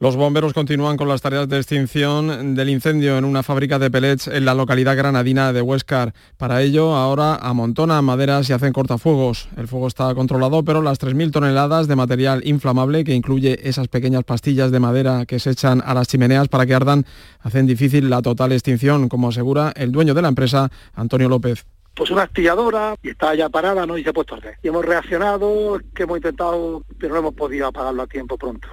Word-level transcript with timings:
Los 0.00 0.14
bomberos 0.14 0.52
continúan 0.52 0.96
con 0.96 1.08
las 1.08 1.22
tareas 1.22 1.48
de 1.48 1.56
extinción 1.56 2.54
del 2.54 2.68
incendio 2.68 3.18
en 3.18 3.24
una 3.24 3.42
fábrica 3.42 3.80
de 3.80 3.90
pellets 3.90 4.28
en 4.28 4.44
la 4.44 4.54
localidad 4.54 4.96
granadina 4.96 5.52
de 5.52 5.60
Huescar. 5.60 6.14
Para 6.36 6.62
ello, 6.62 6.94
ahora 6.94 7.34
amontonan 7.34 8.04
maderas 8.04 8.48
y 8.48 8.52
hacen 8.52 8.72
cortafuegos. 8.72 9.48
El 9.56 9.66
fuego 9.66 9.88
está 9.88 10.14
controlado, 10.14 10.62
pero 10.62 10.82
las 10.82 11.00
3.000 11.00 11.32
toneladas 11.32 11.88
de 11.88 11.96
material 11.96 12.42
inflamable, 12.46 13.02
que 13.02 13.12
incluye 13.12 13.68
esas 13.68 13.88
pequeñas 13.88 14.22
pastillas 14.22 14.70
de 14.70 14.78
madera 14.78 15.26
que 15.26 15.40
se 15.40 15.50
echan 15.50 15.82
a 15.84 15.94
las 15.94 16.06
chimeneas 16.06 16.46
para 16.46 16.64
que 16.64 16.76
ardan, 16.76 17.04
hacen 17.40 17.66
difícil 17.66 18.08
la 18.08 18.22
total 18.22 18.52
extinción, 18.52 19.08
como 19.08 19.30
asegura 19.30 19.72
el 19.74 19.90
dueño 19.90 20.14
de 20.14 20.22
la 20.22 20.28
empresa, 20.28 20.70
Antonio 20.94 21.28
López 21.28 21.64
pues 21.98 22.12
una 22.12 22.22
astilladora 22.22 22.94
y 23.02 23.10
está 23.10 23.34
ya 23.34 23.48
parada 23.48 23.84
¿no? 23.84 23.98
y 23.98 24.04
se 24.04 24.10
ha 24.10 24.12
puesto 24.12 24.34
a 24.34 24.38
arder. 24.38 24.56
Y 24.62 24.68
hemos 24.68 24.84
reaccionado, 24.84 25.80
que 25.92 26.04
hemos 26.04 26.18
intentado, 26.18 26.84
pero 26.96 27.14
no 27.14 27.18
hemos 27.18 27.34
podido 27.34 27.66
apagarlo 27.66 28.02
a 28.02 28.06
tiempo 28.06 28.38
pronto 28.38 28.68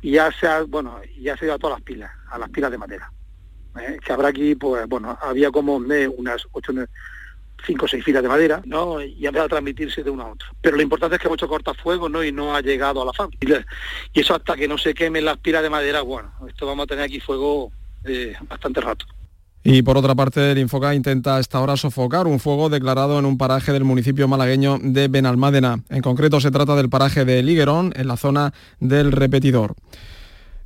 y 0.00 0.12
ya 0.12 0.30
se 0.30 0.46
ha, 0.46 0.62
bueno, 0.62 1.00
ya 1.20 1.36
se 1.36 1.44
ha 1.44 1.46
ido 1.46 1.54
a 1.56 1.58
todas 1.58 1.78
las 1.78 1.82
pilas, 1.82 2.10
a 2.30 2.38
las 2.38 2.48
pilas 2.50 2.70
de 2.70 2.78
madera. 2.78 3.12
¿eh? 3.80 3.98
Que 4.04 4.12
habrá 4.12 4.28
aquí, 4.28 4.54
pues 4.54 4.86
bueno, 4.86 5.18
había 5.20 5.50
como 5.50 5.74
unas 5.74 6.46
ocho, 6.52 6.72
cinco 7.66 7.86
o 7.86 7.88
seis 7.88 8.04
filas 8.04 8.22
de 8.22 8.28
madera, 8.28 8.62
¿no? 8.64 9.02
Y 9.02 9.26
ha 9.26 9.30
empezado 9.30 9.46
a 9.46 9.48
transmitirse 9.48 10.04
de 10.04 10.10
uno 10.10 10.22
a 10.22 10.32
otro. 10.32 10.48
Pero 10.60 10.76
lo 10.76 10.82
importante 10.82 11.16
es 11.16 11.20
que 11.20 11.26
hemos 11.26 11.38
hecho 11.38 11.48
cortafuegos, 11.48 12.08
¿no? 12.08 12.22
Y 12.22 12.30
no 12.30 12.54
ha 12.54 12.60
llegado 12.60 13.02
a 13.02 13.06
la 13.06 13.12
fábrica. 13.12 13.66
Y 14.12 14.20
eso 14.20 14.36
hasta 14.36 14.54
que 14.54 14.68
no 14.68 14.78
se 14.78 14.94
quemen 14.94 15.24
las 15.24 15.38
pilas 15.38 15.64
de 15.64 15.70
madera, 15.70 16.02
bueno, 16.02 16.32
esto 16.46 16.64
vamos 16.64 16.84
a 16.84 16.86
tener 16.86 17.04
aquí 17.04 17.18
fuego 17.18 17.72
eh, 18.04 18.36
bastante 18.48 18.80
rato. 18.80 19.04
Y 19.64 19.82
por 19.82 19.98
otra 19.98 20.14
parte, 20.14 20.52
el 20.52 20.58
Infoca 20.58 20.94
intenta 20.94 21.36
a 21.36 21.40
esta 21.40 21.60
hora 21.60 21.76
sofocar 21.76 22.26
un 22.26 22.38
fuego 22.38 22.68
declarado 22.68 23.18
en 23.18 23.24
un 23.24 23.36
paraje 23.36 23.72
del 23.72 23.84
municipio 23.84 24.28
malagueño 24.28 24.78
de 24.80 25.08
Benalmádena. 25.08 25.82
En 25.90 26.00
concreto 26.00 26.40
se 26.40 26.50
trata 26.50 26.76
del 26.76 26.88
paraje 26.88 27.24
de 27.24 27.42
Liguerón, 27.42 27.92
en 27.96 28.08
la 28.08 28.16
zona 28.16 28.54
del 28.80 29.12
repetidor. 29.12 29.74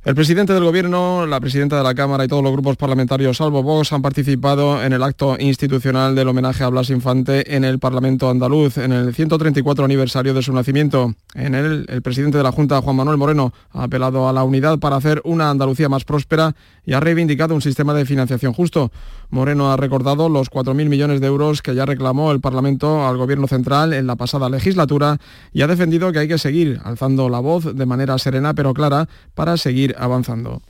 El 0.05 0.15
presidente 0.15 0.51
del 0.51 0.65
Gobierno, 0.65 1.25
la 1.25 1.39
presidenta 1.39 1.77
de 1.77 1.83
la 1.83 1.95
Cámara 1.95 2.25
y 2.25 2.27
todos 2.27 2.43
los 2.43 2.51
grupos 2.51 2.75
parlamentarios, 2.75 3.37
salvo 3.37 3.63
Vox, 3.63 3.93
han 3.93 4.01
participado 4.01 4.83
en 4.83 4.91
el 4.91 5.01
acto 5.01 5.37
institucional 5.39 6.13
del 6.13 6.27
homenaje 6.27 6.65
a 6.65 6.67
Blas 6.67 6.89
Infante 6.89 7.55
en 7.55 7.63
el 7.63 7.79
Parlamento 7.79 8.29
andaluz, 8.29 8.77
en 8.79 8.91
el 8.91 9.15
134 9.15 9.85
aniversario 9.85 10.33
de 10.33 10.41
su 10.41 10.51
nacimiento. 10.51 11.13
En 11.35 11.55
él, 11.55 11.85
el 11.87 12.01
presidente 12.01 12.37
de 12.37 12.43
la 12.43 12.51
Junta, 12.51 12.81
Juan 12.81 12.97
Manuel 12.97 13.15
Moreno, 13.15 13.53
ha 13.71 13.83
apelado 13.83 14.27
a 14.27 14.33
la 14.33 14.43
unidad 14.43 14.77
para 14.77 14.97
hacer 14.97 15.21
una 15.23 15.49
Andalucía 15.49 15.87
más 15.87 16.03
próspera 16.03 16.53
y 16.85 16.91
ha 16.91 16.99
reivindicado 16.99 17.55
un 17.55 17.61
sistema 17.61 17.93
de 17.93 18.05
financiación 18.05 18.51
justo. 18.51 18.91
Moreno 19.29 19.71
ha 19.71 19.77
recordado 19.77 20.29
los 20.29 20.51
4.000 20.51 20.89
millones 20.89 21.21
de 21.21 21.27
euros 21.27 21.61
que 21.61 21.73
ya 21.73 21.85
reclamó 21.85 22.31
el 22.31 22.41
Parlamento 22.41 23.07
al 23.07 23.17
Gobierno 23.17 23.47
central 23.47 23.93
en 23.93 24.05
la 24.05 24.15
pasada 24.15 24.49
legislatura 24.49 25.17
y 25.53 25.61
ha 25.61 25.67
defendido 25.67 26.11
que 26.11 26.19
hay 26.19 26.27
que 26.27 26.37
seguir 26.37 26.79
alzando 26.83 27.29
la 27.29 27.39
voz 27.39 27.75
de 27.75 27.85
manera 27.85 28.17
serena 28.19 28.53
pero 28.53 28.73
clara 28.73 29.07
para 29.33 29.57
seguir 29.57 29.92
avanzando. 29.97 30.61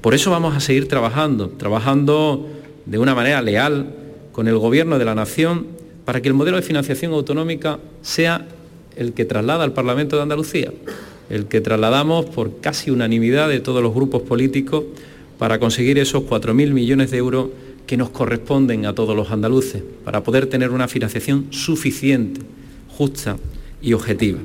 Por 0.00 0.14
eso 0.14 0.30
vamos 0.30 0.54
a 0.56 0.60
seguir 0.60 0.88
trabajando, 0.88 1.48
trabajando 1.50 2.48
de 2.86 2.98
una 2.98 3.14
manera 3.14 3.42
leal 3.42 3.94
con 4.32 4.48
el 4.48 4.58
Gobierno 4.58 4.98
de 4.98 5.04
la 5.04 5.14
Nación 5.14 5.66
para 6.04 6.20
que 6.20 6.28
el 6.28 6.34
modelo 6.34 6.56
de 6.56 6.62
financiación 6.62 7.12
autonómica 7.12 7.78
sea 8.02 8.46
el 8.96 9.12
que 9.12 9.24
traslada 9.24 9.64
al 9.64 9.72
Parlamento 9.72 10.16
de 10.16 10.22
Andalucía, 10.22 10.72
el 11.30 11.46
que 11.46 11.60
trasladamos 11.60 12.26
por 12.26 12.60
casi 12.60 12.90
unanimidad 12.90 13.48
de 13.48 13.60
todos 13.60 13.82
los 13.82 13.94
grupos 13.94 14.22
políticos 14.22 14.84
para 15.38 15.58
conseguir 15.58 15.98
esos 15.98 16.24
4.000 16.24 16.72
millones 16.72 17.10
de 17.10 17.18
euros 17.18 17.48
que 17.86 17.96
nos 17.96 18.10
corresponden 18.10 18.86
a 18.86 18.94
todos 18.94 19.16
los 19.16 19.30
andaluces, 19.30 19.82
para 20.04 20.22
poder 20.22 20.46
tener 20.46 20.70
una 20.70 20.88
financiación 20.88 21.46
suficiente, 21.50 22.40
justa 22.88 23.36
y 23.80 23.92
objetiva. 23.92 24.38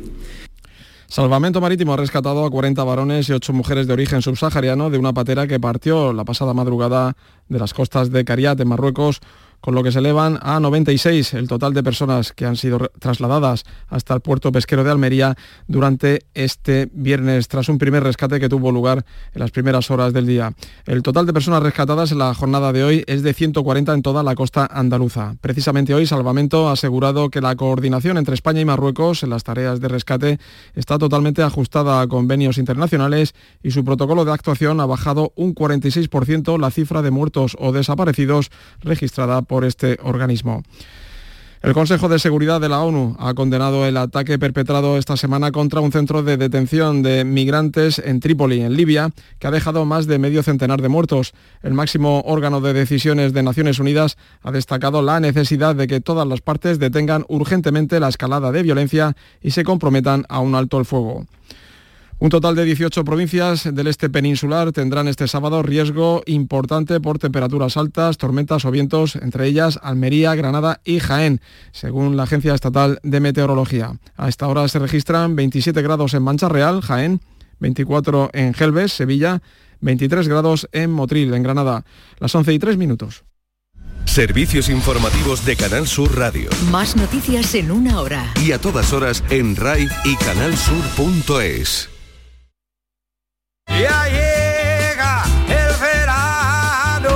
Salvamento 1.09 1.61
Marítimo 1.61 1.93
ha 1.93 1.97
rescatado 1.97 2.45
a 2.45 2.51
40 2.51 2.83
varones 2.83 3.29
y 3.29 3.31
8 3.31 3.53
mujeres 3.53 3.87
de 3.87 3.93
origen 3.93 4.21
subsahariano 4.21 4.89
de 4.89 4.97
una 4.97 5.13
patera 5.13 5.47
que 5.47 5.57
partió 5.57 6.11
la 6.11 6.25
pasada 6.25 6.53
madrugada 6.53 7.15
de 7.47 7.59
las 7.59 7.73
costas 7.73 8.11
de 8.11 8.25
Cariat, 8.25 8.59
en 8.59 8.67
Marruecos, 8.67 9.21
con 9.61 9.75
lo 9.75 9.83
que 9.83 9.91
se 9.91 9.99
elevan 9.99 10.39
a 10.41 10.59
96 10.59 11.33
el 11.33 11.47
total 11.47 11.73
de 11.73 11.83
personas 11.83 12.31
que 12.31 12.45
han 12.45 12.55
sido 12.55 12.91
trasladadas 12.99 13.63
hasta 13.87 14.13
el 14.13 14.21
puerto 14.21 14.51
pesquero 14.51 14.83
de 14.83 14.91
Almería 14.91 15.35
durante 15.67 16.25
este 16.33 16.89
viernes, 16.93 17.47
tras 17.47 17.69
un 17.69 17.77
primer 17.77 18.03
rescate 18.03 18.39
que 18.39 18.49
tuvo 18.49 18.71
lugar 18.71 19.05
en 19.33 19.39
las 19.39 19.51
primeras 19.51 19.89
horas 19.91 20.13
del 20.13 20.25
día. 20.25 20.53
El 20.85 21.03
total 21.03 21.25
de 21.25 21.33
personas 21.33 21.63
rescatadas 21.63 22.11
en 22.11 22.19
la 22.19 22.33
jornada 22.33 22.71
de 22.71 22.83
hoy 22.83 23.03
es 23.07 23.23
de 23.23 23.33
140 23.33 23.93
en 23.93 24.01
toda 24.01 24.23
la 24.23 24.35
costa 24.35 24.67
andaluza. 24.71 25.35
Precisamente 25.41 25.93
hoy 25.93 26.05
Salvamento 26.05 26.69
ha 26.69 26.73
asegurado 26.73 27.29
que 27.29 27.41
la 27.41 27.55
coordinación 27.55 28.17
entre 28.17 28.35
España 28.35 28.61
y 28.61 28.65
Marruecos 28.65 29.23
en 29.23 29.29
las 29.29 29.43
tareas 29.43 29.79
de 29.79 29.87
rescate 29.87 30.39
está 30.75 30.97
totalmente 30.97 31.43
ajustada 31.43 32.01
a 32.01 32.07
convenios 32.07 32.57
internacionales 32.57 33.33
y 33.63 33.71
su 33.71 33.83
protocolo 33.83 34.25
de 34.25 34.31
actuación 34.31 34.79
ha 34.79 34.85
bajado 34.85 35.33
un 35.35 35.53
46% 35.53 36.59
la 36.59 36.71
cifra 36.71 37.01
de 37.01 37.11
muertos 37.11 37.55
o 37.59 37.71
desaparecidos 37.71 38.51
registrada 38.81 39.41
por 39.47 39.65
este 39.65 39.97
organismo. 40.03 40.63
El 41.63 41.73
Consejo 41.73 42.07
de 42.07 42.19
Seguridad 42.19 42.61
de 42.61 42.69
la 42.69 42.81
ONU 42.81 43.15
ha 43.19 43.33
condenado 43.33 43.87
el 43.87 43.97
ataque 43.97 44.37
perpetrado 44.37 44.97
esta 44.97 45.17
semana 45.17 45.51
contra 45.51 45.81
un 45.81 45.91
centro 45.91 46.21
de 46.21 46.37
detención 46.37 47.01
de 47.01 47.23
migrantes 47.23 47.97
en 47.97 48.19
Trípoli, 48.19 48.61
en 48.61 48.75
Libia, 48.75 49.09
que 49.39 49.47
ha 49.47 49.51
dejado 49.51 49.83
más 49.83 50.05
de 50.05 50.19
medio 50.19 50.43
centenar 50.43 50.83
de 50.83 50.89
muertos. 50.89 51.33
El 51.63 51.73
máximo 51.73 52.21
órgano 52.27 52.61
de 52.61 52.73
decisiones 52.73 53.33
de 53.33 53.41
Naciones 53.41 53.79
Unidas 53.79 54.17
ha 54.43 54.51
destacado 54.51 55.01
la 55.01 55.19
necesidad 55.19 55.75
de 55.75 55.87
que 55.87 55.99
todas 55.99 56.27
las 56.27 56.41
partes 56.41 56.77
detengan 56.77 57.25
urgentemente 57.27 57.99
la 57.99 58.09
escalada 58.09 58.51
de 58.51 58.61
violencia 58.61 59.17
y 59.41 59.49
se 59.49 59.63
comprometan 59.63 60.25
a 60.29 60.39
un 60.39 60.53
alto 60.53 60.77
el 60.77 60.85
fuego. 60.85 61.25
Un 62.19 62.29
total 62.29 62.55
de 62.55 62.65
18 62.65 63.05
provincias 63.05 63.75
del 63.75 63.85
este 63.85 64.09
peninsular 64.09 64.71
tendrán 64.71 65.07
este 65.07 65.27
sábado 65.27 65.61
riesgo 65.61 66.23
importante 66.25 66.99
por 66.99 67.19
temperaturas 67.19 67.77
altas, 67.77 68.17
tormentas 68.17 68.65
o 68.65 68.71
vientos, 68.71 69.15
entre 69.17 69.45
ellas 69.45 69.79
Almería, 69.83 70.33
Granada 70.33 70.81
y 70.83 70.99
Jaén, 70.99 71.41
según 71.71 72.17
la 72.17 72.23
Agencia 72.23 72.55
Estatal 72.55 72.99
de 73.03 73.19
Meteorología. 73.19 73.99
A 74.15 74.29
esta 74.29 74.47
hora 74.47 74.67
se 74.67 74.79
registran 74.79 75.35
27 75.35 75.79
grados 75.83 76.15
en 76.15 76.23
Mancha 76.23 76.49
Real, 76.49 76.81
Jaén, 76.81 77.21
24 77.59 78.31
en 78.33 78.55
Gelbes, 78.55 78.93
Sevilla, 78.93 79.43
23 79.81 80.27
grados 80.27 80.67
en 80.71 80.89
Motril, 80.91 81.35
en 81.35 81.43
Granada. 81.43 81.85
Las 82.17 82.33
11 82.33 82.51
y 82.51 82.57
3 82.57 82.77
minutos. 82.77 83.25
Servicios 84.05 84.69
informativos 84.69 85.45
de 85.45 85.55
Canal 85.55 85.85
Sur 85.85 86.17
Radio. 86.17 86.49
Más 86.71 86.95
noticias 86.95 87.53
en 87.53 87.69
una 87.69 88.01
hora. 88.01 88.33
Y 88.43 88.53
a 88.53 88.59
todas 88.59 88.91
horas 88.91 89.23
en 89.29 89.55
RAI 89.55 89.87
y 90.03 90.15
canalsur.es. 90.15 91.89
Ya 93.67 94.07
llega 94.07 95.23
el 95.47 95.75
verano. 95.79 97.11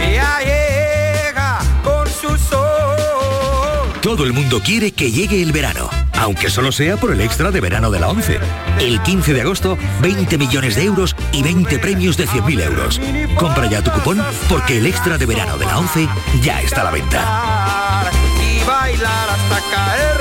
Ya 0.00 0.38
llega 0.40 1.58
con 1.84 2.08
su 2.08 2.36
sol. 2.38 3.92
Todo 4.00 4.24
el 4.24 4.32
mundo 4.32 4.60
quiere 4.64 4.92
que 4.92 5.10
llegue 5.12 5.42
el 5.42 5.52
verano, 5.52 5.88
aunque 6.14 6.50
solo 6.50 6.72
sea 6.72 6.96
por 6.96 7.12
el 7.12 7.20
extra 7.20 7.50
de 7.50 7.60
verano 7.60 7.90
de 7.90 8.00
la 8.00 8.08
11. 8.08 8.40
El 8.80 9.00
15 9.02 9.32
de 9.32 9.42
agosto, 9.42 9.78
20 10.00 10.38
millones 10.38 10.74
de 10.74 10.84
euros 10.84 11.14
y 11.32 11.42
20 11.42 11.78
premios 11.78 12.16
de 12.16 12.26
100.000 12.26 12.62
euros. 12.64 13.00
Compra 13.38 13.66
ya 13.66 13.82
tu 13.82 13.90
cupón 13.92 14.20
porque 14.48 14.78
el 14.78 14.86
extra 14.86 15.18
de 15.18 15.26
verano 15.26 15.56
de 15.56 15.66
la 15.66 15.78
11 15.78 16.08
ya 16.42 16.60
está 16.60 16.80
a 16.80 16.84
la 16.84 16.90
venta. 16.90 18.10
Y 18.40 18.64
bailar 18.66 19.30
hasta 19.30 19.60
caer 19.70 20.11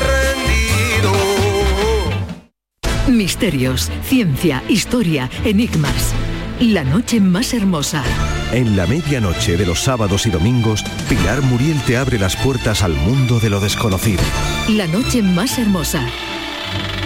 Misterios, 3.21 3.91
ciencia, 4.03 4.63
historia, 4.67 5.29
enigmas. 5.45 6.11
La 6.59 6.83
noche 6.83 7.19
más 7.19 7.53
hermosa. 7.53 8.03
En 8.51 8.75
la 8.75 8.87
medianoche 8.87 9.57
de 9.57 9.67
los 9.67 9.79
sábados 9.79 10.25
y 10.25 10.31
domingos, 10.31 10.83
Pilar 11.07 11.43
Muriel 11.43 11.79
te 11.85 11.97
abre 11.97 12.17
las 12.17 12.35
puertas 12.35 12.81
al 12.81 12.93
mundo 12.93 13.39
de 13.39 13.51
lo 13.51 13.59
desconocido. 13.59 14.23
La 14.69 14.87
noche 14.87 15.21
más 15.21 15.59
hermosa. 15.59 16.03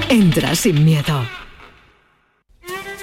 Entra 0.08 0.56
sin 0.56 0.86
miedo. 0.86 1.28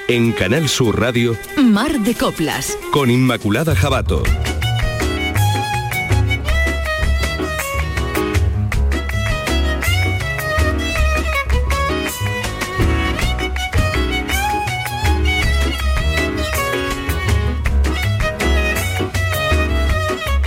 En 0.09 0.33
Canal 0.33 0.67
Sur 0.71 0.99
Radio, 0.99 1.37
Mar 1.63 2.01
de 2.01 2.15
Coplas. 2.15 2.79
con 2.93 3.11
Inmaculada 3.11 3.77
Jabato. 3.77 4.23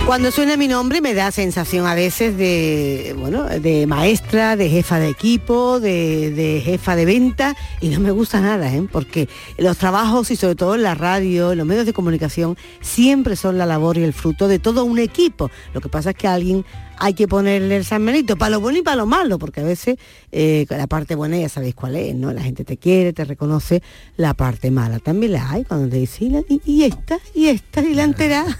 Cuando 0.06 0.30
suena 0.30 0.56
mi 0.56 0.68
nombre 0.68 1.00
me 1.00 1.14
da 1.14 1.32
sensación 1.32 1.84
a 1.84 1.96
veces 1.96 2.36
de, 2.36 3.12
bueno, 3.18 3.42
de 3.42 3.88
maestra, 3.88 4.54
de 4.54 4.70
jefa 4.70 5.00
de 5.00 5.08
equipo, 5.08 5.80
de, 5.80 6.62
jefa 6.64 6.94
de 6.94 7.04
venta 7.04 7.56
y 7.80 7.88
no 7.88 7.98
me 7.98 8.12
gusta 8.12 8.40
nada, 8.40 8.72
¿eh? 8.72 8.86
porque 8.90 9.28
los 9.58 9.76
trabajos 9.78 10.30
y 10.30 10.36
sobre 10.36 10.54
todo 10.54 10.76
en 10.76 10.84
la 10.84 10.94
radio, 10.94 11.50
en 11.50 11.58
los 11.58 11.66
medios 11.66 11.86
de 11.86 11.92
comunicación, 11.92 12.56
siempre 12.80 13.34
son 13.34 13.58
la 13.58 13.66
labor 13.66 13.98
y 13.98 14.04
el 14.04 14.12
fruto 14.12 14.46
de 14.46 14.60
todo 14.60 14.84
un 14.84 15.00
equipo. 15.00 15.50
Lo 15.74 15.80
que 15.80 15.88
pasa 15.88 16.10
es 16.10 16.16
que 16.16 16.28
alguien 16.28 16.64
hay 16.98 17.14
que 17.14 17.26
ponerle 17.26 17.76
el 17.76 17.84
San 17.84 18.06
Benito 18.06 18.36
para 18.36 18.50
lo 18.50 18.60
bueno 18.60 18.78
y 18.78 18.82
para 18.82 18.98
lo 18.98 19.06
malo, 19.06 19.40
porque 19.40 19.60
a 19.60 19.64
veces 19.64 19.96
eh, 20.30 20.66
la 20.70 20.86
parte 20.86 21.16
buena 21.16 21.36
ya 21.36 21.48
sabéis 21.48 21.74
cuál 21.74 21.96
es, 21.96 22.14
¿no? 22.14 22.32
La 22.32 22.42
gente 22.42 22.64
te 22.64 22.76
quiere, 22.76 23.12
te 23.12 23.24
reconoce, 23.24 23.82
la 24.16 24.34
parte 24.34 24.70
mala 24.70 25.00
también 25.00 25.32
la 25.32 25.50
hay 25.50 25.64
cuando 25.64 25.88
te 25.88 25.96
dicen, 25.96 26.44
y, 26.48 26.62
y 26.64 26.84
esta, 26.84 27.18
y 27.34 27.48
esta, 27.48 27.82
y 27.82 27.94
la 27.94 28.04
entera. 28.04 28.46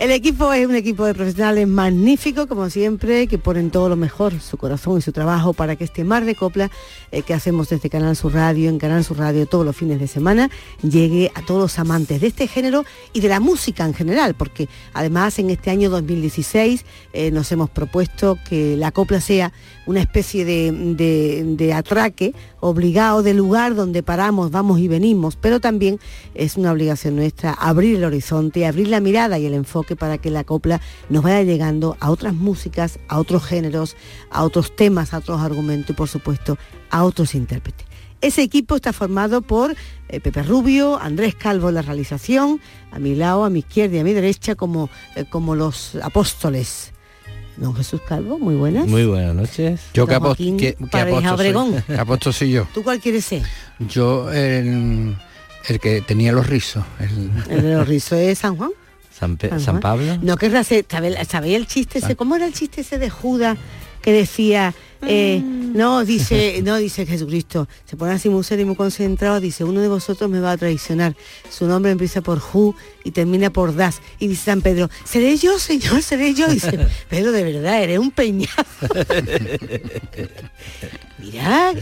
El 0.00 0.12
equipo 0.12 0.50
es 0.54 0.66
un 0.66 0.76
equipo 0.76 1.04
de 1.04 1.12
profesionales 1.12 1.68
magnífico, 1.68 2.46
como 2.46 2.70
siempre, 2.70 3.26
que 3.26 3.36
ponen 3.36 3.70
todo 3.70 3.90
lo 3.90 3.96
mejor, 3.96 4.40
su 4.40 4.56
corazón 4.56 4.96
y 4.96 5.02
su 5.02 5.12
trabajo 5.12 5.52
para 5.52 5.76
que 5.76 5.84
este 5.84 6.04
mar 6.04 6.24
de 6.24 6.34
copla 6.34 6.70
eh, 7.12 7.20
que 7.20 7.34
hacemos 7.34 7.68
desde 7.68 7.90
Canal 7.90 8.16
Sur 8.16 8.32
Radio, 8.32 8.70
en 8.70 8.78
Canal 8.78 9.04
Sur 9.04 9.18
Radio 9.18 9.44
todos 9.44 9.66
los 9.66 9.76
fines 9.76 10.00
de 10.00 10.06
semana, 10.06 10.48
llegue 10.80 11.30
a 11.34 11.44
todos 11.44 11.60
los 11.60 11.78
amantes 11.78 12.22
de 12.22 12.28
este 12.28 12.48
género 12.48 12.86
y 13.12 13.20
de 13.20 13.28
la 13.28 13.40
música 13.40 13.84
en 13.84 13.92
general, 13.92 14.32
porque 14.32 14.70
además 14.94 15.38
en 15.38 15.50
este 15.50 15.68
año 15.68 15.90
2016 15.90 16.86
eh, 17.12 17.30
nos 17.30 17.52
hemos 17.52 17.68
propuesto 17.68 18.38
que 18.48 18.78
la 18.78 18.92
copla 18.92 19.20
sea 19.20 19.52
una 19.90 20.00
especie 20.00 20.44
de, 20.44 21.72
atraque 21.74 22.32
obligado 22.60 23.22
de 23.22 23.34
lugar 23.34 23.74
donde 23.74 24.02
paramos, 24.02 24.50
vamos 24.50 24.78
y 24.78 24.88
venimos, 24.88 25.36
pero 25.36 25.60
también 25.60 25.98
es 26.34 26.56
una 26.56 26.72
obligación 26.72 27.16
nuestra 27.16 27.52
abrir 27.52 27.96
el 27.96 28.04
horizonte, 28.04 28.66
abrir 28.66 28.88
la 28.88 29.00
mirada 29.00 29.38
y 29.38 29.46
el 29.46 29.54
enfoque 29.54 29.89
para 29.96 30.18
que 30.18 30.30
la 30.30 30.44
copla 30.44 30.80
nos 31.08 31.22
vaya 31.22 31.42
llegando 31.42 31.96
a 32.00 32.10
otras 32.10 32.34
músicas, 32.34 32.98
a 33.08 33.18
otros 33.18 33.44
géneros, 33.44 33.96
a 34.30 34.44
otros 34.44 34.74
temas, 34.74 35.14
a 35.14 35.18
otros 35.18 35.40
argumentos 35.40 35.90
y 35.90 35.92
por 35.94 36.08
supuesto 36.08 36.58
a 36.90 37.04
otros 37.04 37.34
intérpretes. 37.34 37.86
Ese 38.20 38.42
equipo 38.42 38.76
está 38.76 38.92
formado 38.92 39.40
por 39.40 39.74
eh, 40.08 40.20
Pepe 40.20 40.42
Rubio, 40.42 41.00
Andrés 41.00 41.34
Calvo 41.34 41.70
en 41.70 41.76
la 41.76 41.82
realización, 41.82 42.60
a 42.90 42.98
mi 42.98 43.14
lado, 43.14 43.44
a 43.44 43.50
mi 43.50 43.60
izquierda 43.60 43.96
y 43.96 44.00
a 44.00 44.04
mi 44.04 44.12
derecha 44.12 44.54
como, 44.56 44.90
eh, 45.16 45.24
como 45.28 45.54
los 45.54 45.96
apóstoles. 46.02 46.92
Don 47.56 47.74
Jesús 47.74 48.00
Calvo, 48.06 48.38
muy 48.38 48.54
buenas. 48.56 48.86
Muy 48.86 49.06
buenas 49.06 49.34
noches. 49.34 49.80
Yo 49.94 50.06
que, 50.06 50.14
aposto, 50.14 50.42
que, 50.56 50.76
Obregón. 51.30 51.82
aposto 51.98 52.32
soy 52.32 52.52
yo. 52.52 52.66
¿Tú 52.72 52.82
cuál 52.82 53.00
quieres 53.00 53.24
ser? 53.24 53.42
Yo 53.78 54.30
el, 54.32 55.16
el 55.66 55.80
que 55.80 56.00
tenía 56.02 56.32
los 56.32 56.46
rizos. 56.46 56.84
El, 56.98 57.62
de 57.62 57.74
los 57.74 57.88
rizos 57.88 58.18
es 58.18 58.38
San 58.38 58.56
Juan. 58.56 58.70
San, 59.20 59.38
San, 59.60 59.80
Pablo. 59.80 60.18
No 60.22 60.36
querrás 60.36 60.66
ser, 60.66 60.86
¿sabéis 60.88 61.56
el 61.56 61.66
chiste 61.66 61.98
ese? 61.98 62.16
¿Cómo 62.16 62.36
era 62.36 62.46
el 62.46 62.52
chiste 62.52 62.80
ese 62.80 62.98
de 62.98 63.10
Judas 63.10 63.58
que 64.00 64.12
decía 64.12 64.74
eh, 65.06 65.40
mm. 65.42 65.76
no, 65.76 66.04
dice, 66.04 66.60
no, 66.64 66.76
dice 66.76 67.06
Jesucristo, 67.06 67.68
se 67.84 67.96
pone 67.96 68.12
así 68.12 68.28
muy 68.28 68.44
serio 68.44 68.64
y 68.64 68.66
muy 68.66 68.76
concentrado, 68.76 69.40
dice, 69.40 69.64
uno 69.64 69.80
de 69.80 69.88
vosotros 69.88 70.28
me 70.30 70.40
va 70.40 70.52
a 70.52 70.56
traicionar. 70.56 71.16
Su 71.48 71.66
nombre 71.66 71.92
empieza 71.92 72.20
por 72.20 72.38
Ju 72.38 72.74
y 73.04 73.12
termina 73.12 73.50
por 73.50 73.74
Das. 73.74 74.00
Y 74.18 74.28
dice 74.28 74.44
San 74.44 74.62
Pedro, 74.62 74.90
seré 75.04 75.36
yo, 75.36 75.58
señor, 75.58 76.02
seré 76.02 76.34
yo. 76.34 76.48
dice, 76.48 76.86
Pedro, 77.08 77.32
de 77.32 77.44
verdad, 77.44 77.82
eres 77.82 77.98
un 77.98 78.10
peñazo. 78.10 78.54
Mira, 81.18 81.72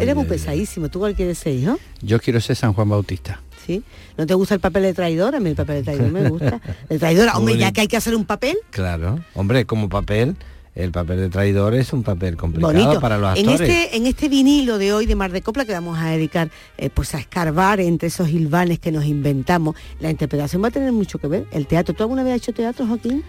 era 0.00 0.14
muy 0.14 0.24
pesadísimo. 0.26 0.90
¿Tú 0.90 0.98
cuál 0.98 1.14
quieres 1.14 1.38
ser, 1.38 1.58
yo? 1.58 1.78
Yo 2.02 2.20
quiero 2.20 2.40
ser 2.40 2.56
San 2.56 2.74
Juan 2.74 2.88
Bautista. 2.88 3.40
¿Sí? 3.64 3.82
¿No 4.18 4.26
te 4.26 4.34
gusta 4.34 4.54
el 4.54 4.60
papel 4.60 4.82
de 4.82 4.94
traidor? 4.94 5.34
A 5.34 5.40
mí 5.40 5.50
el 5.50 5.56
papel 5.56 5.76
de 5.76 5.82
traidor 5.84 6.10
me 6.10 6.28
gusta. 6.28 6.60
El 6.88 6.98
traidor, 6.98 7.30
hombre, 7.34 7.56
ya 7.56 7.72
que 7.72 7.80
hay 7.82 7.86
que 7.86 7.96
hacer 7.96 8.14
un 8.14 8.24
papel. 8.24 8.56
Claro, 8.70 9.20
hombre, 9.34 9.64
como 9.64 9.88
papel 9.88 10.36
el 10.74 10.90
papel 10.90 11.18
de 11.18 11.28
traidor 11.28 11.74
es 11.74 11.92
un 11.92 12.02
papel 12.02 12.36
complicado 12.36 13.00
para 13.00 13.16
los 13.16 13.30
actores. 13.30 13.60
En 13.60 13.66
este, 13.66 13.96
en 13.96 14.06
este 14.06 14.28
vinilo 14.28 14.78
de 14.78 14.92
hoy 14.92 15.06
de 15.06 15.14
Mar 15.14 15.30
de 15.30 15.40
Copla 15.40 15.64
que 15.64 15.72
vamos 15.72 15.98
a 15.98 16.10
dedicar 16.10 16.50
eh, 16.78 16.90
pues 16.90 17.14
a 17.14 17.18
escarbar 17.18 17.80
entre 17.80 18.08
esos 18.08 18.28
hilvanes 18.28 18.80
que 18.80 18.90
nos 18.90 19.04
inventamos, 19.04 19.76
la 20.00 20.10
interpretación 20.10 20.62
va 20.62 20.68
a 20.68 20.72
tener 20.72 20.90
mucho 20.92 21.18
que 21.18 21.28
ver. 21.28 21.46
El 21.52 21.66
teatro, 21.66 21.94
¿tú 21.94 22.02
alguna 22.02 22.24
vez 22.24 22.32
has 22.32 22.38
hecho 22.38 22.52
teatro, 22.52 22.86
Joaquín? 22.86 23.22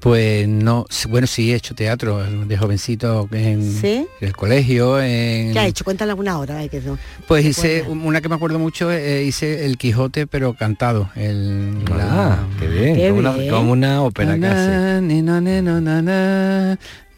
Pues 0.00 0.48
no, 0.48 0.86
bueno, 1.08 1.26
sí 1.26 1.52
he 1.52 1.56
hecho 1.56 1.74
teatro 1.74 2.24
de 2.24 2.56
jovencito 2.56 3.28
en, 3.32 4.06
el 4.20 4.34
colegio. 4.34 4.98
En... 5.00 5.52
¿Qué 5.52 5.58
ha 5.58 5.66
hecho? 5.66 5.84
Cuéntale 5.84 6.12
alguna 6.12 6.38
hora. 6.38 6.66
que 6.68 6.80
pues 7.28 7.44
hice, 7.44 7.82
una 7.82 8.20
que 8.22 8.28
me 8.28 8.34
acuerdo 8.34 8.58
mucho, 8.58 8.90
eh, 8.90 9.24
hice 9.24 9.66
El 9.66 9.76
Quijote, 9.76 10.26
pero 10.26 10.54
cantado. 10.54 11.10
El, 11.14 11.84
ah, 11.92 12.38
qué 12.58 12.66
bien, 12.68 13.08
como, 13.10 13.18
Una, 13.18 13.50
como, 13.50 13.72
Una, 13.72 14.02
ópera 14.02 14.38
casi. 14.40 15.22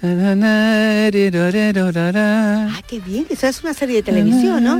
Ah, 0.02 1.08
qué 2.86 3.00
bien, 3.00 3.26
eso 3.30 3.46
es 3.46 3.62
una 3.62 3.72
serie 3.72 3.96
de 3.96 4.02
televisión, 4.02 4.62
¿no? 4.62 4.78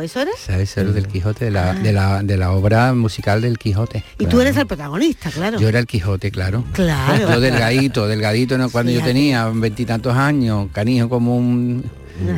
¿Eso 0.00 0.20
era? 0.20 0.30
¿Sabes? 0.38 0.76
Eso 0.76 0.92
del 0.92 1.08
Quijote, 1.08 1.46
de 1.46 1.50
la, 1.50 1.72
de, 1.74 1.92
la, 1.92 2.22
de 2.22 2.36
la 2.36 2.52
obra 2.52 2.92
musical 2.92 3.40
del 3.40 3.58
Quijote. 3.58 4.04
Y 4.18 4.26
tú 4.26 4.40
eres 4.40 4.56
el 4.58 4.66
protagonista, 4.66 5.30
claro. 5.30 5.58
Yo 5.58 5.68
era 5.68 5.78
el 5.78 5.86
Quijote, 5.86 6.30
claro. 6.30 6.64
Claro. 6.72 7.30
Yo 7.30 7.40
delgadito, 7.40 8.06
delgadito, 8.06 8.58
¿no? 8.58 8.68
cuando 8.68 8.92
yo 8.92 9.02
tenía 9.02 9.48
veintitantos 9.48 10.14
años, 10.14 10.68
canijo 10.72 11.08
como 11.08 11.36
un 11.36 11.84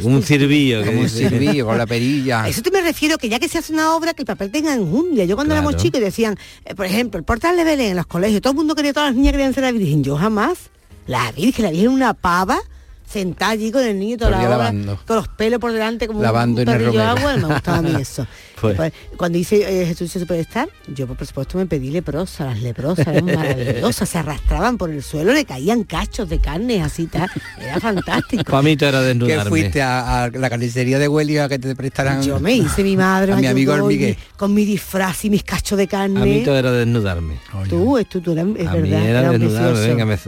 un 0.02 0.23
cirbillo. 0.23 0.84
Como 0.84 1.00
un 1.00 1.08
cirbillo 1.08 1.67
con 1.67 1.78
la 1.78 1.87
perilla. 1.87 2.49
eso 2.49 2.62
te 2.62 2.70
me 2.70 2.81
refiero, 2.81 3.19
que 3.19 3.28
ya 3.28 3.38
que 3.38 3.49
se 3.49 3.58
hace 3.58 3.73
una 3.73 3.94
obra, 3.94 4.14
que 4.14 4.23
el 4.23 4.26
papel 4.26 4.50
tenga 4.50 4.75
enjundia. 4.75 5.25
Yo 5.25 5.37
cuando 5.37 5.55
éramos 5.55 5.76
chicos 5.76 6.00
decían, 6.00 6.37
eh, 6.64 6.75
por 6.75 6.87
ejemplo, 6.87 7.19
el 7.19 7.25
portal 7.25 7.56
de 7.56 7.64
Belén 7.64 7.90
en 7.90 7.96
los 7.96 8.06
colegios, 8.06 8.40
todo 8.40 8.52
el 8.52 8.56
mundo 8.56 8.75
quería, 8.75 8.93
todas 8.93 9.11
las 9.11 9.17
niñas 9.17 9.32
querían 9.32 9.55
ser 9.55 9.64
la 9.64 9.73
Virgen. 9.73 10.05
Yo 10.05 10.17
jamás. 10.17 10.70
La 11.06 11.31
Virgen, 11.32 11.64
la 11.64 11.70
Virgen 11.70 11.90
una 11.90 12.14
pava 12.14 12.58
sentada 13.06 13.53
allí 13.53 13.70
con 13.70 13.85
el 13.85 13.99
niño 13.99 14.17
toda 14.17 14.31
la 14.32 14.56
hora, 14.56 14.75
con 15.06 15.17
los 15.17 15.29
pelos 15.29 15.61
por 15.61 15.73
delante 15.73 16.06
como 16.06 16.20
lavando 16.20 16.61
un 16.61 16.67
perrillo 16.67 16.93
de 16.93 17.03
agua, 17.03 17.37
me 17.37 17.44
gustaba 17.44 17.79
a 17.79 17.82
mí 17.82 17.94
eso. 18.00 18.26
Pues. 18.58 18.93
Cuando 19.19 19.37
hice 19.37 19.82
eh, 19.82 19.85
Jesús 19.85 20.11
se 20.11 20.25
puede 20.25 20.41
estar, 20.41 20.67
yo 20.88 21.06
por 21.06 21.26
supuesto 21.26 21.58
me 21.58 21.67
pedí 21.67 21.91
leprosa, 21.91 22.47
las 22.47 22.62
leprosas 22.62 23.06
eran 23.06 23.26
maravillosas, 23.26 24.08
se 24.08 24.17
arrastraban 24.17 24.79
por 24.79 24.88
el 24.88 25.03
suelo, 25.03 25.35
le 25.35 25.44
caían 25.44 25.85
cachos 25.85 26.31
de 26.31 26.41
carne 26.41 26.82
así 26.82 27.06
tal, 27.06 27.29
era 27.61 27.79
fantástico. 27.81 28.44
Para 28.44 28.62
mí 28.62 28.75
era 28.81 29.03
desnudarme. 29.03 29.44
¿Qué 29.44 29.49
fuiste 29.50 29.82
a, 29.82 30.31
la 30.32 30.49
carnicería 30.49 30.99
de 30.99 31.06
Huelva 31.06 31.44
a 31.44 31.49
que 31.50 31.58
te 31.58 31.76
prestaran? 31.76 32.23
Yo 32.23 32.41
me 32.41 32.55
hice 32.55 32.82
mi 32.82 32.97
madre, 32.97 33.32
a 33.35 33.37
mi 33.37 33.47
amigo 33.47 33.76
Miguel. 33.87 34.17
con 34.37 34.55
mi 34.55 34.64
disfraz 34.64 35.26
y 35.26 35.31
mis 35.31 35.44
cachos 35.44 35.76
de 35.76 35.87
carne. 35.87 36.23
A 36.23 36.25
mí 36.25 36.43
todo 36.43 36.56
era 36.56 36.73
desnudarme. 36.73 37.38
Tú, 37.69 37.99
esto 37.99 38.23
tú, 38.23 38.32
es 38.32 38.38
a 38.38 38.73
verdad. 38.73 39.00
Mí 39.00 39.06
era, 39.06 39.31
desnudarme, 39.32 39.81
venga, 39.87 40.06
me, 40.06 40.19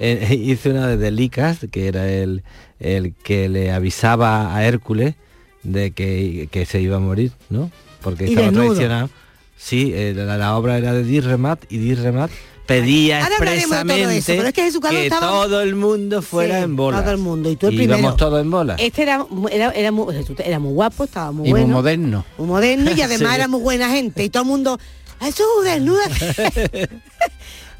eh, 0.00 0.34
hice 0.42 0.70
una 0.70 0.96
de 0.96 1.10
Licas, 1.10 1.66
que 1.70 1.86
era 1.86 2.10
el, 2.10 2.42
el 2.80 3.14
que 3.14 3.48
le 3.48 3.70
avisaba 3.70 4.56
a 4.56 4.64
Hércules 4.64 5.14
de 5.62 5.92
que, 5.92 6.48
que 6.50 6.66
se 6.66 6.80
iba 6.80 6.96
a 6.96 7.00
morir, 7.00 7.32
¿no? 7.50 7.70
Porque 8.02 8.24
estaba 8.24 8.50
traicionado. 8.50 9.10
Sí, 9.56 9.92
eh, 9.94 10.14
la, 10.16 10.56
obra 10.56 10.78
era 10.78 10.94
de 10.94 11.04
Dirremat 11.04 11.70
y 11.70 11.76
Dirremat 11.76 12.30
pedía 12.64 13.20
expresamente 13.20 14.52
que, 14.52 15.10
todo 15.10 15.60
el 15.60 15.74
mundo 15.74 16.22
fuera 16.22 16.60
en 16.60 16.76
bola. 16.76 17.02
Todo 17.02 17.10
el 17.10 17.18
mundo. 17.18 17.50
Y 17.50 17.56
tú 17.56 17.66
el 17.66 17.76
primero. 17.76 17.98
Íbamos 17.98 18.16
todos 18.16 18.40
en 18.40 18.50
bola. 18.50 18.76
Este 18.78 19.02
era, 19.02 19.26
era, 19.50 19.70
era, 19.72 19.92
muy, 19.92 20.14
era 20.38 20.58
muy 20.58 20.72
guapo, 20.72 21.04
estaba 21.04 21.30
muy 21.32 21.48
y 21.48 21.50
bueno. 21.50 21.66
muy 21.66 21.74
moderno. 21.74 22.24
Muy 22.38 22.46
moderno 22.46 22.90
y 22.96 23.02
además 23.02 23.34
era 23.34 23.48
muy 23.48 23.60
buena 23.60 23.90
gente. 23.90 24.24
Y 24.24 24.30
todo 24.30 24.44
el 24.44 24.48
mundo, 24.48 24.78
eso 25.20 25.44
desnuda. 25.62 26.04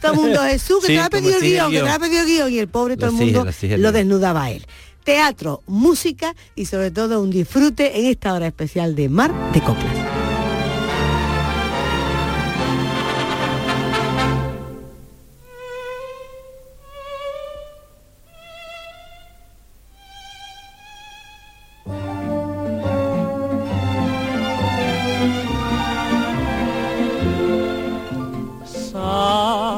todo 0.00 0.12
el 0.12 0.18
mundo, 0.18 0.40
Jesús, 0.42 0.80
que 0.80 0.94
te 0.94 1.00
ha 1.00 1.10
pedido 1.10 1.36
el 1.36 1.42
guion, 1.42 1.70
que 1.70 1.80
te 1.80 1.88
ha 1.88 1.98
pedido 1.98 2.22
el 2.22 2.26
guion. 2.26 2.52
Y 2.52 2.58
el 2.58 2.68
pobre 2.68 2.96
todo 2.96 3.10
el 3.10 3.16
mundo 3.16 3.46
lo 3.78 3.92
desnudaba 3.92 4.44
a 4.44 4.50
él 4.50 4.66
teatro, 5.04 5.62
música 5.66 6.34
y 6.54 6.66
sobre 6.66 6.90
todo 6.90 7.22
un 7.22 7.30
disfrute 7.30 7.98
en 7.98 8.06
esta 8.06 8.34
hora 8.34 8.46
especial 8.46 8.94
de 8.94 9.08
Mar 9.08 9.32
de 9.52 9.60
Coplas. 9.60 9.99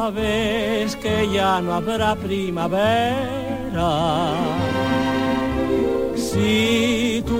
Sabes 0.02 0.96
que 0.96 1.28
ya 1.32 1.60
no 1.60 1.74
habrá 1.74 2.16
primavera 2.16 3.14
si 6.16 7.22
tú 7.24 7.38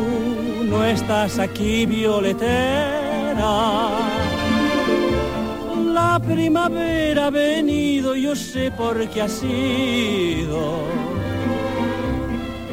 no 0.71 0.85
estás 0.85 1.41
aquí, 1.41 1.87
violetera, 1.87 3.89
la 5.93 6.21
primavera 6.25 7.27
ha 7.27 7.31
venido, 7.31 8.15
yo 8.15 8.37
sé 8.37 8.71
por 8.71 9.09
qué 9.09 9.23
ha 9.23 9.29
sido. 9.29 10.85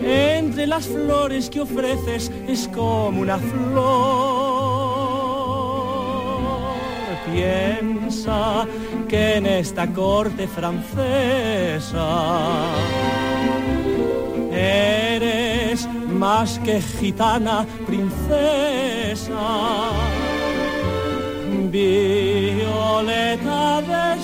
Entre 0.04 0.68
las 0.68 0.86
flores 0.86 1.50
que 1.50 1.62
ofreces 1.62 2.32
es 2.48 2.68
como 2.68 3.22
una 3.22 3.40
flor 3.40 4.39
piensa 7.32 8.66
que 9.08 9.36
en 9.36 9.46
esta 9.46 9.88
corte 9.88 10.48
francesa 10.48 12.08
eres 14.52 15.88
más 16.08 16.60
que 16.60 16.82
gitana 16.82 17.66
princesa. 17.86 19.38
Violeta 21.72 23.62
de 23.82 24.22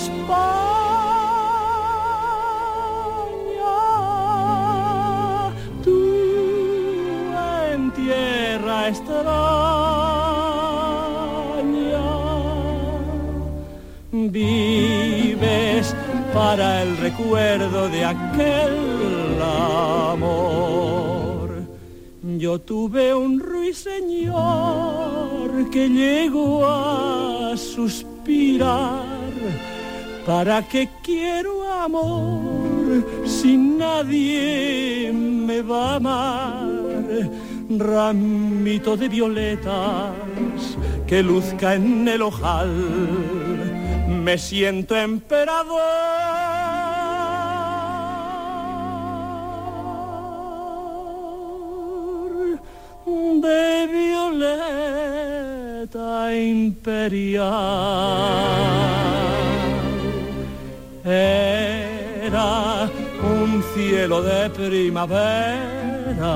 vives 14.45 15.95
para 16.33 16.83
el 16.83 16.97
recuerdo 16.97 17.89
de 17.89 18.05
aquel 18.05 19.41
amor. 20.11 21.49
Yo 22.37 22.59
tuve 22.59 23.13
un 23.13 23.39
ruiseñor 23.39 24.35
que 25.69 25.87
llegó 25.89 26.65
a 26.65 27.55
suspirar. 27.57 29.03
¿Para 30.25 30.67
qué 30.67 30.89
quiero 31.03 31.71
amor 31.71 33.05
si 33.25 33.55
nadie 33.57 35.11
me 35.13 35.61
va 35.61 35.91
a 35.91 35.95
amar? 35.95 36.67
Ramito 37.69 38.97
de 38.97 39.07
violetas 39.07 40.13
que 41.07 41.21
luzca 41.21 41.75
en 41.75 42.07
el 42.07 42.21
ojal, 42.23 43.54
me 44.25 44.37
siento 44.39 44.97
emperador 44.97 45.83
de 53.05 53.87
violeta 53.99 55.15
imperial. 56.35 57.45
Era 61.05 62.89
un 63.21 63.63
cielo 63.75 64.23
de 64.23 64.49
primavera 64.49 66.35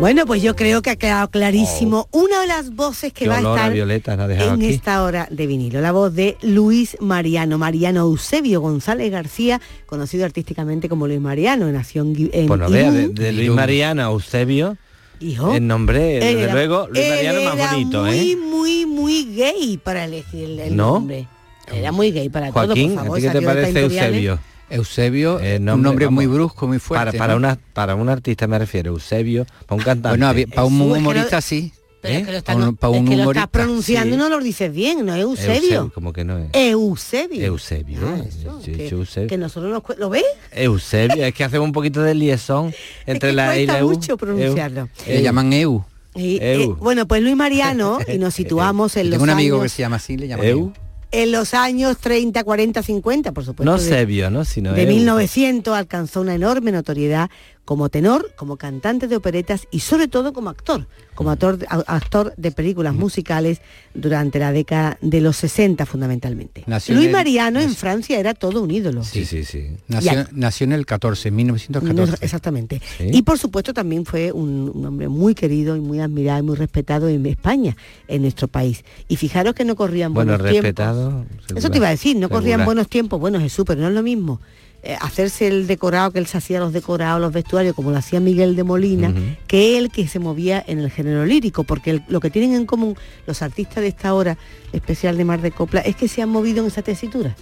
Bueno, 0.00 0.26
pues 0.26 0.40
yo 0.42 0.54
creo 0.54 0.80
que 0.80 0.90
ha 0.90 0.96
quedado 0.96 1.28
clarísimo 1.28 2.08
una 2.12 2.42
de 2.42 2.46
las 2.46 2.70
voces 2.76 3.12
que 3.12 3.24
Qué 3.24 3.28
va 3.28 3.38
a 3.38 3.40
estar 3.40 3.72
Violeta 3.72 4.14
en 4.14 4.20
aquí. 4.52 4.66
esta 4.66 5.02
hora 5.02 5.26
de 5.28 5.46
vinilo, 5.48 5.80
la 5.80 5.90
voz 5.90 6.14
de 6.14 6.36
Luis 6.42 6.96
Mariano, 7.00 7.58
Mariano 7.58 8.00
Eusebio 8.02 8.60
González 8.60 9.10
García, 9.10 9.60
conocido 9.86 10.24
artísticamente 10.24 10.88
como 10.88 11.08
Luis 11.08 11.20
Mariano, 11.20 11.70
nació 11.72 12.02
en, 12.02 12.30
en 12.32 12.46
Pues 12.46 12.60
no 12.60 12.70
vea, 12.70 12.92
de, 12.92 13.32
Luis 13.32 13.50
Mariano 13.50 14.02
a 14.02 14.12
Eusebio, 14.12 14.76
Hijo. 15.18 15.52
el 15.52 15.66
nombre, 15.66 16.18
Él 16.18 16.20
desde 16.20 16.42
era- 16.44 16.52
luego, 16.52 16.86
Luis 16.92 17.08
Mariano 17.08 17.42
más 17.42 17.54
era 17.56 17.72
bonito, 17.72 18.02
muy, 18.04 18.18
¿eh? 18.30 18.36
muy, 18.36 18.86
muy 18.86 19.24
gay 19.34 19.80
para 19.82 20.04
elegir 20.04 20.44
el, 20.44 20.60
el 20.60 20.76
¿No? 20.76 20.92
nombre. 20.94 21.26
Era 21.74 21.90
muy 21.90 22.12
gay 22.12 22.28
para 22.28 22.52
Joaquín, 22.52 22.94
todo, 22.94 23.04
por 23.04 23.04
favor. 23.04 23.18
¿a 23.18 23.20
ti 23.20 23.22
qué 23.22 23.28
te 23.28 23.32
salió 23.34 23.48
de 23.48 23.54
parece? 23.72 24.38
Eusebio, 24.70 25.40
Eh, 25.40 25.56
un 25.58 25.64
nombre 25.64 26.04
vamos, 26.06 26.14
muy 26.14 26.26
brusco, 26.26 26.66
muy 26.66 26.78
fuerte. 26.78 27.06
Para, 27.06 27.18
para, 27.18 27.32
¿no? 27.34 27.38
una, 27.38 27.58
para 27.72 27.94
un 27.94 28.08
artista 28.08 28.46
me 28.46 28.58
refiero, 28.58 28.92
Eusebio, 28.92 29.46
para 29.66 29.76
un 29.78 29.84
cantante. 29.84 30.08
Bueno, 30.10 30.28
había- 30.28 30.46
para 30.46 30.64
un 30.64 30.72
Jesús, 30.78 30.86
es 30.88 30.92
que 30.94 30.98
humorista 31.00 31.36
lo- 31.36 31.42
sí. 31.42 31.72
Pero 32.00 32.14
¿Eh? 32.14 32.18
es 32.18 32.26
que 32.44 32.52
lo, 32.52 32.58
no- 32.60 32.68
es 32.70 32.78
que 32.78 32.86
humorista, 32.86 33.30
estás 33.30 33.48
pronunciando 33.48 34.08
sí. 34.10 34.14
y 34.14 34.16
no 34.22 34.28
lo 34.28 34.38
dices 34.40 34.72
bien, 34.72 35.04
no 35.04 35.14
es 35.16 35.20
Eusebio. 35.22 35.90
como 35.92 36.12
que 36.12 36.24
no 36.24 36.38
es. 36.38 36.48
Eusebio. 36.52 37.44
Eusebio. 37.44 37.98
Ah, 38.04 38.18
eso, 38.28 38.60
Sí, 38.64 38.70
que, 38.72 38.88
Eusebio. 38.88 39.28
que 39.28 39.36
nosotros 39.36 39.72
nos 39.72 39.98
¿Lo 39.98 40.08
ves? 40.08 40.22
Eusebio, 40.52 41.24
es 41.24 41.34
que 41.34 41.42
hacemos 41.42 41.66
un 41.66 41.72
poquito 41.72 42.00
de 42.02 42.14
liaison 42.14 42.72
entre 43.06 43.30
que 43.30 43.34
la 43.36 43.56
E 43.56 43.62
y 43.62 43.66
la 43.66 43.84
U. 43.84 43.90
mucho 43.90 44.16
pronunciarlo. 44.16 44.82
Eu. 45.06 45.14
Le 45.14 45.22
llaman 45.22 45.52
EU. 45.52 45.82
Y, 46.14 46.36
Eu. 46.36 46.40
eh, 46.42 46.66
bueno, 46.78 47.06
pues 47.08 47.20
Luis 47.20 47.34
Mariano, 47.36 47.98
y 48.06 48.18
nos 48.18 48.32
situamos 48.32 48.96
en 48.96 49.06
los 49.06 49.12
Tengo 49.14 49.24
un 49.24 49.30
amigo 49.30 49.56
años, 49.56 49.64
que 49.64 49.68
se 49.76 49.82
llama 49.82 49.96
así, 49.96 50.16
le 50.16 50.28
llaman 50.28 50.46
Eu. 50.46 50.58
EU. 50.58 50.72
En 51.10 51.32
los 51.32 51.54
años 51.54 51.98
30, 51.98 52.44
40, 52.44 52.82
50, 52.82 53.32
por 53.32 53.44
supuesto. 53.44 53.70
No 53.70 53.78
de- 53.78 53.88
Sebio, 53.88 54.30
¿no? 54.30 54.44
Sino 54.44 54.72
de 54.74 54.82
Eu. 54.82 54.88
1900 54.88 55.74
alcanzó 55.76 56.20
una 56.20 56.34
enorme 56.34 56.70
notoriedad 56.72 57.30
como 57.68 57.90
tenor, 57.90 58.32
como 58.34 58.56
cantante 58.56 59.08
de 59.08 59.16
operetas 59.16 59.68
y 59.70 59.80
sobre 59.80 60.08
todo 60.08 60.32
como 60.32 60.48
actor, 60.48 60.86
como 61.14 61.30
actor, 61.30 61.58
actor 61.68 62.32
de 62.38 62.50
películas 62.50 62.94
musicales 62.94 63.60
durante 63.92 64.38
la 64.38 64.52
década 64.52 64.96
de 65.02 65.20
los 65.20 65.36
60 65.36 65.84
fundamentalmente. 65.84 66.64
Nació 66.66 66.94
Luis 66.94 67.10
Mariano 67.10 67.60
en 67.60 67.74
Francia 67.74 68.18
era 68.18 68.32
todo 68.32 68.62
un 68.62 68.70
ídolo. 68.70 69.04
Sí, 69.04 69.26
sí, 69.26 69.44
sí. 69.44 69.66
Nació, 69.86 70.26
nació 70.32 70.64
en 70.64 70.72
el 70.72 70.86
14, 70.86 71.28
en 71.28 71.36
1914. 71.36 72.24
Exactamente. 72.24 72.80
Sí. 72.96 73.10
Y 73.12 73.20
por 73.20 73.38
supuesto 73.38 73.74
también 73.74 74.06
fue 74.06 74.32
un, 74.32 74.72
un 74.74 74.86
hombre 74.86 75.08
muy 75.08 75.34
querido 75.34 75.76
y 75.76 75.80
muy 75.80 76.00
admirado 76.00 76.38
y 76.38 76.42
muy 76.44 76.56
respetado 76.56 77.06
en 77.10 77.26
España, 77.26 77.76
en 78.06 78.22
nuestro 78.22 78.48
país. 78.48 78.82
Y 79.08 79.16
fijaros 79.16 79.52
que 79.52 79.66
no 79.66 79.76
corrían 79.76 80.14
Bueno, 80.14 80.38
buenos 80.38 80.50
tiempos. 80.50 80.62
respetado. 80.62 81.26
Eso 81.54 81.70
te 81.70 81.76
iba 81.76 81.88
a 81.88 81.90
decir, 81.90 82.16
no 82.16 82.30
corrían 82.30 82.64
buenos 82.64 82.88
tiempos. 82.88 83.20
Bueno, 83.20 83.38
Jesús, 83.38 83.66
pero 83.66 83.82
no 83.82 83.88
es 83.88 83.94
lo 83.94 84.02
mismo. 84.02 84.40
Eh, 84.82 84.96
hacerse 85.00 85.48
el 85.48 85.66
decorado, 85.66 86.10
que 86.12 86.18
él 86.20 86.26
se 86.26 86.38
hacía 86.38 86.60
los 86.60 86.72
decorados, 86.72 87.20
los 87.20 87.32
vestuarios, 87.32 87.74
como 87.74 87.90
lo 87.90 87.96
hacía 87.96 88.20
Miguel 88.20 88.54
de 88.56 88.62
Molina, 88.64 89.12
que 89.46 89.76
él 89.76 89.90
que 89.90 90.06
se 90.06 90.18
movía 90.20 90.62
en 90.66 90.78
el 90.78 90.90
género 90.90 91.24
lírico, 91.26 91.64
porque 91.64 91.90
el- 91.90 92.02
lo 92.08 92.20
que 92.20 92.30
tienen 92.30 92.54
en 92.54 92.64
común 92.66 92.96
los 93.26 93.42
artistas 93.42 93.82
de 93.82 93.88
esta 93.88 94.14
hora 94.14 94.36
especial 94.72 95.16
de 95.16 95.24
Mar 95.24 95.40
de 95.40 95.50
Copla 95.50 95.80
es 95.80 95.96
que 95.96 96.06
se 96.08 96.22
han 96.22 96.28
movido 96.28 96.60
en 96.60 96.66
esa 96.68 96.82
tesitura, 96.82 97.34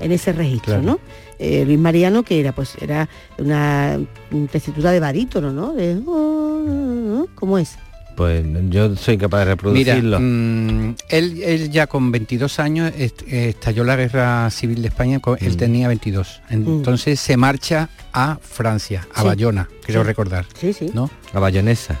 en 0.00 0.12
ese 0.12 0.32
registro, 0.32 0.74
Claro. 0.74 0.82
¿no? 0.82 0.98
Eh, 1.38 1.64
Luis 1.64 1.78
Mariano, 1.78 2.22
que 2.24 2.38
era 2.40 2.52
pues 2.52 2.76
era 2.80 3.08
una, 3.38 3.98
una 4.30 4.46
tesitura 4.48 4.90
de 4.92 5.00
barítono, 5.00 5.50
¿no? 5.52 5.72
De, 5.72 6.00
oh, 6.06 7.26
¿Cómo 7.34 7.58
es? 7.58 7.76
Pues 8.16 8.44
yo 8.68 8.94
soy 8.96 9.16
capaz 9.18 9.38
de 9.40 9.44
Mira, 9.44 9.54
reproducirlo. 9.54 10.18
mm, 10.20 10.94
él, 11.08 11.42
él 11.42 11.70
ya 11.70 11.86
con 11.86 12.12
22 12.12 12.58
años 12.58 12.92
est- 12.98 13.22
estalló 13.26 13.84
la 13.84 13.96
guerra 13.96 14.50
civil 14.50 14.82
de 14.82 14.88
España, 14.88 15.20
él 15.40 15.52
Mm. 15.54 15.56
tenía 15.56 15.88
22. 15.88 16.42
Entonces 16.50 17.18
se 17.20 17.36
marcha 17.36 17.88
a 18.12 18.38
Francia, 18.40 19.06
a 19.14 19.22
Sí. 19.22 19.26
Bayona, 19.26 19.68
creo 19.84 20.02
Sí. 20.02 20.06
recordar, 20.06 20.46
Sí, 20.58 20.72
sí. 20.72 20.90
¿no? 20.94 21.10
La 21.32 21.40
bayonesa. 21.40 21.98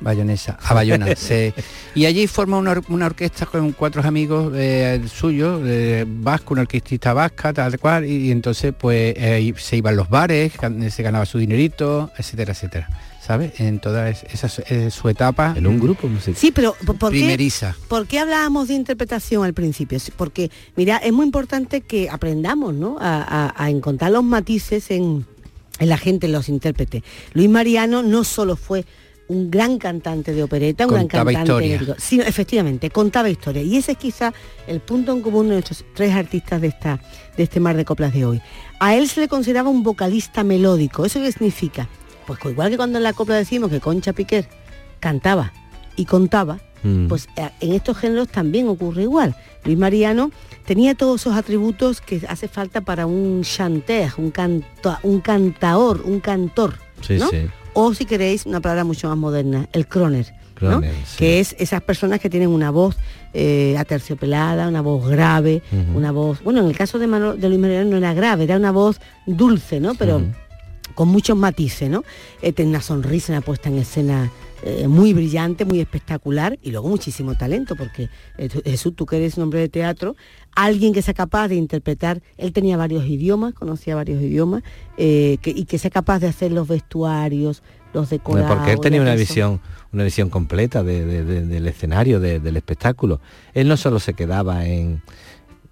Bayonesa, 0.00 0.58
a 0.60 0.74
Bayona. 0.74 1.06
se- 1.16 1.54
y 1.94 2.06
allí 2.06 2.26
forma 2.26 2.58
una, 2.58 2.72
or- 2.72 2.82
una 2.88 3.06
orquesta 3.06 3.46
con 3.46 3.70
cuatro 3.70 4.02
amigos 4.02 4.52
eh, 4.56 5.00
suyos, 5.06 5.60
eh, 5.64 6.04
vasco, 6.08 6.54
una 6.54 6.62
orquestista 6.62 7.12
vasca, 7.12 7.52
tal 7.52 7.78
cual, 7.78 8.04
y, 8.04 8.26
y 8.26 8.30
entonces 8.32 8.74
pues 8.76 9.14
eh, 9.16 9.54
se 9.58 9.76
iban 9.76 9.94
a 9.94 9.96
los 9.98 10.08
bares, 10.08 10.54
se 10.90 11.02
ganaba 11.04 11.24
su 11.24 11.38
dinerito, 11.38 12.10
etcétera, 12.18 12.50
etcétera. 12.52 12.88
¿Sabes? 13.24 13.60
En 13.60 13.78
toda 13.78 14.10
esa 14.10 14.48
eh, 14.68 14.90
su 14.90 15.08
etapa. 15.08 15.54
En 15.56 15.66
un 15.66 15.78
grupo 15.78 16.08
musical. 16.08 16.34
Sí, 16.36 16.50
pero 16.50 16.74
¿por 16.84 17.10
Primeriza. 17.10 17.72
Qué, 17.72 17.86
¿por 17.88 18.06
qué 18.06 18.18
hablábamos 18.18 18.68
de 18.68 18.74
interpretación 18.74 19.44
al 19.44 19.54
principio? 19.54 19.98
Porque, 20.16 20.50
mira, 20.76 20.96
es 20.96 21.12
muy 21.12 21.26
importante 21.26 21.82
que 21.82 22.10
aprendamos, 22.10 22.74
¿no? 22.74 22.96
A, 23.00 23.68
encontrar 23.68 24.10
los 24.10 24.24
matices 24.24 24.90
en, 24.90 25.24
la 25.78 25.96
gente, 25.96 26.26
en 26.26 26.32
los 26.32 26.48
intérpretes. 26.48 27.02
Luis 27.32 27.48
Mariano 27.48 28.02
no 28.02 28.24
solo 28.24 28.56
fue 28.56 28.84
un 29.28 29.50
gran 29.50 29.78
cantante 29.78 30.32
de 30.34 30.42
opereta, 30.42 30.86
un 30.86 30.92
gran 30.92 31.08
cantante 31.08 31.66
historia. 31.66 31.96
sino 31.98 32.24
efectivamente, 32.24 32.90
contaba 32.90 33.30
historia. 33.30 33.62
Y 33.62 33.76
ese 33.76 33.92
es 33.92 33.98
quizá 33.98 34.34
el 34.66 34.80
punto 34.80 35.12
en 35.12 35.22
común 35.22 35.48
de 35.48 35.54
nuestros 35.54 35.84
tres 35.94 36.12
artistas 36.12 36.60
de, 36.60 36.68
esta, 36.68 37.00
de 37.36 37.44
este 37.44 37.60
mar 37.60 37.76
de 37.76 37.84
coplas 37.84 38.12
de 38.12 38.24
hoy. 38.24 38.42
A 38.80 38.96
él 38.96 39.08
se 39.08 39.20
le 39.20 39.28
consideraba 39.28 39.70
un 39.70 39.84
vocalista 39.84 40.42
melódico. 40.42 41.06
¿Eso 41.06 41.20
qué 41.20 41.30
significa? 41.30 41.88
Pues 42.40 42.52
igual 42.52 42.70
que 42.70 42.76
cuando 42.76 42.98
en 42.98 43.04
la 43.04 43.12
copla 43.12 43.36
decimos 43.36 43.70
que 43.70 43.80
Concha 43.80 44.12
Piquer 44.12 44.46
cantaba 45.00 45.52
y 45.96 46.04
contaba, 46.04 46.58
mm. 46.82 47.08
pues 47.08 47.28
eh, 47.36 47.50
en 47.60 47.72
estos 47.72 47.96
géneros 47.96 48.28
también 48.28 48.68
ocurre 48.68 49.02
igual. 49.02 49.34
Luis 49.64 49.78
Mariano 49.78 50.30
tenía 50.64 50.94
todos 50.94 51.20
esos 51.20 51.34
atributos 51.34 52.00
que 52.00 52.22
hace 52.28 52.48
falta 52.48 52.80
para 52.80 53.06
un 53.06 53.42
chanteur, 53.42 54.12
un, 54.18 54.30
canto, 54.30 54.96
un 55.02 55.20
cantaor, 55.20 56.02
un 56.04 56.20
cantor. 56.20 56.74
O 57.74 57.94
si 57.94 58.04
queréis, 58.04 58.46
una 58.46 58.60
palabra 58.60 58.84
mucho 58.84 59.08
más 59.08 59.16
moderna, 59.16 59.68
el 59.72 59.86
croner. 59.86 60.34
que 61.16 61.40
es 61.40 61.56
esas 61.58 61.82
personas 61.82 62.20
que 62.20 62.30
tienen 62.30 62.48
una 62.48 62.70
voz 62.70 62.96
eh, 63.34 63.74
aterciopelada, 63.78 64.68
una 64.68 64.82
voz 64.82 65.08
grave, 65.08 65.62
una 65.94 66.12
voz, 66.12 66.42
bueno, 66.42 66.60
en 66.60 66.66
el 66.66 66.76
caso 66.76 66.98
de, 66.98 67.06
de, 67.08 67.48
Luis 67.48 67.60
Mariano 67.60 67.90
no 67.90 67.96
era 67.96 68.14
grave, 68.14 68.44
era 68.44 68.56
una 68.56 68.70
voz 68.70 69.00
dulce, 69.26 69.80
¿no? 69.80 69.94
Pero 69.94 70.22
con 70.94 71.08
muchos 71.08 71.36
matices, 71.36 71.90
¿no? 71.90 72.04
Eh, 72.40 72.52
tiene 72.52 72.70
una 72.70 72.80
sonrisa, 72.80 73.32
una 73.32 73.40
puesta 73.40 73.68
en 73.68 73.78
escena 73.78 74.30
eh, 74.64 74.86
muy 74.86 75.12
brillante, 75.12 75.64
muy 75.64 75.80
espectacular 75.80 76.58
y 76.62 76.70
luego 76.70 76.88
muchísimo 76.88 77.34
talento, 77.34 77.76
porque 77.76 78.08
eh, 78.38 78.48
Jesús, 78.64 78.94
tú 78.94 79.06
que 79.06 79.16
eres 79.16 79.36
un 79.36 79.44
hombre 79.44 79.60
de 79.60 79.68
teatro, 79.68 80.16
alguien 80.54 80.92
que 80.92 81.02
sea 81.02 81.14
capaz 81.14 81.48
de 81.48 81.56
interpretar, 81.56 82.22
él 82.36 82.52
tenía 82.52 82.76
varios 82.76 83.04
idiomas, 83.06 83.54
conocía 83.54 83.94
varios 83.94 84.22
idiomas, 84.22 84.62
y 84.96 85.36
que 85.38 85.78
sea 85.78 85.90
capaz 85.90 86.20
de 86.20 86.28
hacer 86.28 86.52
los 86.52 86.68
vestuarios, 86.68 87.62
los 87.92 88.10
decorados. 88.10 88.56
porque 88.56 88.72
él 88.72 88.80
tenía 88.80 89.00
una 89.00 89.14
visión, 89.14 89.60
una 89.92 90.04
visión 90.04 90.30
completa 90.30 90.82
del 90.82 91.66
escenario, 91.66 92.20
del 92.20 92.56
espectáculo. 92.56 93.20
Él 93.54 93.68
no 93.68 93.76
solo 93.76 93.98
se 93.98 94.14
quedaba 94.14 94.66
en 94.66 95.02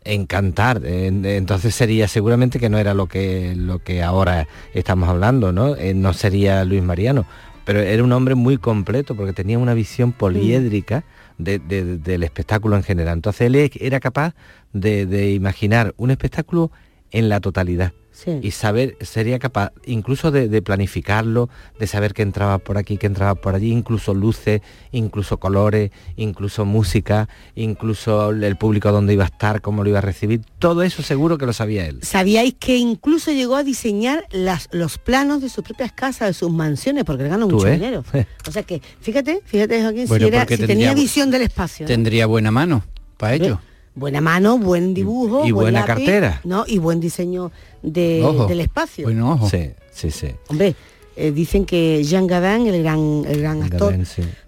encantar. 0.04 0.83
Entonces 0.85 1.75
sería 1.75 2.09
seguramente 2.09 2.59
que 2.59 2.69
no 2.69 2.78
era 2.78 2.95
lo 2.95 3.07
que, 3.07 3.54
lo 3.57 3.80
que 3.80 4.02
ahora 4.02 4.49
estamos 4.75 5.09
hablando, 5.09 5.52
¿no? 5.52 5.76
Eh, 5.76 5.95
no 5.95 6.12
sería 6.12 6.64
Luis 6.64 6.83
Mariano, 6.83 7.26
pero 7.64 7.80
era 7.80 8.02
un 8.02 8.12
hombre 8.12 8.35
muy 8.35 8.59
completo 8.59 9.14
porque 9.14 9.33
tenía 9.33 9.59
una 9.59 9.75
visión 9.75 10.12
poliédrica 10.12 11.04
del 11.38 12.23
espectáculo 12.23 12.76
en 12.76 12.83
general. 12.83 13.14
Entonces 13.14 13.42
él 13.42 13.71
era 13.80 14.00
capaz 14.00 14.35
de 14.73 15.33
imaginar 15.33 15.95
un 15.97 16.11
espectáculo 16.11 16.71
en 17.11 17.28
la 17.28 17.40
totalidad 17.40 17.92
y 18.26 18.50
saber, 18.50 18.96
sería 19.00 19.38
capaz 19.38 19.72
incluso 19.84 20.30
de, 20.30 20.62
planificarlo, 20.62 21.48
de 21.78 21.86
saber 21.86 22.14
que 22.14 22.22
entraba 22.22 22.58
por 22.58 22.78
aquí, 22.78 22.96
que 22.96 23.06
entraba 23.06 23.34
por 23.34 23.54
allí, 23.54 23.70
incluso 23.70 24.14
luces, 24.14 24.60
incluso 24.92 25.38
colores, 25.38 25.90
incluso 26.16 26.64
música, 26.64 27.28
incluso 27.54 28.30
el 28.30 28.56
público 28.56 28.92
donde 28.92 29.14
iba 29.14 29.24
a 29.24 29.28
estar, 29.28 29.60
cómo 29.60 29.84
lo 29.84 29.90
iba 29.90 29.98
a 29.98 30.02
recibir, 30.02 30.42
todo 30.58 30.82
eso 30.82 31.02
seguro 31.02 31.38
que 31.38 31.46
lo 31.46 31.52
sabía 31.52 31.86
él. 31.86 32.00
¿Sabíais 32.02 32.54
que 32.58 32.76
incluso 32.76 33.32
llegó 33.32 33.56
a 33.56 33.62
diseñar 33.62 34.26
las, 34.30 34.68
los 34.72 34.98
planos 34.98 35.40
de 35.40 35.48
sus 35.48 35.64
propias 35.64 35.92
casas, 35.92 36.28
de 36.28 36.34
sus 36.34 36.50
mansiones, 36.50 37.04
porque 37.04 37.28
ganó 37.28 37.48
mucho 37.48 37.66
dinero? 37.66 38.04
o 38.48 38.52
sea 38.52 38.62
que, 38.62 38.82
fíjate, 39.00 39.40
fíjate 39.44 39.82
Joaquín, 39.82 40.08
si, 40.08 40.66
tenía 40.66 40.94
visión 40.94 41.30
del 41.30 41.42
espacio. 41.42 41.86
Tendría 41.86 42.26
buena 42.26 42.50
mano 42.50 42.84
para 43.16 43.34
ello 43.34 43.60
buena 43.94 44.20
mano, 44.20 44.59
buen 44.59 44.94
dibujo. 44.94 45.47
Y, 45.47 45.52
buena 45.52 45.85
cartera. 45.85 46.40
¿no? 46.44 46.64
Y 46.66 46.78
buen 46.78 47.00
diseño 47.00 47.52
del 47.82 48.61
espacio. 48.61 49.06
Buen 49.06 49.20
ojo. 49.23 49.49
Sí, 49.49 49.70
sí, 49.92 50.11
sí. 50.11 50.28
Hombre, 50.49 50.75
eh, 51.16 51.32
dicen 51.32 51.66
que 51.66 52.02
Jean 52.04 52.26
Gabin, 52.26 52.66
el 52.66 52.82
gran, 52.82 53.25
el 53.26 53.40
gran 53.40 53.62
actor 53.62 53.94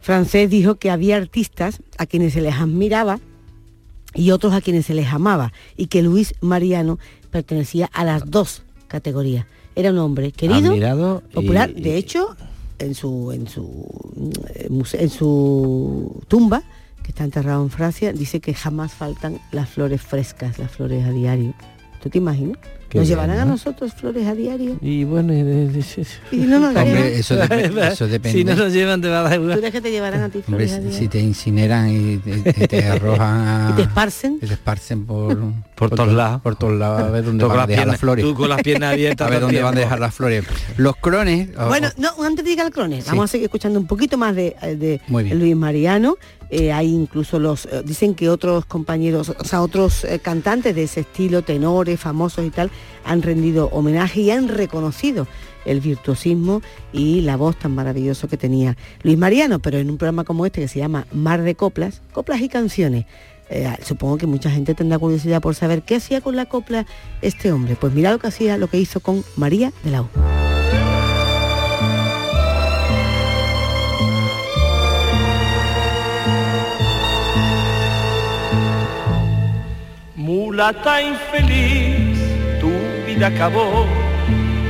francés, 0.01 0.49
dijo 0.49 0.77
que 0.77 0.91
había 0.91 1.17
artistas 1.17 1.83
a 1.99 2.07
quienes 2.07 2.33
se 2.33 2.41
les 2.41 2.55
admiraba 2.55 3.21
y 4.15 4.31
otros 4.31 4.53
a 4.53 4.61
quienes 4.61 4.87
se 4.87 4.95
les 4.95 5.09
amaba 5.09 5.53
y 5.77 5.87
que 5.87 6.03
Luis 6.03 6.35
Mariano 6.41 6.99
pertenecía 7.31 7.91
a 7.93 8.05
las 8.05 8.31
dos 8.31 8.63
categorías. 8.89 9.47
Era 9.75 9.90
un 9.90 9.99
hombre 9.99 10.33
querido, 10.33 11.23
popular, 11.33 11.73
de 11.73 11.97
hecho, 11.97 12.37
en 12.79 12.95
su 12.95 13.33
en 13.33 13.49
su 13.49 13.87
eh, 14.55 14.69
en 14.99 15.11
su 15.11 16.23
tumba 16.29 16.62
que 17.03 17.11
está 17.11 17.25
enterrado 17.25 17.62
en 17.62 17.71
Francia, 17.71 18.12
dice 18.12 18.41
que 18.41 18.55
jamás 18.55 18.93
faltan 18.93 19.41
las 19.51 19.69
flores 19.69 20.01
frescas, 20.01 20.59
las 20.59 20.71
flores 20.71 21.05
a 21.05 21.11
diario. 21.11 21.55
¿Tú 22.03 22.11
te 22.11 22.19
imaginas? 22.19 22.59
¿Nos 22.94 23.09
llevarán 23.09 23.38
a 23.38 23.44
nosotros 23.44 23.92
flores 23.94 24.26
a 24.26 24.35
diario? 24.35 24.76
Y 24.81 25.05
bueno, 25.05 25.33
y, 25.33 26.37
no 26.37 26.59
nos 26.61 26.76
Hombre, 26.76 27.18
eso, 27.18 27.42
eso, 27.42 28.07
depende. 28.07 28.38
Si 28.38 28.44
no 28.44 28.55
nos 28.55 28.72
llevan 28.72 29.00
te 29.00 29.09
va 29.09 29.20
a 29.20 29.22
dar 29.22 29.35
igual. 29.35 29.55
¿Tú 29.55 29.59
crees 29.59 29.72
que 29.72 29.81
te 29.81 29.90
llevarán 29.90 30.22
a 30.22 30.28
ti 30.28 30.42
flores 30.42 30.72
a 30.72 30.78
diario? 30.78 30.98
Si 30.98 31.09
te 31.09 31.20
incineran 31.20 31.90
y 31.90 32.18
te, 32.18 32.85
arrojan 32.87 33.48
a... 33.48 33.70
¿Y 33.70 33.76
te 33.76 33.83
esparcen? 33.83 34.40
te 34.40 34.46
esparcen 34.46 35.07
por, 35.07 35.38
por, 35.74 35.90
todos 35.90 36.12
lados. 36.12 36.42
Por 36.42 36.57
todos 36.57 36.74
lados, 36.78 37.02
a 37.02 37.11
ver 37.11 37.24
dónde 37.24 37.44
van 37.44 37.61
a 37.61 37.66
dejar 37.66 37.87
las 37.87 37.98
flores. 37.98 38.24
Tú 38.24 38.35
con 38.35 38.48
las 38.48 38.62
piernas 38.62 38.92
abiertas. 38.92 39.26
a 39.26 39.31
ver 39.31 39.40
dónde 39.40 39.62
van 39.62 39.76
a 39.76 39.81
dejar 39.81 40.00
las 40.00 40.14
flores. 40.14 40.44
Los 40.76 40.96
crones... 40.96 41.48
Bueno, 41.68 41.88
no, 41.96 42.11
antes 42.22 42.44
de 42.44 42.50
llegar 42.50 42.66
al 42.66 42.72
crones, 42.72 43.07
vamos 43.07 43.24
a 43.24 43.28
seguir 43.28 43.46
escuchando 43.46 43.78
un 43.78 43.87
poquito 43.87 44.18
más 44.18 44.35
de, 44.35 44.57
de 44.61 45.00
Luis 45.35 45.57
Mariano 45.57 46.16
eh, 46.55 46.70
hay 46.70 46.88
incluso 46.88 47.38
los, 47.38 47.64
eh, 47.64 47.83
dicen 47.83 48.14
que 48.14 48.28
otros 48.28 48.66
compañeros, 48.66 49.31
o 49.31 49.42
sea, 49.42 49.62
otros 49.62 50.05
eh, 50.05 50.18
cantantes 50.18 50.74
de 50.74 50.83
ese 50.83 51.00
estilo, 51.00 51.40
tenores, 51.40 51.98
famosos 51.98 52.44
y 52.44 52.50
tal, 52.50 52.70
han 53.05 53.23
rendido 53.23 53.68
homenaje 53.73 54.21
y 54.21 54.31
han 54.31 54.49
reconocido 54.49 55.27
el 55.64 55.81
virtuosismo 55.81 56.62
y 56.92 57.21
la 57.21 57.37
voz 57.37 57.57
tan 57.57 57.75
maravillosa 57.75 58.29
que 58.29 58.37
tenía 58.37 58.77
Luis 59.03 59.16
Mariano, 59.16 59.61
pero 59.61 59.79
en 59.79 59.90
un 59.90 59.99
programa 59.99 60.25
como 60.25 60.47
este 60.47 60.61
que 60.61 60.68
se 60.68 60.81
llama 60.81 61.07
Mar 61.12 61.42
de 61.42 61.55
Coplas, 61.55 62.03
Coplas 62.12 62.40
y 62.40 62.49
Canciones. 62.49 63.07
supongo 63.85 64.16
que 64.18 64.27
mucha 64.27 64.51
gente 64.51 64.75
tendrá 64.75 64.99
curiosidad 64.99 65.40
por 65.40 65.55
saber 65.55 65.83
qué 65.83 65.97
hacía 65.97 66.21
con 66.21 66.37
la 66.37 66.47
copla 66.47 66.87
este 67.21 67.53
hombre. 67.53 67.77
Pues 67.79 67.92
mira 67.92 68.11
lo 68.11 68.18
que 68.18 68.29
hacía, 68.29 68.57
lo 68.57 68.68
que 68.68 68.79
hizo 68.79 69.01
con 69.01 69.25
María 69.37 69.73
de 69.85 69.90
la 69.90 70.03
U. 70.03 70.09
mulata 80.53 81.01
infeliz, 81.01 81.82
vida 83.23 83.29
acabó, 83.29 83.87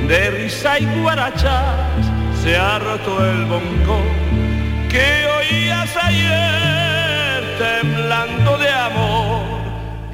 de 0.09 0.31
risa 0.31 0.79
y 0.79 0.85
guarachas 1.01 2.05
se 2.43 2.57
ha 2.57 2.79
roto 2.79 3.25
el 3.25 3.45
bongo 3.47 4.03
que 4.91 5.27
oías 5.38 5.97
ayer 5.97 7.45
temblando 7.59 8.59
de 8.59 8.69
amor 8.69 9.43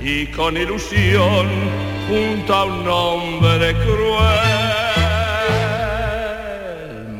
y 0.00 0.26
con 0.26 0.56
ilusión 0.56 1.48
junto 2.08 2.54
a 2.54 2.64
un 2.64 2.88
hombre 2.88 3.74
cruel. 3.74 4.28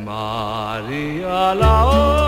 María 0.04 1.54
la 1.56 2.27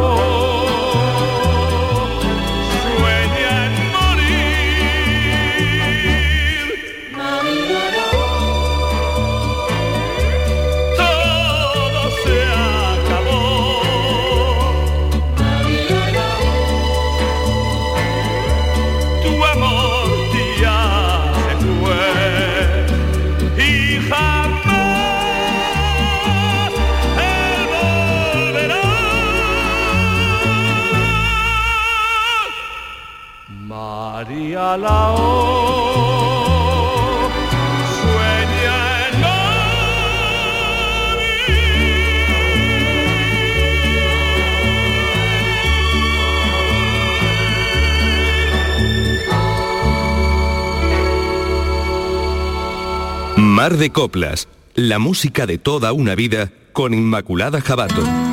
Mar 53.61 53.77
de 53.77 53.91
Coplas, 53.91 54.47
la 54.73 54.97
música 54.97 55.45
de 55.45 55.59
toda 55.59 55.93
una 55.93 56.15
vida 56.15 56.51
con 56.73 56.95
Inmaculada 56.95 57.61
Jabato. 57.61 58.30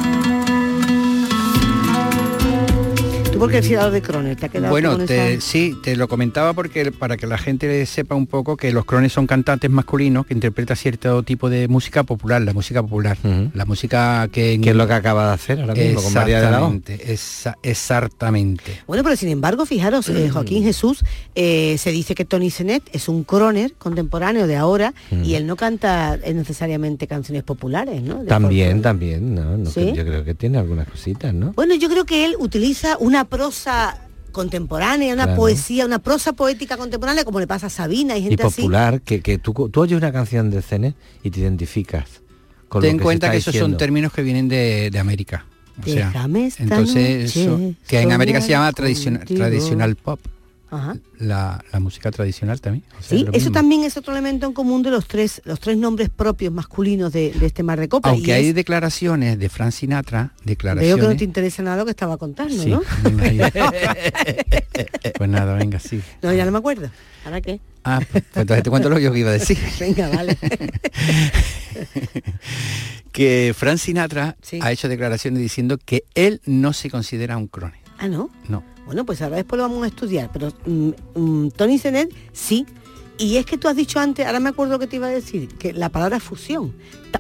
¿Tú 3.38 3.44
por 3.44 3.50
qué 3.52 3.58
has 3.78 3.92
de 3.92 4.02
Croner? 4.02 4.36
¿Te 4.36 4.46
ha 4.46 4.48
quedado 4.48 4.70
Bueno, 4.72 4.96
con 4.96 5.06
te- 5.06 5.34
esa- 5.34 5.40
sí, 5.46 5.76
te 5.82 5.96
lo 5.96 6.08
comentaba 6.08 6.52
porque 6.54 6.90
para 6.92 7.16
que 7.16 7.26
la 7.26 7.38
gente 7.38 7.84
sepa 7.86 8.14
un 8.14 8.26
poco 8.26 8.56
que 8.56 8.72
los 8.72 8.84
crones 8.84 9.12
son 9.12 9.26
cantantes 9.26 9.70
masculinos 9.70 10.26
que 10.26 10.34
interpretan 10.34 10.76
cierto 10.76 11.22
tipo 11.22 11.48
de 11.48 11.68
música 11.68 12.02
popular, 12.02 12.42
la 12.42 12.52
música 12.52 12.82
popular, 12.82 13.16
la 13.54 13.64
música 13.64 14.28
que... 14.32 14.58
Que 14.60 14.70
es 14.70 14.76
lo 14.76 14.86
que 14.86 14.94
acaba 14.94 15.28
de 15.28 15.34
hacer 15.34 15.60
ahora 15.60 15.74
mismo 15.74 16.02
con 16.02 16.12
María 16.12 16.40
de 16.40 16.50
la 16.50 16.80
esa- 17.04 17.56
exactamente. 17.62 18.80
Bueno, 18.86 19.02
pero 19.04 19.16
sin 19.16 19.28
embargo, 19.28 19.66
fijaros, 19.66 20.08
eh, 20.08 20.28
Joaquín 20.30 20.62
Jesús, 20.64 21.04
eh, 21.34 21.76
se 21.78 21.90
dice 21.92 22.14
que 22.14 22.24
Tony 22.24 22.50
Senet 22.50 22.82
es 22.92 23.08
un 23.08 23.24
croner 23.24 23.74
contemporáneo 23.74 24.46
de 24.46 24.56
ahora 24.56 24.94
y 25.10 25.34
él 25.34 25.46
no 25.46 25.56
canta 25.56 26.16
eh, 26.22 26.34
necesariamente 26.34 27.06
canciones 27.06 27.42
populares, 27.42 28.02
¿no? 28.02 28.20
De 28.22 28.26
También, 28.26 28.82
también, 28.82 29.34
¿no? 29.34 29.56
No, 29.56 29.70
¿Sí? 29.70 29.92
Yo 29.94 30.04
creo 30.04 30.24
que 30.24 30.34
tiene 30.34 30.58
algunas 30.58 30.88
cositas, 30.88 31.32
¿no? 31.34 31.52
Bueno, 31.52 31.74
yo 31.74 31.88
creo 31.88 32.04
que 32.04 32.24
él 32.24 32.34
utiliza 32.38 32.96
una 32.98 33.24
prosa 33.28 33.98
contemporánea, 34.32 35.14
una 35.14 35.24
Claro. 35.24 35.38
poesía, 35.40 35.84
una 35.86 35.98
prosa 35.98 36.32
poética 36.32 36.76
contemporánea, 36.76 37.24
como 37.24 37.40
le 37.40 37.46
pasa 37.46 37.66
a 37.66 37.70
Sabina 37.70 38.16
y 38.16 38.20
Y 38.20 38.28
gente 38.28 38.42
así. 38.44 38.62
popular, 38.62 39.00
que, 39.00 39.20
que 39.20 39.38
tú, 39.38 39.52
tú 39.70 39.80
oyes 39.80 39.96
una 39.98 40.12
canción 40.12 40.50
de 40.50 40.62
Cenet 40.62 40.94
y 41.22 41.30
te 41.30 41.40
identificas 41.40 42.22
con 42.68 42.82
Ten 42.82 42.92
en 42.92 42.96
que 42.98 43.02
cuenta 43.04 43.30
que 43.30 43.38
esos 43.38 43.54
son 43.54 43.76
términos 43.76 44.12
que 44.12 44.22
vienen 44.22 44.48
de, 44.48 44.90
de 44.90 44.98
América. 44.98 45.46
O 45.80 45.84
sea, 45.84 46.12
entonces, 46.58 47.36
eso- 47.36 47.60
que 47.86 48.00
en 48.00 48.12
América 48.12 48.40
se 48.40 48.48
llama 48.48 48.72
tradicional, 48.72 49.24
tradicional 49.24 49.94
pop. 49.96 50.20
La, 51.18 51.64
la 51.72 51.80
música 51.80 52.10
tradicional 52.10 52.60
también. 52.60 52.84
o 52.98 53.02
sea, 53.02 53.18
Sí, 53.18 53.22
eso 53.22 53.32
mismo. 53.32 53.52
también 53.52 53.84
es 53.84 53.96
otro 53.96 54.12
elemento 54.12 54.46
en 54.46 54.52
común 54.52 54.82
de 54.82 54.90
los 54.90 55.06
tres, 55.08 55.40
los 55.44 55.58
tres 55.60 55.76
nombres 55.78 56.10
propios 56.10 56.52
masculinos 56.52 57.12
de, 57.12 57.32
de 57.32 57.46
este 57.46 57.62
mar 57.62 57.80
de 57.80 57.88
copa. 57.88 58.10
Aunque 58.10 58.28
y 58.28 58.32
hay 58.32 58.46
es- 58.48 58.54
declaraciones 58.54 59.38
de 59.38 59.48
Frank 59.48 59.72
Sinatra, 59.72 60.32
veo 60.38 60.44
declaraciones... 60.44 61.04
que 61.04 61.08
no 61.12 61.16
te 61.16 61.24
interesa 61.24 61.62
nada 61.62 61.78
lo 61.78 61.84
que 61.86 61.92
estaba 61.92 62.18
contando, 62.18 62.62
Sí, 62.62 62.68
¿no? 62.70 62.82
pues 65.16 65.30
nada, 65.30 65.54
venga, 65.54 65.78
sí. 65.78 66.00
No, 66.22 66.32
ya 66.32 66.44
no 66.44 66.50
me 66.52 66.58
acuerdo. 66.58 66.90
¿Ahora 67.24 67.40
qué? 67.40 67.60
Ah, 67.84 68.00
pues 68.10 68.24
entonces 68.34 68.62
te 68.62 68.70
cuento 68.70 68.88
lo 68.90 68.96
que 68.96 69.02
yo 69.02 69.14
iba 69.16 69.30
a 69.30 69.34
decir. 69.34 69.56
Venga, 69.80 70.08
vale. 70.10 70.36
que 73.12 73.54
Frank 73.56 73.78
Sinatra 73.78 74.36
Sí. 74.42 74.58
ha 74.62 74.72
hecho 74.72 74.88
declaraciones 74.88 75.40
diciendo 75.40 75.78
que 75.78 76.04
él 76.14 76.40
no 76.44 76.72
se 76.72 76.90
considera 76.90 77.36
un 77.36 77.48
crone. 77.48 77.80
ah, 77.98 78.08
¿no? 78.08 78.30
No. 78.48 78.62
Bueno, 78.88 79.04
pues 79.04 79.20
ahora 79.20 79.36
después 79.36 79.58
lo 79.58 79.64
vamos 79.68 79.84
a 79.84 79.88
estudiar, 79.88 80.30
pero 80.32 80.50
mm, 80.64 80.88
mm, 81.14 81.50
Tony 81.50 81.76
Senet 81.76 82.10
sí. 82.32 82.64
Y 83.18 83.36
es 83.36 83.44
que 83.44 83.58
tú 83.58 83.68
has 83.68 83.76
dicho 83.76 84.00
antes, 84.00 84.24
ahora 84.24 84.40
me 84.40 84.48
acuerdo 84.48 84.78
que 84.78 84.86
te 84.86 84.96
iba 84.96 85.08
a 85.08 85.10
decir, 85.10 85.48
que 85.58 85.74
la 85.74 85.90
palabra 85.90 86.20
fusión. 86.20 86.72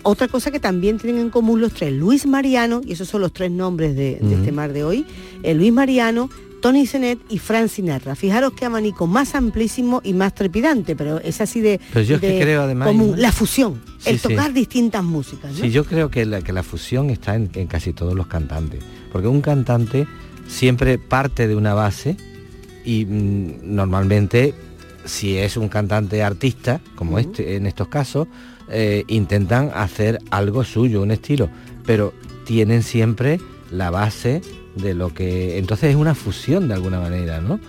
Otra 0.02 0.28
cosa 0.28 0.50
que 0.50 0.60
también 0.60 0.96
tienen 0.96 1.20
en 1.20 1.28
común 1.28 1.60
los 1.60 1.74
tres, 1.74 1.92
Luis 1.92 2.24
Mariano, 2.24 2.80
y 2.86 2.92
esos 2.92 3.06
son 3.06 3.20
los 3.20 3.34
tres 3.34 3.50
nombres 3.50 3.94
de, 3.94 4.16
de 4.18 4.34
este 4.36 4.50
mar 4.50 4.72
de 4.72 4.82
hoy, 4.82 5.04
eh, 5.42 5.52
Luis 5.52 5.70
Mariano, 5.72 6.30
Tony 6.62 6.86
Senet 6.86 7.18
y 7.28 7.38
Frank 7.38 7.68
Sinatra. 7.68 8.14
Fijaros 8.14 8.54
qué 8.54 8.64
abanico 8.64 9.06
más 9.06 9.34
amplísimo 9.34 10.00
y 10.02 10.14
más 10.14 10.34
trepidante, 10.34 10.96
pero 10.96 11.18
es 11.20 11.42
así 11.42 11.60
de, 11.60 11.80
Pero 11.92 12.04
yo 12.06 12.18
que 12.18 12.40
creo, 12.40 12.62
además, 12.62 12.94
la 13.18 13.30
fusión, 13.30 13.82
Sí, 13.98 14.08
el 14.10 14.18
sí. 14.18 14.28
tocar 14.28 14.54
distintas 14.54 15.04
músicas. 15.04 15.52
¿no? 15.52 15.58
Sí, 15.58 15.70
yo 15.70 15.84
creo 15.84 16.10
que 16.10 16.24
la, 16.24 16.40
que 16.40 16.54
la 16.54 16.62
fusión 16.62 17.10
está 17.10 17.34
en, 17.34 17.50
en 17.52 17.66
casi 17.66 17.92
todos 17.92 18.14
los 18.14 18.26
cantantes. 18.26 18.82
Porque 19.12 19.28
un 19.28 19.42
cantante 19.42 20.06
siempre 20.48 20.98
parte 20.98 21.46
de 21.46 21.54
una 21.54 21.74
base 21.74 22.16
y 22.84 23.04
mm, 23.04 23.74
normalmente 23.74 24.54
si 25.04 25.36
es 25.36 25.56
un 25.56 25.68
cantante 25.68 26.22
artista, 26.22 26.80
como 26.94 27.18
este 27.18 27.56
en 27.56 27.66
estos 27.66 27.88
casos, 27.88 28.26
eh, 28.70 29.04
intentan 29.08 29.70
hacer 29.74 30.18
algo 30.30 30.64
suyo, 30.64 31.02
un 31.02 31.10
estilo, 31.10 31.48
pero 31.86 32.12
tienen 32.44 32.82
siempre 32.82 33.40
la 33.70 33.90
base 33.90 34.42
de 34.74 34.94
lo 34.94 35.14
que... 35.14 35.58
Entonces 35.58 35.90
es 35.90 35.96
una 35.96 36.14
fusión 36.14 36.68
de 36.68 36.74
alguna 36.74 37.00
manera, 37.00 37.40
¿no? 37.40 37.60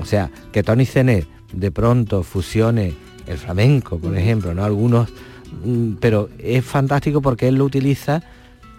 O 0.00 0.04
sea, 0.04 0.30
que 0.52 0.62
Tony 0.62 0.86
Zenet 0.86 1.26
de 1.52 1.70
pronto 1.70 2.22
fusione 2.22 2.94
el 3.26 3.38
flamenco, 3.38 3.98
por 3.98 4.16
ejemplo, 4.16 4.54
¿no? 4.54 4.64
Algunos, 4.64 5.08
mm, 5.64 5.94
pero 6.00 6.28
es 6.38 6.64
fantástico 6.64 7.22
porque 7.22 7.48
él 7.48 7.56
lo 7.56 7.64
utiliza 7.64 8.22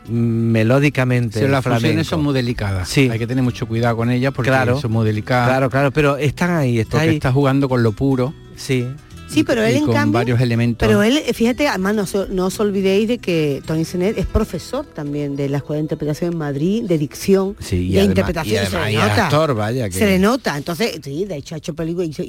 melódicamente. 0.10 1.40
Sí, 1.40 1.48
las 1.48 1.64
fusiones 1.64 2.08
son 2.08 2.24
muy 2.24 2.34
delicadas. 2.34 2.90
Sí. 2.90 3.10
Hay 3.12 3.20
que 3.20 3.28
tener 3.28 3.44
mucho 3.44 3.68
cuidado 3.68 3.96
con 3.98 4.10
ellas 4.12 4.34
porque 4.34 4.50
Claro. 4.52 4.80
son 4.80 4.92
muy 4.92 5.06
delicadas. 5.06 5.48
Claro, 5.48 5.70
claro, 5.70 5.92
pero 5.92 6.18
están 6.18 6.52
ahí, 6.52 6.80
está 6.80 6.92
porque 6.98 7.10
ahí. 7.10 7.16
está 7.16 7.32
jugando 7.32 7.70
con 7.70 7.84
lo 7.84 7.92
puro. 7.92 8.34
Sí. 8.56 8.88
Sí, 9.30 9.44
pero 9.44 9.64
él 9.64 9.76
y 9.76 9.78
en 9.78 9.86
con 9.86 9.94
cambio... 9.94 10.14
varios 10.20 10.42
elementos. 10.42 10.88
Pero 10.88 11.04
él, 11.04 11.18
eh, 11.26 11.34
fíjate, 11.34 11.68
además 11.68 11.96
no, 11.96 12.02
os- 12.04 12.30
no 12.30 12.48
os 12.48 12.60
olvidéis 12.60 13.08
de 13.08 13.18
que 13.20 13.62
Tony 13.66 13.86
Senet 13.86 14.18
es 14.18 14.26
profesor 14.26 14.86
también 14.86 15.36
de 15.36 15.50
la 15.50 15.58
Escuela 15.58 15.78
de 15.78 15.84
Interpretación 15.84 16.34
en 16.34 16.38
Madrid, 16.40 16.84
de 16.84 16.98
dicción 16.98 17.56
Sí, 17.60 17.76
y 17.76 17.92
de 17.94 18.00
además- 18.00 18.10
interpretación. 18.10 18.64
y 18.64 18.68
se 18.68 18.80
le 18.80 18.94
nota. 18.98 19.24
actor, 19.26 19.54
vaya, 19.56 19.90
que- 19.90 19.96
Se 19.98 20.06
le 20.06 20.20
nota. 20.20 20.58
Entonces, 20.58 21.00
sí, 21.04 21.26
de 21.26 21.36
hecho 21.38 21.56
ha 21.56 21.60
hecho 21.60 21.74
películas, 21.76 22.10
eh, 22.20 22.26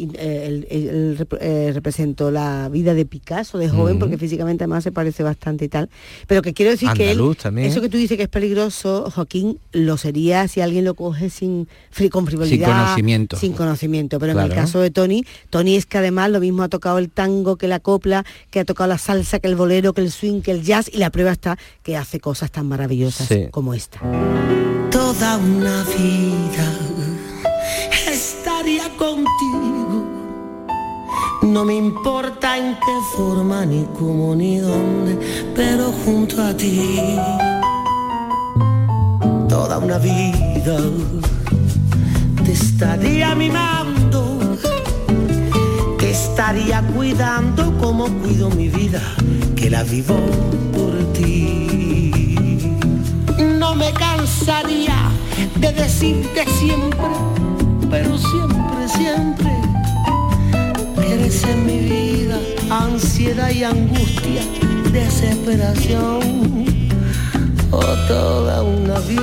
él, 0.47 0.67
él- 0.71 1.27
eh, 1.41 1.71
representó 1.75 2.31
la 2.31 2.69
vida 2.69 2.93
de 2.95 3.07
Picasso 3.07 3.57
de 3.59 3.69
joven, 3.69 3.99
porque 3.99 4.19
físicamente 4.19 4.65
además 4.65 4.85
se 4.85 4.93
parece 4.93 5.23
bastante 5.23 5.65
y 5.65 5.69
tal. 5.69 5.89
Pero 6.27 6.43
que 6.43 6.53
quiero 6.53 6.71
decir 6.71 6.91
que 6.95 7.11
Andaluz 7.11 7.39
también. 7.39 7.67
eso 7.69 7.81
que 7.81 7.89
tú 7.89 7.97
dices 7.97 8.17
que 8.17 8.25
es 8.25 8.29
peligroso, 8.29 9.11
Joaquín, 9.15 9.59
lo 9.73 9.97
sería 9.97 10.47
si 10.49 10.61
alguien 10.61 10.85
lo 10.85 10.95
coge 10.95 11.31
sin 11.31 11.67
con 12.11 12.27
frivolidad. 12.27 12.69
conocimiento. 12.69 13.37
Sin 13.37 13.53
conocimiento. 13.53 14.19
Pero 14.19 14.33
en 14.33 14.39
el 14.39 14.53
caso 14.55 14.81
de 14.81 14.91
Tony, 14.91 15.25
Tony 15.51 15.77
es 15.77 15.87
que 15.87 15.99
además 15.99 16.31
lo 16.31 16.41
mismo 16.41 16.63
ha 16.63 16.69
tocado 16.69 16.90
el 16.99 17.11
tango 17.11 17.57
que 17.57 17.69
la 17.69 17.81
copla, 17.81 18.25
que 18.51 18.61
ha 18.61 18.65
tocado 18.65 18.89
la 18.89 18.99
salsa, 18.99 19.39
que 19.39 19.49
el 19.49 19.57
bolero, 19.57 19.93
que 19.93 20.01
el 20.01 20.11
swing, 20.11 20.41
que 20.43 20.51
el 20.51 20.63
jazz, 20.63 20.89
y 20.93 20.99
la 20.99 21.11
prueba 21.11 21.31
está 21.33 21.57
que 21.83 21.97
hace 21.97 22.21
cosas 22.21 22.51
tan 22.51 22.67
maravillosas 22.69 23.29
Sí. 23.29 23.47
como 23.51 23.75
esta. 23.75 24.01
Toda 24.91 25.37
una 25.39 25.85
vida 25.85 26.73
estaría 28.11 28.89
contigo. 28.97 30.07
No 31.43 31.65
me 31.65 31.75
importa 31.75 32.59
en 32.59 32.75
qué 32.75 32.99
forma, 33.17 33.65
ni 33.65 33.85
cómo, 33.99 34.35
ni 34.35 34.59
dónde, 34.59 35.19
pero 35.55 35.91
junto 36.05 36.43
a 36.43 36.55
ti. 36.57 37.17
Toda 39.49 39.79
una 39.79 39.99
vida 39.99 40.79
te 42.45 42.53
estaría 42.53 43.35
mimando, 43.35 44.30
estaría 46.41 46.81
cuidando 46.97 47.77
como 47.77 48.09
cuido 48.21 48.49
mi 48.49 48.71
vida, 48.71 49.03
que 49.55 49.69
la 49.69 49.83
vivo 49.83 50.17
por 50.73 51.13
ti. 51.13 52.17
No 53.59 53.75
me 53.75 53.93
cansaría 53.93 55.11
de 55.57 55.71
decirte 55.71 56.47
siempre, 56.59 57.11
pero 57.91 58.17
siempre, 58.17 58.89
siempre, 58.89 59.51
eres 61.13 61.45
en 61.45 61.67
mi 61.67 61.79
vida 61.81 62.39
ansiedad 62.71 63.51
y 63.51 63.63
angustia, 63.63 64.41
desesperación, 64.93 66.65
o 67.71 67.81
toda 68.09 68.63
una 68.63 68.99
vida. 69.01 69.20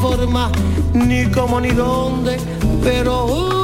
Forma, 0.00 0.50
ni 0.92 1.26
cómo, 1.30 1.60
ni 1.60 1.70
dónde, 1.70 2.38
pero 2.82 3.26
junto 3.26 3.63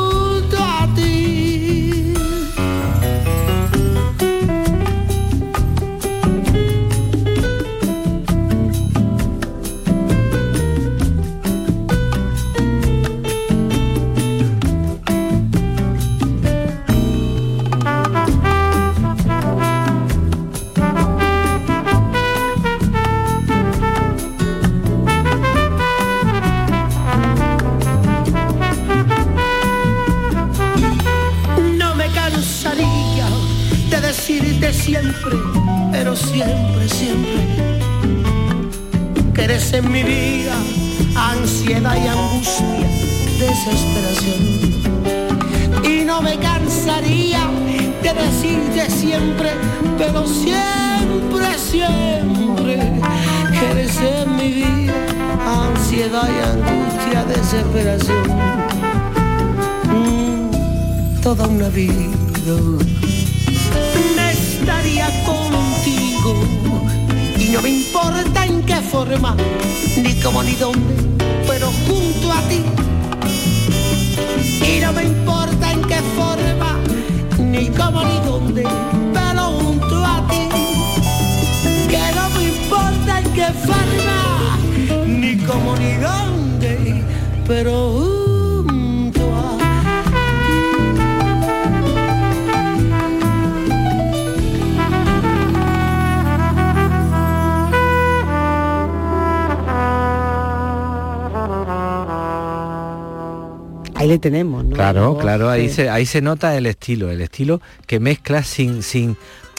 Ahí 103.94 104.08
le 104.08 104.18
tenemos, 104.18 104.64
¿no? 104.64 104.74
Claro, 104.74 105.18
claro, 105.18 105.50
ahí 105.50 105.68
sí. 105.68 105.74
se, 105.76 105.90
ahí 105.90 106.06
se 106.06 106.22
nota 106.22 106.56
el 106.56 106.64
estilo, 106.66 107.10
el 107.10 107.20
estilo 107.20 107.60
que 107.86 108.00
mezcla 108.00 108.42
sin, 108.42 108.82
sin. 108.82 109.16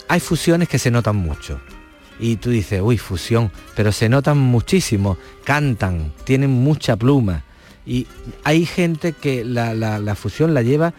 Hay 0.08 0.20
fusiones 0.20 0.68
que 0.68 0.80
se 0.80 0.90
notan 0.90 1.16
mucho. 1.16 1.60
Y 2.20 2.38
tú 2.38 2.50
dices, 2.50 2.82
uy, 2.84 2.98
fusión, 2.98 3.52
pero 3.76 3.92
se 3.92 4.10
notan 4.10 4.38
muchísimo, 4.38 5.18
cantan, 5.44 6.12
tienen 6.24 6.50
mucha 6.50 6.96
pluma. 6.96 7.44
Y 7.86 8.08
hay 8.44 8.66
gente 8.66 9.14
que 9.14 9.44
la, 9.46 9.74
la- 9.74 10.00
la 10.00 10.16
fusión 10.16 10.54
la 10.54 10.62
lleva, 10.64 10.94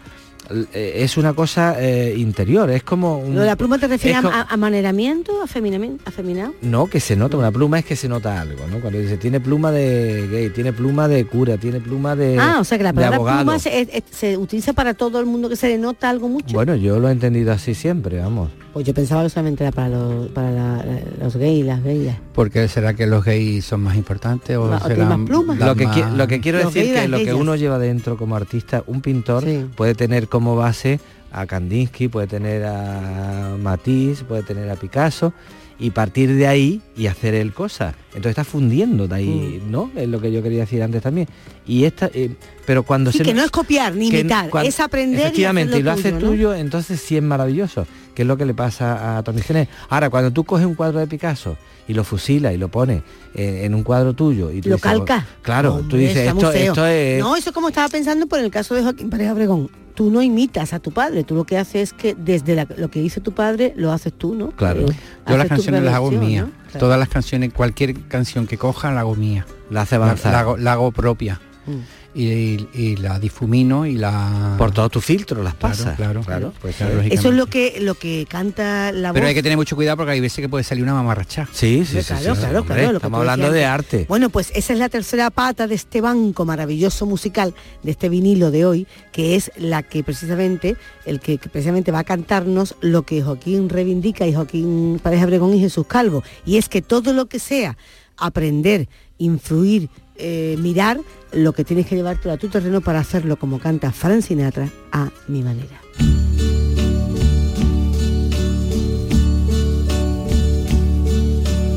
es 0.73 1.17
una 1.17 1.33
cosa 1.33 1.75
eh, 1.79 2.15
interior, 2.17 2.69
es 2.69 2.83
como 2.83 3.17
un... 3.19 3.33
¿Lo 3.35 3.41
de 3.41 3.47
la 3.47 3.55
pluma 3.55 3.77
te 3.79 3.87
refieres 3.87 4.19
es 4.23 4.25
a, 4.29 4.41
a- 4.41 4.53
amaneramiento, 4.53 5.41
afeminamiento, 5.41 6.03
afeminado? 6.07 6.53
No, 6.61 6.87
que 6.87 6.99
se 6.99 7.15
nota, 7.15 7.37
una 7.37 7.51
pluma 7.51 7.79
es 7.79 7.85
que 7.85 7.95
se 7.95 8.07
nota 8.09 8.39
algo, 8.41 8.67
¿no? 8.69 8.79
Cuando 8.79 8.99
dice, 8.99 9.17
tiene 9.17 9.39
pluma 9.39 9.71
de 9.71 10.27
gay, 10.29 10.49
tiene 10.49 10.73
pluma 10.73 11.07
de 11.07 11.25
cura, 11.25 11.57
tiene 11.57 11.79
pluma 11.79 12.15
de 12.15 12.37
ah, 12.39 12.57
o 12.59 12.63
sea 12.63 12.77
que 12.77 12.83
la 12.83 12.93
palabra 12.93 13.17
pluma 13.37 13.57
se, 13.59 14.03
se 14.11 14.37
utiliza 14.37 14.73
para 14.73 14.93
todo 14.93 15.19
el 15.19 15.25
mundo 15.25 15.49
que 15.49 15.55
se 15.55 15.67
le 15.69 15.77
nota 15.77 16.09
algo 16.09 16.27
mucho. 16.29 16.53
Bueno, 16.53 16.75
yo 16.75 16.99
lo 16.99 17.09
he 17.09 17.11
entendido 17.11 17.51
así 17.51 17.73
siempre, 17.73 18.19
vamos. 18.19 18.49
Pues 18.73 18.87
yo 18.87 18.93
pensaba 18.95 19.21
que 19.23 19.29
solamente 19.29 19.63
era 19.63 19.71
para 19.71 19.89
los, 19.89 20.27
para 20.29 20.49
la- 20.51 20.83
los 21.21 21.35
gays 21.35 21.59
y 21.59 21.63
las 21.63 21.83
gays. 21.83 22.11
Porque 22.33 22.67
será 22.67 22.95
que 22.95 23.05
los 23.05 23.23
gays 23.23 23.63
son 23.63 23.81
más 23.81 23.95
importantes 23.95 24.57
o 24.57 24.63
o 24.63 24.79
serán 24.79 25.09
más 25.09 25.27
plumas. 25.27 25.59
Lo 25.59 25.75
que, 25.75 25.85
más- 25.85 26.13
lo 26.13 26.27
que 26.27 26.41
quiero 26.41 26.57
Los 26.59 26.73
decir 26.73 26.89
y 26.91 26.93
que 26.95 27.07
lo 27.07 27.17
que 27.17 27.33
uno 27.35 27.55
lleva 27.55 27.77
dentro 27.77 28.17
como 28.17 28.35
artista, 28.35 28.83
un 28.87 29.01
pintor 29.01 29.43
puede 29.75 29.93
tener 29.93 30.27
como 30.27 30.55
base 30.55 30.99
a 31.31 31.45
Kandinsky, 31.45 32.07
puede 32.07 32.25
tener 32.27 32.63
a 32.65 33.55
Matisse, 33.61 34.23
puede 34.23 34.41
tener 34.43 34.69
a 34.71 34.75
Picasso 34.75 35.33
y 35.79 35.89
partir 35.89 36.33
de 36.35 36.47
ahí 36.47 36.81
y 36.95 37.07
hacer 37.07 37.33
él 37.35 37.53
cosas. 37.53 37.93
Entonces 38.09 38.31
está 38.31 38.43
fundiendo 38.43 39.07
de 39.07 39.15
ahí, 39.15 39.61
Mm. 39.65 39.71
¿no? 39.71 39.91
Es 39.95 40.07
lo 40.07 40.21
que 40.21 40.31
yo 40.31 40.41
quería 40.43 40.61
decir 40.61 40.81
antes 40.83 41.01
también. 41.01 41.27
Y 41.67 41.83
esta, 41.85 42.09
eh, 42.13 42.31
pero 42.65 42.83
cuando 42.83 43.11
Sí, 43.11 43.19
se 43.19 43.23
que 43.23 43.33
no 43.33 43.43
es 43.43 43.49
copiar 43.51 43.95
ni 43.95 44.09
que 44.09 44.19
imitar, 44.21 44.49
es 44.63 44.79
aprender 44.79 45.19
y 45.19 45.23
efectivamente 45.23 45.89
hacerlo 45.89 46.19
lo 46.19 46.19
tuyo, 46.19 46.19
¿no? 46.25 46.31
tuyo 46.31 46.53
entonces 46.55 46.99
sí 47.01 47.17
es 47.17 47.23
maravilloso 47.23 47.87
que 48.13 48.21
es 48.23 48.27
lo 48.27 48.37
que 48.37 48.45
le 48.45 48.53
pasa 48.53 49.17
a 49.17 49.23
Tony 49.23 49.41
Gené 49.41 49.67
ahora 49.89 50.09
cuando 50.09 50.31
tú 50.31 50.43
coges 50.43 50.65
un 50.65 50.75
cuadro 50.75 50.99
de 50.99 51.07
Picasso 51.07 51.57
y 51.87 51.93
lo 51.93 52.03
fusilas 52.03 52.53
y 52.53 52.57
lo 52.57 52.69
pones 52.69 53.01
en, 53.33 53.57
en 53.65 53.73
un 53.75 53.83
cuadro 53.83 54.13
tuyo 54.13 54.51
y 54.51 54.61
tú 54.61 54.69
Lo 54.69 54.75
dices, 54.75 54.91
calca. 54.91 55.25
claro 55.41 55.73
tú 55.73 55.79
Hombre, 55.79 55.97
dices 55.97 56.17
está 56.17 56.33
muy 56.33 56.43
esto, 56.45 56.57
esto 56.59 56.85
es 56.87 57.19
No, 57.21 57.35
eso 57.35 57.49
es 57.49 57.53
como 57.53 57.69
estaba 57.69 57.89
pensando 57.89 58.27
por 58.27 58.39
el 58.39 58.49
caso 58.51 58.75
de 58.75 58.83
Joaquín 58.83 59.09
Pérez 59.09 59.31
Obregón. 59.31 59.69
Tú 59.95 60.09
no 60.09 60.23
imitas 60.23 60.73
a 60.73 60.79
tu 60.79 60.91
padre, 60.91 61.23
tú 61.23 61.35
lo 61.35 61.43
que 61.43 61.55
haces 61.57 61.75
es 61.89 61.93
que 61.93 62.15
desde 62.15 62.55
la- 62.55 62.67
lo 62.77 62.89
que 62.89 62.99
dice 62.99 63.21
tu 63.21 63.31
padre 63.33 63.73
lo 63.75 63.91
haces 63.91 64.11
tú, 64.13 64.33
¿no? 64.33 64.49
Claro. 64.51 64.81
Eh, 64.89 64.95
Yo 65.29 65.37
las 65.37 65.47
canciones 65.47 65.83
las 65.83 65.93
hago 65.93 66.09
versión, 66.09 66.27
mías. 66.27 66.45
¿no? 66.47 66.51
Claro. 66.63 66.79
Todas 66.79 66.97
las 66.99 67.09
canciones, 67.09 67.53
cualquier 67.53 67.93
canción 68.07 68.47
que 68.47 68.57
coja 68.57 68.91
la 68.91 69.01
hago 69.01 69.13
mía. 69.15 69.45
La 69.69 69.81
hace 69.81 69.95
avanzar. 69.95 70.31
La, 70.31 70.39
hago, 70.39 70.57
la 70.57 70.71
hago 70.73 70.91
propia. 70.91 71.39
Mm. 71.67 71.71
Y, 72.15 72.23
y- 72.25 72.67
y 72.73 72.95
la 72.97 73.19
difumino 73.19 73.85
y 73.87 73.95
la... 73.95 74.53
por 74.57 74.71
todos 74.71 74.91
tus 74.91 75.03
filtros 75.03 75.43
las 75.43 75.55
pasas 75.55 75.95
claro, 75.95 76.21
claro 76.21 76.53
pues, 76.61 76.75
claro. 76.75 77.01
Eso 77.01 77.29
es 77.29 77.35
lo 77.35 77.47
que 77.47 77.77
lo 77.81 77.95
que 77.95 78.27
canta 78.29 78.91
la 78.91 79.11
Pero 79.13 79.23
voz. 79.23 79.29
hay 79.29 79.33
que 79.35 79.41
tener 79.41 79.57
mucho 79.57 79.75
cuidado 79.75 79.97
porque 79.97 80.11
hay 80.11 80.19
veces 80.19 80.39
que 80.41 80.47
puede 80.47 80.63
salir 80.63 80.83
una 80.83 80.93
mamarracha. 80.93 81.47
sí 81.51 81.83
sí 81.85 82.01
sí, 82.03 82.07
claro, 82.07 82.35
sí, 82.35 82.41
claro, 82.41 82.59
hombre, 82.61 82.75
claro, 82.75 82.91
lo 82.93 82.99
que 82.99 83.05
estamos 83.07 83.19
hablando 83.19 83.45
decías 83.47 83.59
de 83.61 83.65
arte 83.65 84.05
Bueno, 84.07 84.29
pues 84.29 84.51
esa 84.53 84.73
es 84.73 84.79
la 84.79 84.89
tercera 84.89 85.31
pata 85.31 85.65
de 85.65 85.73
este 85.75 86.01
banco 86.01 86.45
maravilloso 86.45 87.05
musical, 87.07 87.55
de 87.81 87.91
este 87.91 88.09
vinilo 88.09 88.51
de 88.51 88.65
hoy, 88.65 88.87
que 89.11 89.35
es 89.35 89.51
la 89.57 89.81
que 89.81 90.03
precisamente, 90.03 90.75
el 91.05 91.19
que, 91.19 91.39
que 91.39 91.49
precisamente 91.49 91.91
va 91.91 91.99
a 91.99 92.03
cantarnos 92.03 92.75
lo 92.81 93.03
que 93.03 93.23
Joaquín 93.23 93.69
reivindica 93.69 94.27
y 94.27 94.33
Joaquín 94.35 94.99
Pareja 95.01 95.25
Bregón 95.25 95.55
y 95.55 95.59
Jesús 95.59 95.87
Calvo. 95.87 96.23
Y 96.45 96.57
es 96.57 96.69
que 96.69 96.81
todo 96.83 97.11
lo 97.13 97.25
que 97.25 97.39
sea 97.39 97.75
aprender, 98.17 98.87
influir, 99.25 99.89
eh, 100.15 100.57
mirar, 100.59 100.99
lo 101.31 101.53
que 101.53 101.63
tienes 101.63 101.87
que 101.87 101.95
llevártelo 101.95 102.33
a 102.33 102.37
tu 102.37 102.47
terreno 102.49 102.81
para 102.81 102.99
hacerlo 102.99 103.37
como 103.37 103.59
canta 103.59 103.91
Frank 103.91 104.21
Sinatra 104.21 104.69
a 104.91 105.09
mi 105.27 105.41
manera. 105.41 105.79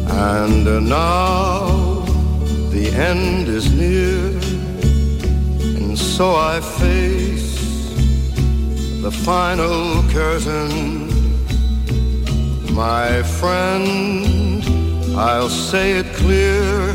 And 0.09 0.89
now 0.89 2.05
the 2.71 2.89
end 2.97 3.49
is 3.49 3.71
near, 3.71 4.33
and 5.77 5.97
so 5.97 6.35
I 6.37 6.61
face 6.61 7.59
the 9.03 9.11
final 9.11 10.03
curtain. 10.11 11.07
My 12.75 13.23
friend, 13.23 14.65
I'll 15.17 15.49
say 15.49 15.99
it 15.99 16.07
clear, 16.15 16.95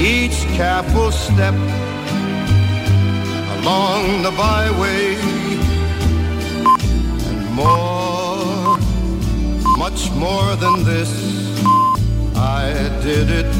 each 0.00 0.46
careful 0.56 1.12
step 1.12 1.54
along 3.58 4.22
the 4.22 4.30
byway 4.30 5.14
and 7.28 7.40
more, 7.52 8.78
much 9.76 10.10
more 10.12 10.56
than 10.56 10.84
this. 10.84 11.12
I 12.34 12.72
did 13.02 13.28
it 13.30 13.52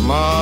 my 0.00 0.41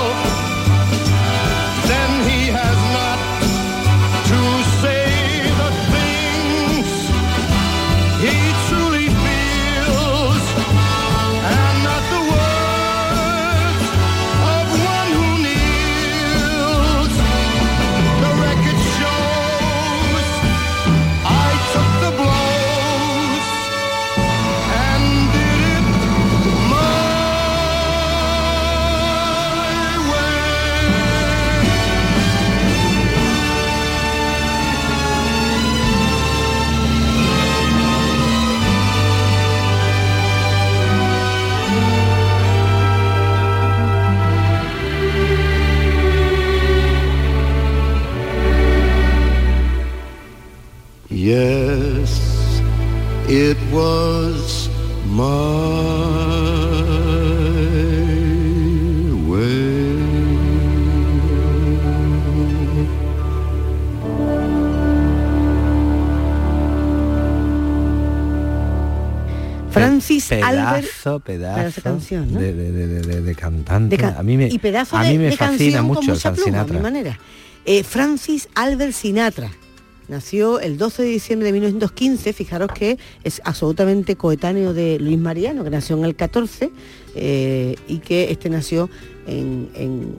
pedazo, 71.19 71.75
de 71.75 71.81
canción, 71.81 72.33
¿no? 72.33 72.39
de, 72.39 72.53
de- 72.53 72.71
de- 72.71 73.01
de- 73.01 73.21
de 73.21 73.35
cantante. 73.35 74.03
a 74.05 74.23
mí 74.23 74.37
me, 74.37 74.47
y 74.47 74.57
pedazo 74.59 74.97
a 74.97 75.03
de, 75.03 75.11
mí 75.11 75.17
me 75.17 75.25
de 75.25 75.37
fascina 75.37 75.81
mucho 75.81 76.15
Frank 76.15 76.35
pluma, 76.35 76.41
a 76.43 76.45
Sinatra. 76.63 76.75
mi 76.77 76.81
manera. 76.81 77.19
Eh, 77.65 77.83
Francis 77.83 78.47
Albert 78.55 78.93
Sinatra 78.93 79.51
nació 80.07 80.59
el 80.59 80.77
12 80.77 81.03
de 81.03 81.09
diciembre 81.09 81.45
de 81.47 81.53
1915, 81.53 82.33
fijaros 82.33 82.69
que 82.73 82.97
es 83.23 83.41
absolutamente 83.45 84.15
coetáneo 84.15 84.73
de 84.73 84.99
Luis 84.99 85.17
Mariano, 85.17 85.63
que 85.63 85.69
nació 85.69 85.97
en 85.97 86.05
el 86.05 86.15
14 86.15 86.71
eh, 87.15 87.75
y 87.87 87.99
que 87.99 88.31
este 88.31 88.49
nació 88.49 88.89
en, 89.27 89.69
en 89.75 90.15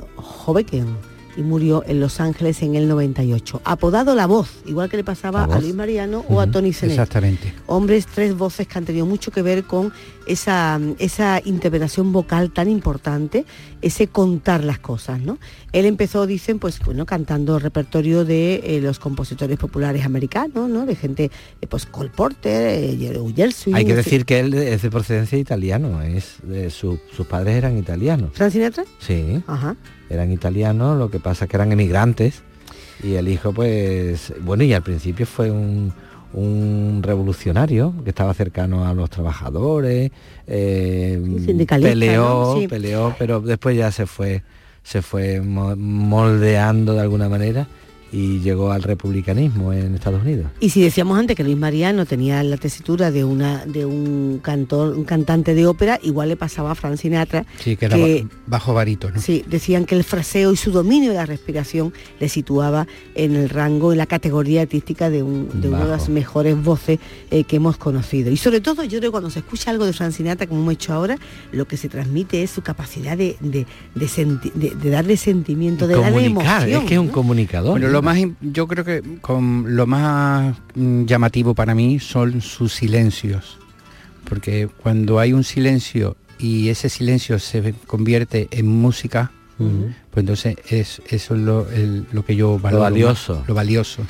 Hoboken 0.46 0.86
y 1.36 1.40
murió 1.40 1.82
en 1.86 1.98
Los 1.98 2.20
Ángeles 2.20 2.60
en 2.62 2.74
el 2.74 2.88
98. 2.88 3.62
Apodado 3.64 4.14
La 4.14 4.26
Voz, 4.26 4.50
igual 4.66 4.90
que 4.90 4.98
le 4.98 5.04
pasaba 5.04 5.44
a. 5.44 5.60
Luis 5.60 5.74
Mariano 5.74 6.24
o 6.28 6.40
a 6.40 6.46
Tony 6.50 6.72
Sennett 6.74 6.98
Exactamente. 6.98 7.54
hombres, 7.66 8.06
tres 8.06 8.36
voces 8.36 8.66
que 8.68 8.78
han 8.78 8.84
tenido 8.84 9.06
mucho 9.06 9.30
que 9.30 9.40
ver 9.42 9.64
con 9.64 9.92
esa, 10.26 10.80
esa 10.98 11.40
interpretación 11.44 12.12
vocal 12.12 12.50
tan 12.52 12.68
importante, 12.68 13.44
ese 13.80 14.06
contar 14.06 14.64
las 14.64 14.78
cosas, 14.78 15.20
¿no? 15.20 15.38
Él 15.72 15.86
empezó, 15.86 16.26
dicen, 16.26 16.58
pues 16.58 16.78
bueno, 16.84 17.06
cantando 17.06 17.58
repertorio 17.58 18.24
de 18.24 18.56
eh, 18.64 18.80
los 18.80 18.98
compositores 18.98 19.58
populares 19.58 20.04
americanos, 20.04 20.68
¿no? 20.68 20.86
De 20.86 20.94
gente, 20.96 21.30
eh, 21.60 21.66
pues 21.66 21.86
Cole 21.86 22.10
Porter, 22.14 22.78
eh, 22.82 23.32
Gershwin, 23.34 23.74
Hay 23.74 23.84
que 23.84 23.94
decir 23.96 24.24
que 24.24 24.40
él 24.40 24.54
es 24.54 24.82
de 24.82 24.90
procedencia 24.90 25.38
italiano, 25.38 26.02
es 26.02 26.36
de 26.42 26.70
su- 26.70 26.98
sus 27.16 27.26
padres 27.26 27.56
eran 27.56 27.76
italianos. 27.78 28.30
¿Frank 28.34 28.52
Sinatra? 28.52 28.84
Sí, 28.98 29.42
Ajá. 29.46 29.76
eran 30.10 30.30
italianos, 30.32 30.98
lo 30.98 31.10
que 31.10 31.20
pasa 31.20 31.46
que 31.46 31.56
eran 31.56 31.72
emigrantes 31.72 32.42
y 33.02 33.14
el 33.14 33.28
hijo 33.28 33.52
pues, 33.52 34.32
bueno, 34.42 34.62
y 34.64 34.72
al 34.74 34.82
principio 34.82 35.26
fue 35.26 35.50
un, 35.50 35.92
un 36.34 37.00
revolucionario 37.02 37.92
que 38.04 38.10
estaba 38.10 38.32
cercano 38.34 38.86
a 38.86 38.94
los 38.94 39.10
trabajadores, 39.10 40.10
eh, 40.46 41.20
peleó, 41.80 42.54
¿no? 42.54 42.60
Sí. 42.60 42.68
peleó, 42.68 43.14
pero 43.18 43.40
después 43.40 43.76
ya 43.76 43.90
se 43.92 44.06
fue, 44.06 44.42
se 44.82 45.02
fue 45.02 45.40
mo- 45.40 45.76
moldeando 45.76 46.94
de 46.94 47.00
alguna 47.00 47.28
manera 47.28 47.66
y 48.12 48.40
llegó 48.40 48.70
al 48.72 48.82
republicanismo 48.82 49.72
en 49.72 49.94
Estados 49.94 50.22
Unidos. 50.22 50.46
Y 50.60 50.68
si 50.70 50.82
decíamos 50.82 51.18
antes 51.18 51.34
que 51.34 51.42
Luis 51.44 51.56
Mariano 51.56 52.04
tenía 52.06 52.42
la 52.42 52.56
tesitura 52.58 53.10
de 53.10 53.24
una 53.24 53.64
de 53.64 53.86
un 53.86 54.38
cantor, 54.42 54.94
un 54.96 55.04
cantante 55.04 55.54
de 55.54 55.66
ópera, 55.66 55.98
igual 56.02 56.28
le 56.28 56.36
pasaba 56.36 56.72
a 56.72 56.74
Frank 56.74 56.96
Sinatra. 56.96 57.46
Sí, 57.58 57.76
que 57.76 57.86
era 57.86 57.96
ba- 57.96 58.28
bajo 58.46 58.74
varito, 58.74 59.10
¿no? 59.10 59.20
Sí, 59.20 59.44
decían 59.48 59.86
que 59.86 59.94
el 59.94 60.04
fraseo 60.04 60.52
y 60.52 60.56
su 60.56 60.70
dominio 60.72 61.10
de 61.10 61.16
la 61.16 61.26
respiración 61.26 61.92
le 62.20 62.28
situaba 62.28 62.86
en 63.14 63.34
el 63.34 63.48
rango, 63.48 63.92
en 63.92 63.98
la 63.98 64.06
categoría 64.06 64.62
artística 64.62 65.08
de, 65.10 65.22
un- 65.22 65.48
de 65.60 65.68
una 65.68 65.84
de 65.84 65.90
las 65.90 66.08
mejores 66.08 66.62
voces 66.62 66.98
eh, 67.30 67.44
que 67.44 67.56
hemos 67.56 67.76
conocido. 67.78 68.30
Y 68.30 68.36
sobre 68.36 68.60
todo, 68.60 68.82
yo 68.84 68.98
creo 68.98 69.02
que 69.02 69.10
cuando 69.10 69.30
se 69.30 69.38
escucha 69.38 69.70
algo 69.70 69.86
de 69.86 69.92
Frank 69.94 70.12
Sinatra, 70.12 70.46
como 70.46 70.60
hemos 70.60 70.74
hecho 70.74 70.92
ahora, 70.92 71.16
lo 71.52 71.66
que 71.66 71.76
se 71.78 71.88
transmite 71.88 72.42
es 72.42 72.50
su 72.50 72.60
capacidad 72.62 73.16
de, 73.16 73.36
de, 73.40 73.66
de 73.94 74.06
senti- 74.06 74.52
de- 74.52 74.70
de 74.74 74.90
darle 74.90 75.16
sentimiento, 75.16 75.86
de 75.86 75.94
darle 75.94 76.28
Comunicar, 76.28 76.62
emoción. 76.62 76.82
es 76.82 76.88
que 76.88 76.94
es 76.94 77.00
un 77.00 77.06
¿no? 77.06 77.12
comunicador. 77.12 77.70
Bueno, 77.72 77.88
lo 78.02 78.26
más, 78.26 78.36
yo 78.40 78.66
creo 78.68 78.84
que 78.84 79.02
con 79.20 79.76
lo 79.76 79.86
más 79.86 80.56
mm, 80.74 81.04
llamativo 81.04 81.54
para 81.54 81.74
mí 81.74 81.98
son 82.00 82.40
sus 82.40 82.72
silencios, 82.74 83.58
porque 84.24 84.68
cuando 84.82 85.18
hay 85.18 85.32
un 85.32 85.44
silencio 85.44 86.16
y 86.38 86.68
ese 86.68 86.88
silencio 86.88 87.38
se 87.38 87.74
convierte 87.86 88.48
en 88.50 88.66
música, 88.66 89.30
pues 89.58 90.22
entonces 90.24 90.56
es 90.68 91.00
eso 91.08 91.34
es 91.36 91.40
lo, 91.40 91.70
el- 91.70 92.04
lo 92.10 92.24
que 92.24 92.34
yo 92.34 92.58
valoro. 92.58 92.82
más, 92.82 92.90
valioso. 92.92 93.44
Lo 93.46 93.54
valioso. 93.54 94.02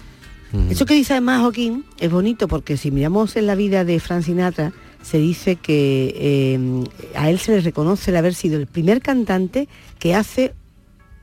Eso 0.70 0.84
que 0.86 0.94
dice 0.94 1.12
además 1.14 1.40
Joaquín 1.42 1.84
es 1.98 2.10
bonito 2.10 2.46
porque 2.48 2.76
si 2.76 2.90
miramos 2.90 3.36
en 3.36 3.46
la 3.46 3.54
vida 3.54 3.84
de 3.84 4.00
Frank 4.00 4.22
Sinatra, 4.22 4.72
se 5.02 5.18
dice 5.18 5.56
que 5.56 6.14
eh, 6.16 6.84
a 7.16 7.28
él 7.30 7.38
se 7.38 7.52
le 7.52 7.60
reconoce 7.60 8.10
el 8.10 8.16
haber 8.18 8.34
sido 8.34 8.58
el 8.58 8.66
primer 8.66 9.00
cantante 9.02 9.66
que 9.98 10.14
hace 10.14 10.54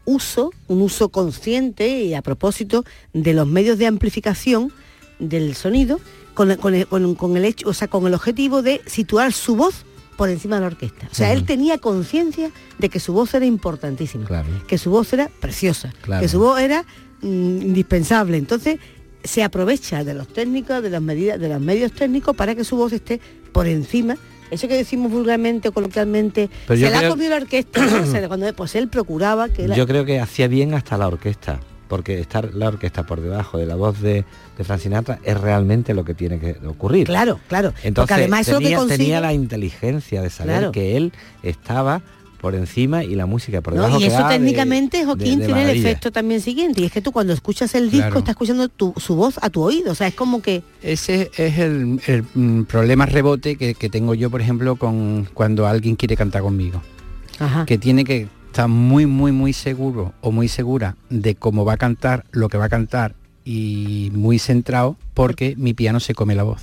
uso, 0.05 0.51
un 0.67 0.81
uso 0.81 1.09
consciente 1.09 2.01
y 2.03 2.13
a 2.13 2.21
propósito 2.21 2.83
de 3.13 3.33
los 3.33 3.47
medios 3.47 3.77
de 3.77 3.87
amplificación 3.87 4.71
del 5.19 5.55
sonido 5.55 5.99
con, 6.33 6.51
el- 6.51 6.57
con 6.57 6.83
con- 6.85 7.15
con 7.15 7.37
el 7.37 7.45
hecho, 7.45 7.67
o 7.69 7.73
sea, 7.73 7.87
con 7.87 8.05
el 8.07 8.13
objetivo 8.13 8.61
de 8.61 8.81
situar 8.85 9.33
su 9.33 9.55
voz 9.55 9.85
por 10.17 10.29
encima 10.29 10.55
de 10.55 10.61
la 10.61 10.67
orquesta. 10.67 11.07
O 11.11 11.15
sea, 11.15 11.31
él 11.33 11.45
tenía 11.45 11.77
conciencia 11.77 12.51
de 12.77 12.89
que 12.89 12.99
su 12.99 13.13
voz 13.13 13.33
era 13.33 13.45
importantísima, 13.45 14.25
que 14.67 14.77
su 14.77 14.89
voz 14.89 15.13
era 15.13 15.29
preciosa, 15.39 15.93
Claro. 16.01 16.21
que 16.21 16.27
su 16.27 16.39
voz 16.39 16.59
era 16.59 16.83
mm, 17.21 17.61
indispensable. 17.61 18.37
Entonces, 18.37 18.79
se 19.23 19.43
aprovecha 19.43 20.03
de 20.03 20.13
los 20.13 20.27
técnicos, 20.27 20.81
de 20.81 20.89
las 20.89 21.01
medidas, 21.01 21.39
de 21.39 21.49
los 21.49 21.61
medios 21.61 21.91
técnicos 21.93 22.35
para 22.35 22.55
que 22.55 22.63
su 22.63 22.75
voz 22.77 22.91
esté 22.93 23.19
por 23.51 23.67
encima. 23.67 24.17
Eso 24.51 24.67
que 24.67 24.75
decimos 24.75 25.11
vulgarmente 25.11 25.69
o 25.69 25.71
coloquialmente, 25.71 26.49
Pero 26.67 26.79
se 26.79 26.89
la 26.89 26.97
ha 26.97 26.99
creo- 27.01 27.11
comido 27.11 27.29
la 27.31 27.35
orquesta. 27.37 27.81
O 28.03 28.05
sea, 28.05 28.27
cuando, 28.27 28.51
pues 28.53 28.75
él 28.75 28.87
procuraba 28.87 29.49
que 29.49 29.67
la- 29.67 29.75
Yo 29.75 29.85
creo 29.87 30.05
que 30.05 30.19
hacía 30.19 30.47
bien 30.47 30.73
hasta 30.73 30.97
la 30.97 31.07
orquesta, 31.07 31.59
porque 31.87 32.19
estar 32.19 32.53
la 32.53 32.67
orquesta 32.67 33.05
por 33.05 33.21
debajo 33.21 33.57
de 33.57 33.65
la 33.65 33.75
voz 33.75 33.99
de, 34.01 34.25
de 34.57 34.63
Frank 34.63 34.79
Sinatra 34.79 35.19
es 35.23 35.39
realmente 35.39 35.93
lo 35.93 36.03
que 36.05 36.13
tiene 36.13 36.39
que 36.39 36.55
ocurrir. 36.67 37.07
Claro, 37.07 37.39
claro. 37.47 37.69
Entonces 37.83 37.93
Porque 37.95 38.13
además 38.13 38.41
eso 38.41 38.53
lo 38.53 38.59
que 38.59 38.63
tenía, 38.65 38.77
consigue- 38.79 38.97
tenía 38.97 39.21
la 39.21 39.33
inteligencia 39.33 40.21
de 40.21 40.29
saber 40.29 40.57
Claro. 40.57 40.71
que 40.71 40.97
él 40.97 41.13
estaba 41.43 42.01
por 42.39 42.55
encima 42.55 43.03
y 43.03 43.15
la 43.15 43.25
música 43.25 43.61
por 43.61 43.73
No, 43.75 43.81
debajo 43.83 43.99
y 43.99 44.05
eso 44.05 44.27
técnicamente, 44.27 44.97
de- 44.99 45.05
Joaquín, 45.05 45.39
de 45.39 45.45
tiene 45.45 45.63
el 45.71 45.77
efecto 45.77 46.11
también 46.11 46.41
siguiente, 46.41 46.81
y 46.81 46.85
es 46.85 46.91
que 46.91 47.01
tú 47.01 47.11
cuando 47.11 47.33
escuchas 47.33 47.75
el 47.75 47.91
disco 47.91 48.05
Claro. 48.07 48.19
estás 48.19 48.33
escuchando 48.33 48.69
tu- 48.69 48.93
su 48.97 49.15
voz 49.15 49.37
a 49.41 49.49
tu 49.49 49.61
oído, 49.61 49.91
o 49.91 49.95
sea, 49.95 50.07
es 50.07 50.15
como 50.15 50.41
que... 50.41 50.63
Ese 50.81 51.29
es 51.37 51.59
el, 51.59 51.99
el, 52.07 52.23
mm, 52.33 52.63
problema 52.63 53.05
rebote 53.05 53.55
que, 53.57 53.73
que 53.75 53.89
tengo 53.89 54.13
yo, 54.15 54.29
por 54.29 54.41
ejemplo, 54.41 54.75
con 54.77 55.27
cuando 55.33 55.67
alguien 55.67 55.95
quiere 55.95 56.15
cantar 56.17 56.41
conmigo. 56.41 56.81
Ajá. 57.39 57.65
Que 57.65 57.77
tiene 57.77 58.03
que 58.03 58.27
estar 58.47 58.67
muy, 58.67 59.05
muy, 59.05 59.31
muy 59.31 59.53
seguro 59.53 60.13
o 60.21 60.31
muy 60.31 60.47
segura 60.47 60.95
de 61.09 61.35
cómo 61.35 61.65
va 61.65 61.73
a 61.73 61.77
cantar, 61.77 62.25
lo 62.31 62.49
que 62.49 62.57
va 62.57 62.65
a 62.65 62.69
cantar 62.69 63.13
y 63.45 64.11
muy 64.13 64.39
centrado 64.39 64.95
porque 65.13 65.55
mi 65.57 65.73
piano 65.73 65.99
se 65.99 66.13
come 66.13 66.35
la 66.35 66.43
voz. 66.43 66.61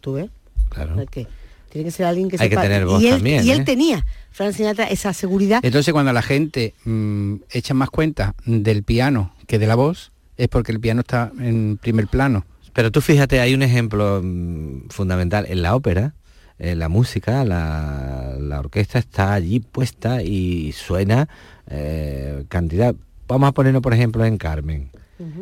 ¿Tú 0.00 0.14
ves? 0.14 0.30
Claro. 0.70 0.96
Que 1.10 1.26
tiene 1.74 1.86
que 1.86 1.90
ser 1.90 2.06
alguien 2.06 2.28
que 2.28 2.36
Hay 2.38 2.48
que 2.48 2.56
tener 2.56 2.86
voz 2.86 3.02
y 3.02 3.08
él, 3.08 3.14
también, 3.16 3.44
Y 3.44 3.50
él 3.50 3.62
¿eh? 3.62 3.64
tenía, 3.64 4.06
Frank 4.30 4.52
Sinatra, 4.52 4.84
esa 4.84 5.12
seguridad. 5.12 5.58
Entonces 5.64 5.92
cuando 5.92 6.12
la 6.12 6.22
gente 6.22 6.72
mm, 6.84 7.34
echa 7.50 7.74
más 7.74 7.90
cuenta 7.90 8.36
del 8.46 8.84
piano 8.84 9.34
que 9.48 9.58
de 9.58 9.66
la 9.66 9.74
voz, 9.74 10.12
es 10.36 10.46
porque 10.46 10.70
el 10.70 10.78
piano 10.78 11.00
está 11.00 11.32
en 11.36 11.76
primer 11.82 12.06
plano. 12.06 12.46
Pero 12.74 12.92
tú 12.92 13.00
fíjate, 13.00 13.40
hay 13.40 13.54
un 13.54 13.64
ejemplo 13.64 14.20
mm, 14.22 14.90
fundamental 14.90 15.46
en 15.48 15.62
la 15.62 15.74
ópera, 15.74 16.14
en 16.60 16.78
la 16.78 16.88
música, 16.88 17.44
la, 17.44 18.36
la 18.38 18.60
orquesta 18.60 19.00
está 19.00 19.32
allí 19.32 19.58
puesta 19.58 20.22
y 20.22 20.70
suena 20.70 21.28
eh, 21.66 22.44
cantidad. 22.46 22.94
Vamos 23.26 23.48
a 23.48 23.52
ponerlo, 23.52 23.82
por 23.82 23.94
ejemplo, 23.94 24.24
en 24.24 24.38
Carmen. 24.38 24.90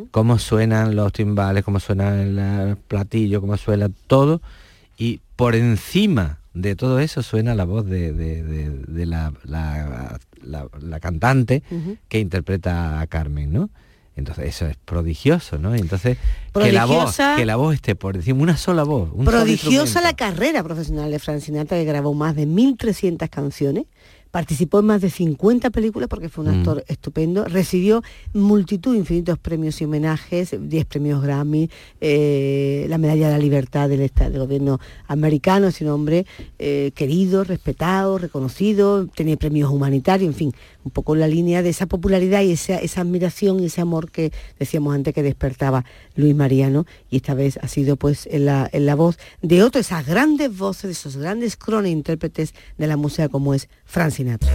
Cómo 0.09 0.39
suenan 0.39 0.95
los 0.95 1.13
timbales, 1.13 1.63
cómo 1.63 1.79
suena 1.79 2.19
el 2.21 2.75
platillo, 2.87 3.39
cómo 3.39 3.55
suena 3.57 3.89
todo. 4.07 4.41
Y 5.03 5.19
por 5.35 5.55
encima 5.55 6.39
de 6.53 6.75
todo 6.75 6.99
eso 6.99 7.23
suena 7.23 7.55
la 7.55 7.65
voz 7.65 7.85
de, 7.85 8.13
de- 8.13 8.43
de- 8.43 8.69
de 8.69 9.05
la, 9.05 9.33
la- 9.43 10.17
la- 10.43 10.67
la 10.79 10.99
cantante 10.99 11.61
que 12.07 12.19
interpreta 12.19 13.01
a 13.01 13.07
Carmen, 13.07 13.51
¿no? 13.51 13.69
Entonces 14.15 14.45
eso 14.49 14.67
es 14.67 14.77
prodigioso, 14.85 15.57
¿no? 15.57 15.73
Entonces 15.73 16.17
que 16.67 16.71
la 16.71 16.85
voz, 16.85 17.17
que 17.35 17.45
la 17.47 17.55
voz 17.55 17.73
esté 17.73 17.95
por 17.95 18.15
encima, 18.15 18.43
una 18.43 18.57
sola 18.57 18.83
voz, 18.83 19.09
un 19.11 19.25
Prodigiosa 19.25 20.01
la 20.01 20.13
carrera 20.13 20.63
profesional 20.63 21.09
de 21.09 21.17
Frank 21.17 21.39
Sinatra, 21.39 21.77
que 21.77 21.83
grabó 21.85 22.13
más 22.13 22.35
de 22.35 22.45
1.300 22.47 23.27
canciones, 23.29 23.85
participó 24.37 24.79
en 24.79 24.85
más 24.87 24.99
de 24.99 25.11
50 25.11 25.69
películas 25.69 26.09
porque 26.09 26.27
fue 26.27 26.43
un 26.43 26.49
Mm. 26.49 26.57
actor 26.57 26.83
estupendo, 26.87 27.45
recibió 27.45 28.01
multitud, 28.33 28.95
infinitos 28.95 29.37
premios 29.37 29.79
y 29.79 29.85
homenajes, 29.85 30.55
10 30.59 30.85
premios 30.87 31.21
Grammy, 31.21 31.69
eh, 32.01 32.87
la 32.89 32.97
Medalla 32.97 33.27
de 33.27 33.33
la 33.33 33.37
Libertad 33.37 33.87
del, 33.89 34.01
esta- 34.01 34.31
del 34.31 34.39
gobierno 34.39 34.79
americano, 35.07 35.67
es 35.67 35.79
un 35.81 35.89
hombre 35.89 36.25
eh, 36.57 36.91
querido, 36.95 37.43
respetado, 37.43 38.17
reconocido, 38.17 39.05
tenía 39.05 39.37
premios 39.37 39.69
humanitarios, 39.71 40.29
en 40.29 40.33
fin, 40.33 40.51
un 40.83 40.89
poco 40.91 41.13
en 41.13 41.19
la 41.19 41.27
línea 41.27 41.61
de 41.61 41.69
esa 41.69 41.85
popularidad 41.85 42.41
y 42.41 42.53
esa, 42.53 42.77
esa 42.77 43.01
admiración 43.01 43.59
y 43.59 43.65
ese 43.65 43.81
amor 43.81 44.09
que 44.09 44.31
decíamos 44.57 44.95
antes 44.95 45.13
que 45.13 45.21
despertaba 45.21 45.85
Luis 46.15 46.33
Mariano 46.35 46.85
y 47.11 47.17
esta 47.17 47.35
vez 47.35 47.59
ha 47.61 47.67
sido 47.67 47.97
pues 47.97 48.27
en 48.31 48.45
la, 48.45 48.67
en 48.73 48.87
la 48.87 48.95
voz 48.95 49.19
de 49.43 49.61
otro, 49.61 49.79
esas 49.79 50.07
grandes 50.07 50.57
voces, 50.57 50.83
de 50.85 50.91
esos 50.93 51.17
grandes 51.17 51.55
crones 51.55 51.91
intérpretes 51.91 52.53
de 52.79 52.87
la 52.87 52.97
música 52.97 53.29
como 53.29 53.53
es 53.53 53.69
Frank 53.93 54.11
Sinatra. 54.11 54.49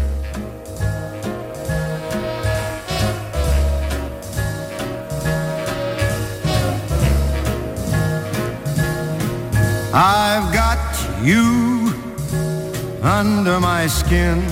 I've 9.95 10.53
got 10.53 10.82
you 11.22 11.95
under 13.01 13.61
my 13.61 13.86
skin. 13.86 14.43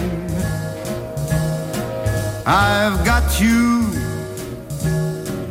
I've 2.46 3.04
got 3.04 3.40
you 3.40 3.90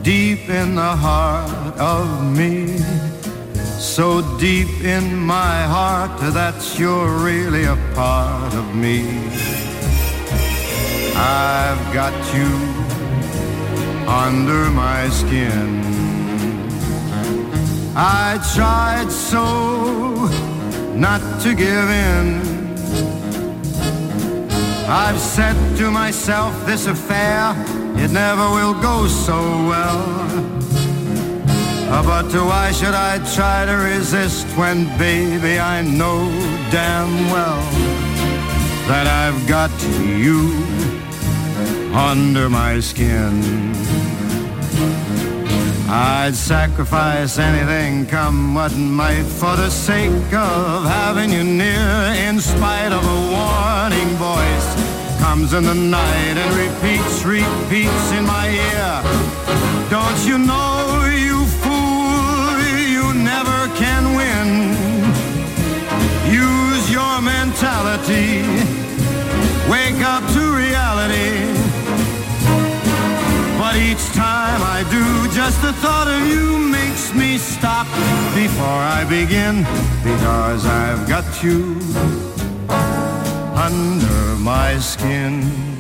deep 0.02 0.48
in 0.48 0.76
the 0.76 0.96
heart 0.96 1.78
of 1.78 2.38
me. 2.38 3.15
So 3.86 4.22
deep 4.40 4.84
in 4.84 5.16
my 5.16 5.62
heart 5.64 6.20
that 6.34 6.78
you're 6.78 7.08
really 7.24 7.64
a 7.64 7.78
part 7.94 8.54
of 8.54 8.76
me. 8.76 9.06
I've 11.16 11.94
got 11.94 12.14
you 12.36 12.50
under 14.06 14.70
my 14.72 15.08
skin. 15.10 15.82
I 17.96 18.38
tried 18.54 19.10
so 19.10 19.46
not 20.94 21.22
to 21.44 21.54
give 21.56 21.90
in. 22.08 22.42
I've 24.90 25.20
said 25.20 25.78
to 25.78 25.90
myself, 25.90 26.66
this 26.66 26.88
affair, 26.88 27.54
it 27.96 28.12
never 28.12 28.50
will 28.50 28.74
go 28.82 29.08
so 29.08 29.40
well. 29.70 30.55
Uh, 31.96 32.04
But 32.04 32.30
why 32.34 32.74
should 32.74 32.94
I 32.94 33.14
try 33.38 33.66
to 33.66 33.76
resist 33.94 34.46
when, 34.58 34.78
baby, 34.98 35.60
I 35.60 35.82
know 35.82 36.20
damn 36.70 37.14
well 37.32 37.64
that 38.90 39.08
I've 39.08 39.42
got 39.48 39.72
you 40.04 40.42
under 41.96 42.50
my 42.50 42.82
skin. 42.82 43.34
I'd 45.88 46.36
sacrifice 46.36 47.40
anything, 47.40 48.08
come 48.08 48.56
what 48.56 48.76
might, 48.76 49.28
for 49.40 49.56
the 49.56 49.70
sake 49.70 50.34
of 50.34 50.84
having 51.00 51.32
you 51.32 51.46
near. 51.46 51.90
In 52.28 52.42
spite 52.42 52.92
of 52.92 53.04
a 53.18 53.20
warning 53.36 54.12
voice, 54.20 54.68
comes 55.24 55.54
in 55.54 55.64
the 55.64 55.80
night 56.00 56.36
and 56.44 56.52
repeats, 56.64 57.24
repeats 57.24 58.08
in 58.18 58.26
my 58.26 58.48
ear. 58.50 58.92
Don't 59.90 60.22
you 60.30 60.38
know, 60.40 60.65
mentality, 67.56 68.42
wake 69.70 70.02
up 70.04 70.22
to 70.34 70.42
reality. 70.58 71.40
But 73.58 73.78
each 73.78 74.06
time 74.14 74.62
I 74.62 74.84
do, 74.92 75.34
just 75.34 75.62
the 75.62 75.72
thought 75.74 76.10
of 76.10 76.28
you 76.28 76.60
makes 76.60 77.14
me 77.14 77.38
stop 77.38 77.88
before 78.36 78.82
I 78.98 79.06
begin. 79.08 79.64
Because 80.04 80.66
I've 80.66 81.08
got 81.08 81.26
you 81.42 81.80
under 83.56 84.36
my 84.44 84.78
skin. 84.80 85.75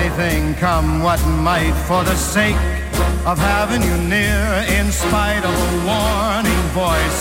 Anything, 0.00 0.54
come 0.54 1.02
what 1.02 1.20
might, 1.44 1.74
for 1.86 2.02
the 2.04 2.16
sake 2.16 2.56
of 3.26 3.38
having 3.38 3.82
you 3.82 3.96
near. 4.08 4.64
In 4.78 4.90
spite 4.90 5.44
of 5.44 5.54
a 5.68 5.70
warning 5.88 6.64
voice, 6.72 7.20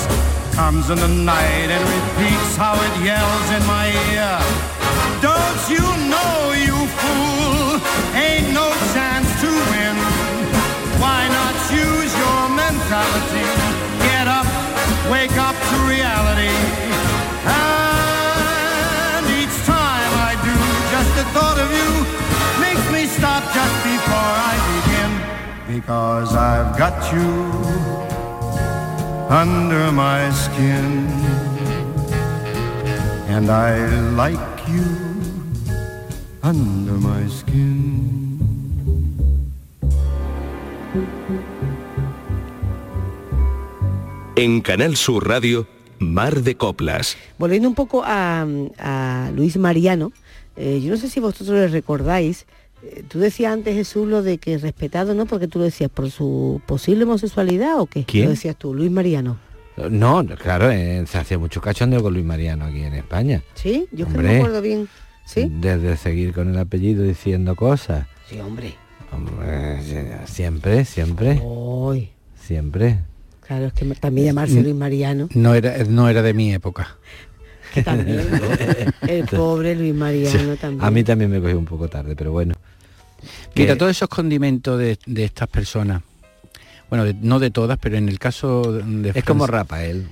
comes 0.55 0.89
in 0.89 0.97
the 0.97 1.07
night 1.07 1.67
and 1.75 1.83
repeats 1.97 2.55
how 2.55 2.75
it 2.87 2.93
yells 3.03 3.47
in 3.57 3.63
my 3.67 3.87
ear. 4.11 4.39
Don't 5.19 5.61
you 5.67 5.85
know, 6.13 6.35
you 6.67 6.77
fool, 6.99 7.83
ain't 8.15 8.49
no 8.53 8.67
chance 8.95 9.27
to 9.43 9.49
win. 9.71 9.95
Why 11.03 11.27
not 11.37 11.55
use 11.85 12.11
your 12.23 12.41
mentality? 12.63 13.47
Get 14.07 14.25
up, 14.39 14.47
wake 15.11 15.35
up 15.47 15.55
to 15.69 15.75
reality. 15.95 16.55
And 19.17 19.25
each 19.41 19.57
time 19.67 20.11
I 20.31 20.33
do, 20.47 20.55
just 20.93 21.11
the 21.19 21.25
thought 21.35 21.59
of 21.59 21.71
you 21.75 22.28
just 23.53 23.75
before 23.83 24.33
I 24.51 24.55
begin. 24.75 25.11
Because 25.75 26.35
I've 26.35 26.77
got 26.77 26.97
you 27.13 27.29
under 29.29 29.91
my 29.91 30.29
skin. 30.31 31.07
and 33.29 33.49
I 33.51 33.77
like 34.15 34.39
you 34.67 34.83
under 36.41 36.93
my 36.93 37.29
skin. 37.29 38.39
En 44.35 44.61
Canal 44.61 44.97
Sur 44.97 45.27
Radio, 45.27 45.67
Mar 45.99 46.41
de 46.41 46.55
Coplas. 46.55 47.17
Volviendo 47.37 47.67
un 47.69 47.75
poco 47.75 48.03
a, 48.03 48.45
a 48.79 49.31
Luis 49.35 49.57
Mariano, 49.57 50.11
eh, 50.55 50.81
yo 50.81 50.89
no 50.91 50.97
sé 50.97 51.07
si 51.07 51.19
vosotros 51.19 51.49
le 51.49 51.67
recordáis, 51.67 52.41
eh, 52.41 52.58
tú 53.07 53.19
decías 53.19 53.53
antes 53.53 53.75
Jesús 53.75 54.07
lo 54.07 54.21
de 54.23 54.37
que 54.37 54.57
respetado, 54.57 55.13
¿no? 55.13 55.25
Porque 55.25 55.47
tú 55.47 55.59
lo 55.59 55.65
decías 55.65 55.89
por 55.89 56.09
su 56.11 56.61
posible 56.65 57.03
homosexualidad 57.03 57.79
o 57.79 57.85
qué? 57.85 58.03
¿Quién? 58.05 58.25
Lo 58.25 58.31
decías 58.31 58.55
tú, 58.55 58.73
Luis 58.73 58.91
Mariano. 58.91 59.37
No, 59.89 60.25
claro, 60.37 60.69
eh, 60.71 61.03
se 61.07 61.17
hacía 61.17 61.37
mucho 61.37 61.61
cachondeo 61.61 62.01
con 62.03 62.13
Luis 62.13 62.25
Mariano 62.25 62.65
aquí 62.65 62.81
en 62.83 62.93
España. 62.95 63.41
¿Sí? 63.53 63.87
Yo 63.91 64.05
es 64.05 64.11
que 64.11 64.13
no 64.13 64.19
Hombre. 64.19 64.33
me 64.33 64.37
acuerdo 64.39 64.61
bien. 64.61 64.89
¿Sí? 65.25 65.49
Desde 65.49 65.95
seguir 65.95 66.33
con 66.33 66.49
el 66.49 66.57
apellido 66.57 67.03
diciendo 67.03 67.55
cosas. 67.55 68.07
Sí, 68.27 68.39
hombre. 68.39 68.73
Hombre, 69.11 69.79
siempre, 70.25 70.85
siempre. 70.85 71.41
Siempre. 72.35 72.99
Claro, 73.45 73.65
es 73.65 73.73
que 73.73 73.85
también 73.95 74.27
llamarse 74.27 74.61
Luis 74.61 74.75
Mariano, 74.75 75.27
No 75.33 75.55
era, 75.55 75.83
no 75.85 76.07
era 76.09 76.21
de 76.21 76.33
mi 76.33 76.53
época. 76.53 76.97
Que 77.73 77.83
también, 77.83 78.25
el 79.07 79.25
pobre 79.25 79.75
Luis 79.75 79.93
Mariano 79.93 80.55
también. 80.55 80.83
A 80.83 80.91
mí 80.91 81.03
también 81.03 81.31
me 81.31 81.39
cogió 81.39 81.57
un 81.57 81.65
poco 81.65 81.87
tarde, 81.87 82.15
pero 82.15 82.31
bueno. 82.31 82.55
Mira, 83.55 83.73
Que- 83.73 83.79
todos 83.79 83.91
esos 83.91 84.09
condimentos 84.09 84.79
de, 84.79 84.97
de 85.05 85.23
estas 85.25 85.47
personas, 85.49 86.01
bueno, 86.89 87.05
de- 87.05 87.13
no 87.15 87.39
de 87.39 87.51
todas, 87.51 87.77
pero 87.77 87.97
en 87.97 88.07
el 88.09 88.17
caso 88.19 88.73
de 88.73 89.11
Es 89.13 89.23
como 89.23 89.45
Rafael. 89.47 90.07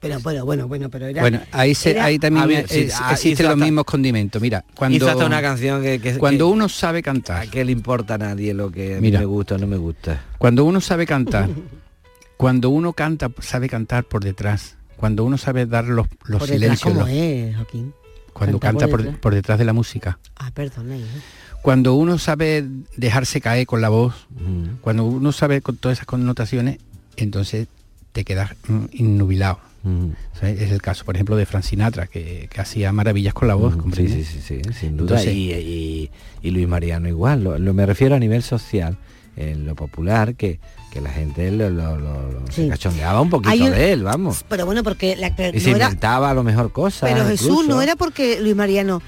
Pero 0.00 0.20
bueno, 0.20 0.44
bueno, 0.44 0.68
bueno, 0.68 0.88
pero 0.90 1.06
era... 1.06 1.20
Bueno, 1.22 1.40
ahí, 1.50 1.74
se, 1.74 1.90
era- 1.90 2.04
ahí 2.04 2.20
también 2.20 2.44
Había- 2.44 2.68
sí, 2.68 2.82
es- 2.82 2.94
ah, 3.00 3.10
existen 3.12 3.46
los 3.46 3.54
hasta- 3.54 3.64
mismos 3.64 3.84
condimentos. 3.84 4.40
Mira, 4.40 4.64
cuando, 4.76 4.96
Hizo 4.96 5.10
hasta 5.10 5.26
una 5.26 5.42
canción 5.42 5.82
que, 5.82 6.00
que- 6.00 6.18
cuando 6.18 6.46
que- 6.46 6.52
uno 6.52 6.68
sabe 6.68 7.02
cantar, 7.02 7.42
¿A 7.42 7.46
qué 7.50 7.64
le 7.64 7.72
importa 7.72 8.14
a 8.14 8.18
nadie 8.18 8.54
lo 8.54 8.70
que 8.70 8.92
a 8.92 8.96
mí 8.96 9.02
Mira. 9.02 9.18
me 9.20 9.26
gusta 9.26 9.56
o 9.56 9.58
no 9.58 9.66
me 9.66 9.76
gusta? 9.76 10.22
cuando 10.38 10.64
uno 10.64 10.80
sabe 10.80 11.04
cantar, 11.06 11.48
cuando 12.36 12.70
uno 12.70 12.92
canta, 12.92 13.30
sabe 13.40 13.68
cantar 13.68 14.04
por 14.04 14.22
detrás, 14.22 14.76
cuando 14.98 15.24
uno 15.24 15.38
sabe 15.38 15.64
dar 15.64 15.84
los, 15.86 16.06
los 16.26 16.40
por 16.40 16.48
detrás, 16.48 16.50
silencios, 16.50 16.82
¿cómo 16.82 17.00
los- 17.00 17.08
es, 17.10 17.56
Joaquín? 17.56 17.94
cuando 18.34 18.60
Canta 18.60 18.80
canta 18.80 18.90
por 18.90 19.02
detrás. 19.02 19.20
por 19.20 19.34
detrás 19.34 19.58
de 19.58 19.64
la 19.64 19.72
música, 19.72 20.18
Ah, 20.36 20.50
perdona, 20.52 20.96
hijo. 20.96 21.06
cuando 21.62 21.94
uno 21.94 22.18
sabe 22.18 22.64
dejarse 22.96 23.40
caer 23.40 23.66
con 23.66 23.80
la 23.80 23.88
voz, 23.88 24.26
cuando 24.82 25.04
uno 25.04 25.32
sabe 25.32 25.60
con 25.62 25.76
todas 25.76 25.98
esas 25.98 26.06
connotaciones, 26.06 26.78
entonces 27.16 27.66
te 28.12 28.24
quedas 28.24 28.52
mm, 28.68 28.84
innubilado. 28.92 29.60
O 29.84 30.38
sea, 30.38 30.50
es 30.50 30.70
el 30.70 30.82
caso, 30.82 31.04
por 31.06 31.14
ejemplo, 31.16 31.34
de 31.36 31.46
Frank 31.46 31.62
Sinatra, 31.64 32.06
que, 32.08 32.48
que 32.52 32.60
hacía 32.60 32.92
maravillas 32.92 33.32
con 33.32 33.48
la 33.48 33.54
voz. 33.54 33.74
Sí, 33.96 34.06
sí, 34.08 34.22
sí, 34.22 34.40
sí, 34.42 34.60
sin 34.78 34.96
duda. 34.98 35.18
Entonces- 35.20 35.34
y, 35.34 35.52
y- 35.54 36.10
y 36.42 36.50
Luis 36.50 36.68
Mariano 36.68 37.08
igual. 37.08 37.42
Lo, 37.42 37.58
lo- 37.58 37.72
me 37.72 37.86
refiero 37.86 38.14
a 38.14 38.18
nivel 38.18 38.42
social, 38.42 38.98
en 39.36 39.64
lo 39.64 39.74
popular, 39.76 40.34
que, 40.34 40.60
que 40.92 41.00
la 41.00 41.10
gente 41.10 41.50
lo, 41.50 41.68
lo- 41.70 41.98
lo- 41.98 42.32
lo- 42.32 42.50
se 42.52 42.68
cachondeaba 42.68 43.20
un 43.20 43.30
poquito 43.30 43.64
un- 43.64 43.70
de 43.72 43.92
él, 43.92 44.02
vamos. 44.04 44.44
Pero 44.48 44.64
bueno, 44.66 44.82
porque 44.82 45.16
la, 45.16 45.34
pero 45.36 45.56
Y 45.56 45.60
se 45.60 45.70
era, 45.70 45.84
inventaba 45.86 46.30
a 46.30 46.34
lo 46.34 46.42
mejor 46.42 46.72
cosas. 46.72 47.10
pero 47.10 47.26
Jesús 47.26 47.48
incluso. 47.48 47.68
no 47.68 47.82
era 47.82 47.94
porque 47.96 48.40
Luis 48.40 48.56
Mariano 48.56 49.02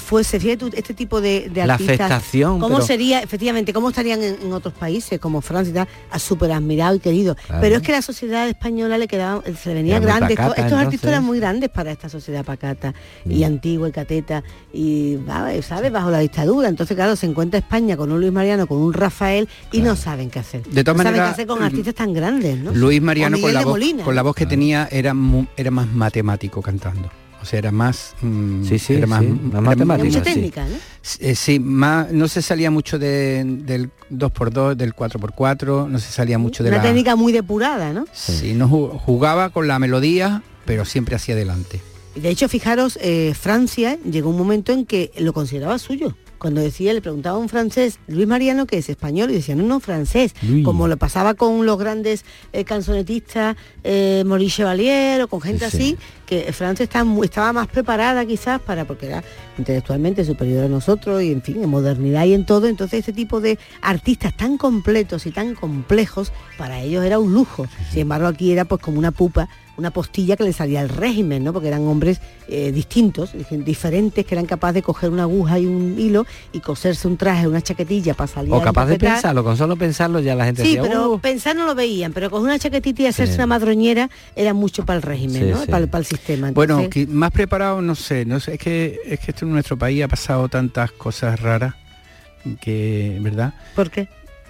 fuese, 0.00 0.38
fíjate 0.38 0.56
tú, 0.58 0.70
este 0.74 0.94
tipo 0.94 1.20
de, 1.20 1.48
de 1.50 1.66
La 1.66 1.74
artistas. 1.74 2.00
afectación, 2.00 2.60
¿Cómo 2.60 2.76
pero- 2.76 2.86
sería, 2.86 3.20
efectivamente, 3.20 3.72
cómo 3.72 3.88
estarían 3.90 4.22
en, 4.22 4.36
en 4.42 4.52
otros 4.52 4.74
países 4.74 5.18
como 5.20 5.40
Francia 5.40 5.70
y 5.70 5.74
tal, 5.74 5.88
a 6.10 6.18
súper 6.18 6.52
admirado 6.52 6.94
y 6.96 7.00
querido? 7.00 7.34
Claro. 7.34 7.60
Pero 7.60 7.76
es 7.76 7.82
que 7.82 7.92
la 7.92 8.02
sociedad 8.02 8.48
española 8.48 8.98
le 8.98 9.08
quedaba, 9.08 9.42
se 9.60 9.68
le 9.70 9.74
venía 9.74 9.96
Era 9.96 10.00
muy 10.00 10.06
grande. 10.18 10.36
pacata, 10.36 10.62
Estos, 10.62 10.78
artistas 10.78 11.08
eran 11.10 11.24
muy 11.24 11.38
grandes 11.40 11.68
para 11.70 11.90
esta 11.92 12.08
sociedad 12.08 12.44
pacata 12.44 12.94
y 13.24 13.40
Mm. 13.40 13.44
antigua 13.44 13.88
y 13.88 13.92
cateta 13.92 14.42
y, 14.72 15.18
¿sabes? 15.62 15.90
Bajo 15.92 16.10
la 16.10 16.18
dictadura. 16.20 16.68
Entonces, 16.68 16.94
claro, 16.96 17.16
se 17.16 17.26
encuentra 17.26 17.58
España 17.58 17.96
con 17.96 18.12
un 18.12 18.20
Luis 18.20 18.32
Mariano, 18.32 18.66
con 18.66 18.78
un 18.78 18.92
Rafael 18.92 19.48
y 19.72 19.80
no 19.80 19.96
saben 19.96 20.30
qué 20.30 20.38
hacer. 20.38 20.62
De 20.64 20.84
todas 20.84 20.96
no 20.98 21.02
saben 21.02 21.14
qué 21.14 21.18
maneras, 21.18 21.32
hacer 21.32 21.46
con 21.46 21.62
artistas 21.62 21.94
tan 21.94 22.12
grandes, 22.12 22.58
¿no? 22.58 22.72
Luis 22.72 23.02
Mariano 23.02 23.40
con 23.40 23.52
la, 23.52 23.60
voz, 23.62 23.70
Molina. 23.72 24.04
con 24.04 24.14
la 24.14 24.22
voz 24.22 24.34
que 24.36 24.46
tenía 24.46 24.88
era 24.90 25.14
era 25.56 25.70
más 25.70 25.86
matemático 25.88 26.62
cantando. 26.62 27.10
O 27.42 27.44
sea, 27.44 27.58
era 27.58 27.72
más... 27.72 28.14
mm, 28.22 28.64
Sí, 28.64 28.78
sí, 28.78 28.94
era 28.94 29.06
más, 29.08 29.20
sí, 29.20 29.26
más 29.26 29.50
era 29.52 29.60
matemático, 29.60 30.06
Mucha 30.06 30.24
sí. 30.24 30.34
técnica, 30.34 30.64
¿no? 30.64 30.76
Eh, 31.18 31.34
sí, 31.34 31.58
más, 31.58 32.12
no 32.12 32.28
se 32.28 32.40
salía 32.40 32.70
mucho 32.70 32.98
de- 33.00 33.42
del 33.44 33.90
2x2, 34.10 34.76
del 34.76 34.94
4x4, 34.94 35.88
no 35.88 35.98
se 35.98 36.12
salía 36.12 36.38
mucho 36.38 36.62
de 36.62 36.68
Una 36.70 36.78
la... 36.78 36.84
técnica 36.84 37.16
muy 37.16 37.32
depurada, 37.32 37.92
¿no? 37.92 38.06
Sí, 38.12 38.54
no 38.54 38.68
ju- 38.68 38.96
jugaba 38.98 39.50
con 39.50 39.66
la 39.66 39.78
melodía, 39.80 40.42
pero 40.64 40.84
siempre 40.84 41.16
hacia 41.16 41.34
adelante. 41.34 41.80
Y 42.14 42.20
De 42.20 42.28
hecho, 42.28 42.48
fijaros, 42.48 42.96
eh, 43.02 43.34
Francia 43.38 43.98
llegó 44.08 44.30
un 44.30 44.38
momento 44.38 44.70
en 44.72 44.86
que 44.86 45.10
lo 45.18 45.32
consideraba 45.32 45.78
suyo. 45.80 46.16
Cuando 46.42 46.60
decía, 46.60 46.92
le 46.92 47.00
preguntaba 47.00 47.36
a 47.36 47.38
un 47.38 47.48
francés, 47.48 48.00
Luis 48.08 48.26
Mariano, 48.26 48.66
que 48.66 48.76
es 48.76 48.88
español, 48.88 49.30
y 49.30 49.34
decía, 49.34 49.54
no, 49.54 49.62
no, 49.62 49.78
francés. 49.78 50.34
Luis. 50.42 50.64
Como 50.64 50.88
lo 50.88 50.96
pasaba 50.96 51.34
con 51.34 51.64
los 51.66 51.78
grandes 51.78 52.24
eh, 52.52 52.64
canzonetistas, 52.64 53.56
eh, 53.84 54.24
Maurice 54.26 54.56
Chevalier 54.56 55.22
o 55.22 55.28
con 55.28 55.40
gente 55.40 55.70
Sí, 55.70 55.76
así, 55.76 55.78
sí. 55.90 55.98
que 56.26 56.52
Francia 56.52 56.82
estaba 56.82 57.52
más 57.52 57.68
preparada 57.68 58.26
quizás 58.26 58.60
para, 58.60 58.84
porque 58.84 59.06
era 59.06 59.22
intelectualmente 59.56 60.24
superior 60.24 60.64
a 60.64 60.68
nosotros 60.68 61.22
y 61.22 61.30
en 61.30 61.42
fin, 61.42 61.62
en 61.62 61.70
modernidad 61.70 62.24
y 62.24 62.34
en 62.34 62.44
todo. 62.44 62.66
Entonces 62.66 62.98
este 62.98 63.12
tipo 63.12 63.40
de 63.40 63.56
artistas 63.80 64.36
tan 64.36 64.58
completos 64.58 65.26
y 65.26 65.30
tan 65.30 65.54
complejos, 65.54 66.32
para 66.58 66.80
ellos 66.80 67.04
era 67.04 67.20
un 67.20 67.32
lujo. 67.32 67.68
Sin 67.92 68.00
embargo, 68.00 68.26
aquí 68.26 68.50
era 68.50 68.64
pues 68.64 68.80
como 68.82 68.98
una 68.98 69.12
pupa 69.12 69.48
una 69.76 69.90
postilla 69.90 70.36
que 70.36 70.44
le 70.44 70.52
salía 70.52 70.80
al 70.80 70.88
régimen, 70.90 71.42
¿no? 71.44 71.52
Porque 71.52 71.68
eran 71.68 71.86
hombres 71.86 72.20
eh, 72.48 72.72
distintos, 72.72 73.32
diferentes, 73.50 74.26
que 74.26 74.34
eran 74.34 74.44
capaces 74.46 74.74
de 74.74 74.82
coger 74.82 75.10
una 75.10 75.22
aguja 75.22 75.58
y 75.58 75.66
un 75.66 75.98
hilo 75.98 76.26
y 76.52 76.60
coserse 76.60 77.08
un 77.08 77.16
traje, 77.16 77.48
una 77.48 77.62
chaquetilla 77.62 78.12
para 78.14 78.26
salir 78.26 78.52
O 78.52 78.60
capaz 78.60 78.86
de 78.86 78.98
pensarlo, 78.98 79.42
con 79.42 79.56
solo 79.56 79.76
pensarlo 79.76 80.20
ya 80.20 80.34
la 80.34 80.44
gente 80.44 80.62
Sí, 80.62 80.76
decía, 80.76 80.82
pero 80.82 81.12
"Uh". 81.14 81.18
pensar 81.20 81.56
no 81.56 81.64
lo 81.66 81.74
veían, 81.74 82.12
pero 82.12 82.30
con 82.30 82.42
una 82.42 82.58
chaquetita 82.58 83.02
y 83.02 83.06
hacerse 83.06 83.32
Sí. 83.32 83.38
una 83.38 83.46
madroñera 83.46 84.10
era 84.36 84.52
mucho 84.52 84.84
para 84.84 84.96
el 84.98 85.02
régimen, 85.02 85.42
Sí, 85.44 85.50
¿no? 85.50 85.60
sí. 85.64 85.70
Para, 85.70 85.86
para 85.86 86.00
el 86.00 86.06
sistema. 86.06 86.50
Bueno, 86.52 86.78
Entonces, 86.80 87.08
más 87.08 87.30
preparado, 87.30 87.80
no 87.80 87.94
sé, 87.94 88.24
no 88.26 88.40
sé, 88.40 88.54
es 88.54 88.58
que 88.58 88.98
es 89.06 89.20
que 89.20 89.30
esto 89.30 89.46
en 89.46 89.52
nuestro 89.52 89.78
país 89.78 90.02
ha 90.04 90.08
pasado 90.08 90.48
tantas 90.48 90.92
cosas 90.92 91.40
raras 91.40 91.74
que, 92.60 93.18
¿verdad? 93.20 93.54
¿Por 93.74 93.90
qué? 93.90 94.08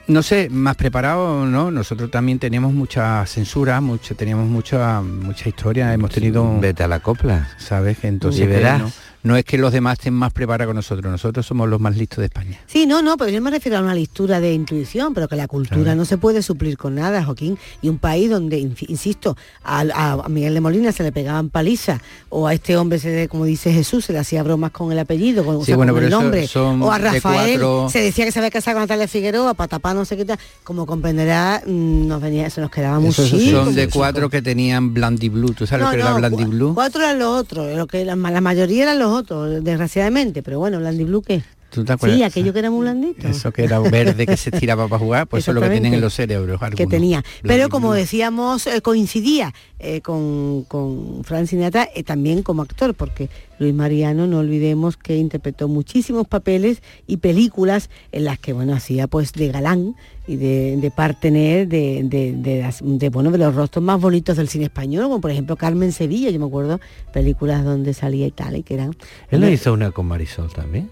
No 0.08 0.22
sé, 0.22 0.48
más 0.50 0.76
preparado, 0.76 1.46
¿no? 1.46 1.70
Nosotros 1.70 2.10
también 2.10 2.38
teníamos 2.38 2.72
mucha 2.72 3.24
censura, 3.26 3.80
mucho, 3.80 4.16
teníamos 4.16 4.48
mucha 4.48 5.00
mucha 5.00 5.48
historia, 5.48 5.94
hemos 5.94 6.10
tenido, 6.10 6.58
Vete 6.60 6.82
a 6.82 6.88
la 6.88 7.00
copla. 7.00 7.48
¿sabes? 7.58 8.02
Entonces 8.02 8.48
verás. 8.48 8.80
no, 8.80 8.92
no 9.22 9.36
es 9.36 9.44
que 9.44 9.56
los 9.58 9.72
demás 9.72 9.98
estén 9.98 10.14
más 10.14 10.32
preparados 10.32 10.72
que 10.72 10.74
nosotros, 10.76 11.10
nosotros 11.10 11.46
somos 11.46 11.68
los 11.68 11.80
más 11.80 11.96
listos 11.96 12.18
de 12.18 12.24
España. 12.26 12.58
Sí, 12.66 12.86
no, 12.86 13.02
no, 13.02 13.16
pero 13.16 13.30
yo 13.30 13.40
me 13.40 13.50
refiero 13.50 13.78
a 13.78 13.80
una 13.80 13.94
lectura 13.94 14.40
de 14.40 14.52
intuición, 14.52 15.14
pero 15.14 15.28
que 15.28 15.36
la 15.36 15.46
cultura 15.48 15.82
Claro. 15.82 15.96
no 15.96 16.04
se 16.04 16.18
puede 16.18 16.42
suplir 16.42 16.76
con 16.76 16.94
nada, 16.96 17.24
Joaquín. 17.24 17.58
Y 17.82 17.88
un 17.88 17.98
país 17.98 18.30
donde, 18.30 18.58
insisto, 18.58 19.36
a, 19.64 20.22
Miguel 20.28 20.54
de 20.54 20.60
Molina 20.60 20.92
se 20.92 21.02
le 21.02 21.12
pegaban 21.12 21.50
palizas, 21.50 22.00
o 22.30 22.46
a 22.48 22.54
este 22.54 22.76
hombre, 22.76 22.98
se 22.98 23.10
le- 23.14 23.28
como 23.28 23.44
dice 23.44 23.72
Jesús, 23.72 24.04
se 24.04 24.12
le 24.12 24.18
hacía 24.18 24.42
bromas 24.42 24.70
con 24.72 24.90
el 24.92 24.98
apellido, 24.98 25.44
con, 25.44 25.56
o 25.56 25.60
Sí, 25.60 25.66
sea, 25.66 25.76
bueno, 25.76 25.92
con 25.94 26.02
el 26.04 26.10
nombre, 26.10 26.46
son 26.46 26.82
o 26.82 26.90
a 26.90 26.98
Rafael, 26.98 27.60
cuatro- 27.60 27.88
se 27.90 28.00
decía 28.00 28.24
que 28.24 28.32
se 28.32 28.38
había 28.38 28.50
casado 28.50 28.74
con 28.76 28.82
Natalia 28.82 29.06
Figueroa, 29.08 29.54
para 29.54 29.68
tapar 29.68 29.94
no 29.94 30.04
sé 30.04 30.16
qué 30.16 30.24
tal. 30.24 30.38
Como 30.64 30.86
comprenderá, 30.86 31.62
mm, 31.66 32.06
nos 32.08 32.20
venía, 32.20 32.50
se 32.50 32.60
nos 32.60 32.70
quedaba 32.70 32.98
muchísimo. 33.00 33.64
son 33.64 33.74
de 33.74 33.88
cuatro 33.88 34.28
que 34.30 34.42
tenían 34.42 34.92
Blandy 34.94 35.28
Blue, 35.28 35.52
¿tú 35.52 35.66
sabes 35.66 35.84
lo 35.84 35.90
que 35.90 35.96
era 36.00 36.12
Blandy 36.14 36.44
Blue? 36.44 36.74
Cuatro 36.74 37.02
eran 37.02 37.18
los 37.18 37.28
otros, 37.40 37.76
lo 37.76 37.86
que 37.86 38.04
la, 38.04 38.16
la 38.16 38.40
mayoría 38.40 38.84
eran 38.84 38.98
los 38.98 39.11
desgraciadamente, 39.20 40.42
pero 40.42 40.58
bueno, 40.58 40.78
Blandy 40.78 41.04
Blue 41.04 41.22
qué. 41.22 41.42
¿Tú 41.72 41.84
te 41.84 41.94
acuerdas? 41.94 42.18
Sí, 42.18 42.22
aquello 42.22 42.52
que 42.52 42.58
era 42.58 42.70
muy 42.70 42.80
blandito. 42.80 43.26
Eso 43.26 43.50
que 43.50 43.64
era 43.64 43.78
verde 43.78 44.26
que 44.26 44.36
se 44.36 44.50
estiraba 44.50 44.88
para 44.88 44.98
jugar, 44.98 45.26
pues 45.26 45.44
eso 45.44 45.52
es 45.52 45.54
lo 45.54 45.62
que 45.62 45.70
tienen 45.70 45.94
en 45.94 46.02
los 46.02 46.12
cerebros. 46.12 46.58
que 46.58 46.66
algunos. 46.66 46.90
tenía. 46.90 47.20
Blandy 47.20 47.48
Pero 47.48 47.68
como 47.70 47.94
decíamos, 47.94 48.66
eh, 48.66 48.82
coincidía 48.82 49.54
eh, 49.78 50.02
con, 50.02 50.64
con 50.64 51.24
Frank 51.24 51.46
Sinatra 51.46 51.88
eh, 51.94 52.02
también 52.02 52.42
como 52.42 52.60
actor, 52.60 52.94
porque 52.94 53.30
Luis 53.58 53.72
Mariano, 53.72 54.26
no 54.26 54.40
olvidemos 54.40 54.98
que 54.98 55.16
interpretó 55.16 55.66
muchísimos 55.66 56.28
papeles 56.28 56.82
y 57.06 57.16
películas 57.16 57.88
en 58.10 58.24
las 58.24 58.38
que, 58.38 58.52
bueno, 58.52 58.74
hacía 58.74 59.06
pues 59.06 59.32
de 59.32 59.48
galán 59.48 59.96
y 60.26 60.36
de, 60.36 60.76
de 60.76 60.90
partener 60.90 61.68
de, 61.68 62.02
de, 62.04 62.32
de, 62.32 63.08
bueno, 63.08 63.30
de 63.30 63.38
los 63.38 63.54
rostros 63.54 63.82
más 63.82 63.98
bonitos 63.98 64.36
del 64.36 64.48
cine 64.48 64.64
español, 64.64 65.04
como 65.04 65.22
por 65.22 65.30
ejemplo 65.30 65.56
Carmen 65.56 65.92
Sevilla, 65.92 66.28
yo 66.28 66.38
me 66.38 66.46
acuerdo, 66.46 66.80
películas 67.14 67.64
donde 67.64 67.94
salía 67.94 68.26
y 68.26 68.30
tal, 68.30 68.56
y 68.56 68.62
que 68.62 68.74
eran... 68.74 68.94
Él 69.30 69.40
no 69.40 69.48
hizo 69.48 69.72
una 69.72 69.90
con 69.90 70.06
Marisol 70.06 70.52
también. 70.52 70.90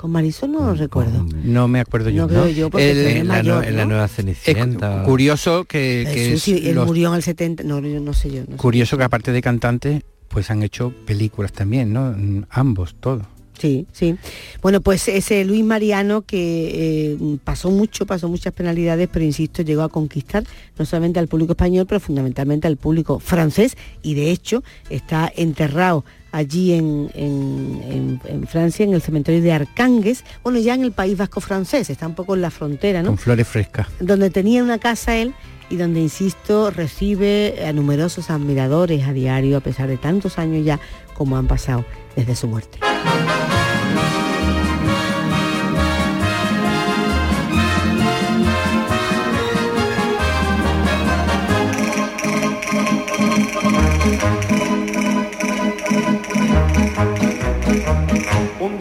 Con 0.00 0.12
Marisol 0.12 0.52
no 0.52 0.60
lo 0.64 0.74
recuerdo. 0.74 1.26
No 1.44 1.68
me 1.68 1.78
acuerdo 1.80 2.08
yo. 2.08 2.22
No 2.22 2.28
creo 2.28 2.48
yo, 2.48 2.70
porque 2.70 2.90
fue 2.94 3.18
en, 3.18 3.28
la, 3.28 3.40
en 3.40 3.76
¿no? 3.76 3.84
nueva 3.84 4.06
Es 4.06 4.12
Cenicienta. 4.12 5.02
curioso 5.02 5.64
que, 5.64 6.06
que 6.10 6.14
Jesús, 6.30 6.42
sí, 6.42 6.62
él 6.68 6.76
los- 6.76 6.86
murió 6.86 7.10
en 7.10 7.16
el 7.16 7.22
70, 7.22 7.64
no, 7.64 7.80
yo 7.80 8.00
no 8.00 8.14
sé 8.14 8.30
yo. 8.30 8.40
no 8.46 8.52
sé. 8.52 8.56
curioso 8.56 8.96
que 8.96 9.04
aparte 9.04 9.30
de 9.30 9.42
cantantes, 9.42 10.02
pues 10.28 10.50
han 10.50 10.62
hecho 10.62 10.94
películas 11.04 11.52
también, 11.52 11.92
¿no? 11.92 12.16
Ambos, 12.48 12.94
todos. 12.98 13.24
Sí, 13.58 13.86
sí. 13.92 14.16
Bueno, 14.62 14.80
pues 14.80 15.06
ese 15.08 15.44
Luis 15.44 15.62
Mariano 15.62 16.22
que 16.22 17.10
eh, 17.12 17.36
pasó 17.44 17.70
mucho, 17.70 18.06
pasó 18.06 18.26
muchas 18.26 18.54
penalidades, 18.54 19.06
pero 19.12 19.22
insisto, 19.22 19.60
llegó 19.60 19.82
a 19.82 19.90
conquistar 19.90 20.44
no 20.78 20.86
solamente 20.86 21.18
al 21.18 21.28
público 21.28 21.52
español, 21.52 21.84
pero 21.86 22.00
fundamentalmente 22.00 22.66
al 22.68 22.78
público 22.78 23.18
francés 23.20 23.76
y 24.02 24.14
de 24.14 24.30
hecho 24.30 24.64
está 24.88 25.30
enterrado 25.36 26.06
allí 26.32 26.72
en, 26.74 27.10
en- 27.14 27.82
en- 27.90 28.20
en 28.24 28.46
Francia, 28.46 28.84
en 28.84 28.94
el 28.94 29.02
cementerio 29.02 29.40
de 29.42 29.52
Arcangues, 29.52 30.24
bueno, 30.42 30.58
ya 30.58 30.74
en 30.74 30.82
el 30.82 30.92
País 30.92 31.16
Vasco 31.16 31.40
francés, 31.40 31.90
está 31.90 32.06
un 32.06 32.14
poco 32.14 32.34
en 32.34 32.42
la 32.42 32.50
frontera, 32.50 33.02
¿no? 33.02 33.08
Con 33.08 33.18
flores 33.18 33.46
frescas. 33.48 33.86
donde 34.00 34.30
tenía 34.30 34.62
una 34.62 34.78
casa 34.78 35.16
él 35.16 35.34
y 35.68 35.76
donde, 35.76 36.00
insisto, 36.00 36.70
recibe 36.70 37.64
a 37.66 37.72
numerosos 37.72 38.30
admiradores 38.30 39.06
a 39.06 39.12
diario, 39.12 39.56
a 39.56 39.60
pesar 39.60 39.88
de 39.88 39.96
tantos 39.96 40.38
años 40.38 40.64
ya 40.64 40.80
como 41.14 41.36
han 41.36 41.46
pasado 41.46 41.84
desde 42.16 42.34
su 42.34 42.48
muerte. 42.48 42.78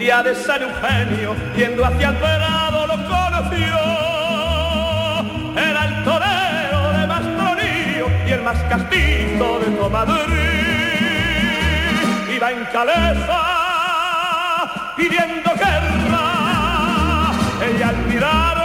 Día 0.10 0.24
de 0.24 0.34
San 0.34 0.60
Eugenio, 0.64 1.36
yendo 1.56 1.86
hacia 1.86 2.10
el 2.10 2.16
verado, 2.16 2.88
lo 2.88 2.96
conoció. 3.14 3.78
Era 5.56 5.86
el 5.86 6.04
torero 6.04 6.82
de 6.98 7.06
Mastronillo 7.06 8.08
y 8.26 8.32
el 8.32 8.42
más 8.42 8.58
castizo 8.64 9.60
de 9.60 9.68
todo 9.78 9.88
Madrid. 9.92 10.26
Iba 12.36 12.52
en 12.52 12.66
caleza 12.74 13.42
pidiendo 14.98 15.52
guerra. 15.54 16.26
Ella 17.68 17.90
al 17.90 17.98
mirarlo 18.08 18.59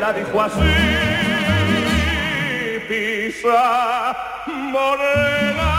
la 0.00 0.12
dijo 0.12 0.40
así. 0.40 0.60
Pisa, 2.88 4.16
morena, 4.46 5.70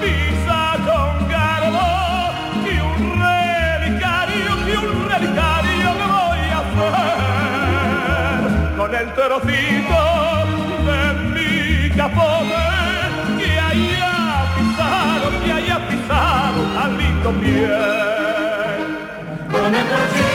pisa 0.00 0.60
con 0.86 1.28
garbo 1.28 1.88
y 2.64 2.74
un 2.80 3.02
relicario, 3.20 4.50
y 4.66 4.70
un 4.76 4.90
relicario 5.08 5.88
me 6.00 6.06
voy 6.16 6.42
a 6.56 6.58
hacer 6.64 8.40
con 8.76 8.90
el 8.94 9.08
trocito 9.14 10.00
de 10.88 11.02
mi 11.34 11.52
capote 11.96 12.64
que 13.38 13.50
haya 13.68 14.14
pisado, 14.56 15.26
que 15.44 15.50
haya 15.52 15.76
pisado 15.88 16.60
tan 16.74 16.90
lindo 16.96 17.28
pie. 17.40 17.76
Con 19.50 19.74
el 19.74 19.86
trocito 19.92 20.27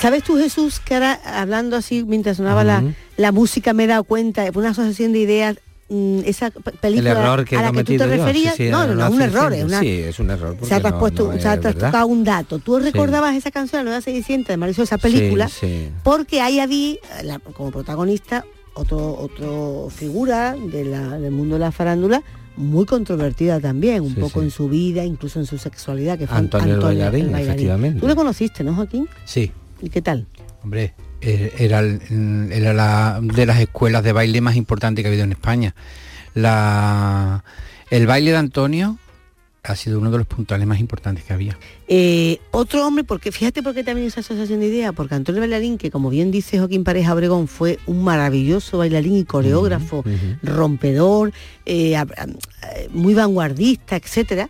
¿Sabes 0.00 0.22
tú, 0.22 0.36
Jesús, 0.36 0.80
que 0.80 0.94
ahora 0.94 1.18
hablando 1.24 1.76
así 1.76 2.04
mientras 2.04 2.36
sonaba 2.36 2.62
la, 2.64 2.84
la 3.16 3.32
música 3.32 3.72
me 3.72 3.84
he 3.84 3.86
dado 3.88 4.04
cuenta, 4.04 4.44
una 4.54 4.70
asociación 4.70 5.12
de 5.12 5.18
ideas, 5.18 5.56
mm, 5.88 6.20
esa 6.24 6.50
película 6.50 7.10
El 7.12 7.16
error 7.16 7.44
que 7.44 7.56
a 7.56 7.62
la 7.62 7.72
que 7.72 7.82
tú 7.84 7.92
te 7.92 7.98
yo. 7.98 8.06
referías, 8.06 8.54
Sí, 8.54 8.66
sí, 8.66 8.70
no, 8.70 8.86
no, 8.86 9.10
un 9.10 9.20
error, 9.22 9.52
es 9.52 9.64
una, 9.64 9.80
Sí, 9.80 9.88
es 9.88 10.18
un 10.20 10.30
error. 10.30 10.56
o 10.60 10.64
sea, 10.66 10.80
te 10.80 10.86
has 10.86 10.92
no- 10.92 11.00
puesto, 11.00 11.24
no 11.24 11.36
o 11.36 11.40
sea, 11.40 11.54
es 11.54 11.60
te 11.60 11.68
has 11.68 11.74
verdad. 11.74 11.88
tocado 11.88 12.06
un 12.06 12.22
dato. 12.22 12.58
Tú 12.60 12.78
recordabas 12.78 13.34
esa 13.34 13.50
canción, 13.50 13.80
la 13.80 13.84
nueva 13.90 14.00
600 14.00 14.48
de 14.48 14.56
Marisol, 14.56 14.84
esa 14.84 14.98
película, 14.98 15.50
porque 16.04 16.40
ahí 16.40 16.60
había 16.60 16.94
la- 17.24 17.40
como 17.40 17.72
protagonista 17.72 18.44
otro 18.74 19.18
otro 19.18 19.88
figura 19.90 20.54
de 20.54 20.84
la- 20.84 21.18
del 21.18 21.32
mundo 21.32 21.56
de 21.56 21.60
la 21.60 21.72
farándula 21.72 22.22
muy 22.56 22.86
controvertida 22.86 23.58
también, 23.58 24.02
un 24.02 24.14
Sí, 24.14 24.20
poco 24.20 24.38
sí. 24.40 24.46
en 24.46 24.50
su 24.52 24.68
vida, 24.68 25.04
incluso 25.04 25.40
en 25.40 25.46
su 25.46 25.58
sexualidad, 25.58 26.18
que 26.18 26.26
fue 26.28 26.36
Antonio 26.38 26.74
el 26.74 26.80
bailarín, 26.80 27.34
efectivamente. 27.34 27.98
Tú 28.00 28.06
le 28.06 28.14
conociste, 28.14 28.62
¿no, 28.62 28.74
Joaquín? 28.74 29.08
Sí. 29.24 29.50
¿Y 29.80 29.90
qué 29.90 30.02
tal? 30.02 30.26
Hombre, 30.62 30.94
eh, 31.20 31.52
era, 31.58 31.82
la, 31.82 33.20
de 33.22 33.46
las 33.46 33.60
escuelas 33.60 34.02
de 34.02 34.12
baile 34.12 34.40
más 34.40 34.56
importantes 34.56 35.02
que 35.02 35.08
ha 35.08 35.10
habido 35.10 35.24
en 35.24 35.32
España. 35.32 35.74
La, 36.34 37.44
el 37.90 38.06
baile 38.06 38.32
de 38.32 38.36
Antonio 38.36 38.98
ha 39.64 39.76
sido 39.76 39.98
uno 39.98 40.10
de 40.10 40.18
los 40.18 40.26
puntuales 40.26 40.66
más 40.66 40.80
importantes 40.80 41.24
que 41.24 41.32
había. 41.32 41.58
Eh, 41.88 42.40
otro 42.52 42.86
hombre, 42.86 43.04
porque 43.04 43.32
fíjate 43.32 43.62
por 43.62 43.74
qué 43.74 43.84
también 43.84 44.06
esa 44.06 44.20
asociación 44.20 44.60
de 44.60 44.66
ideas, 44.66 44.92
porque 44.94 45.14
Antonio 45.14 45.40
Bailarín, 45.40 45.78
que 45.78 45.90
como 45.90 46.10
bien 46.10 46.30
dice 46.30 46.58
Joaquín 46.58 46.84
Pareja 46.84 47.12
Obregón, 47.12 47.48
fue 47.48 47.78
un 47.86 48.02
maravilloso 48.02 48.78
bailarín 48.78 49.16
y 49.16 49.24
coreógrafo, 49.24 50.04
rompedor, 50.42 51.32
eh, 51.66 51.96
muy 52.92 53.14
vanguardista, 53.14 53.96
etcétera, 53.96 54.48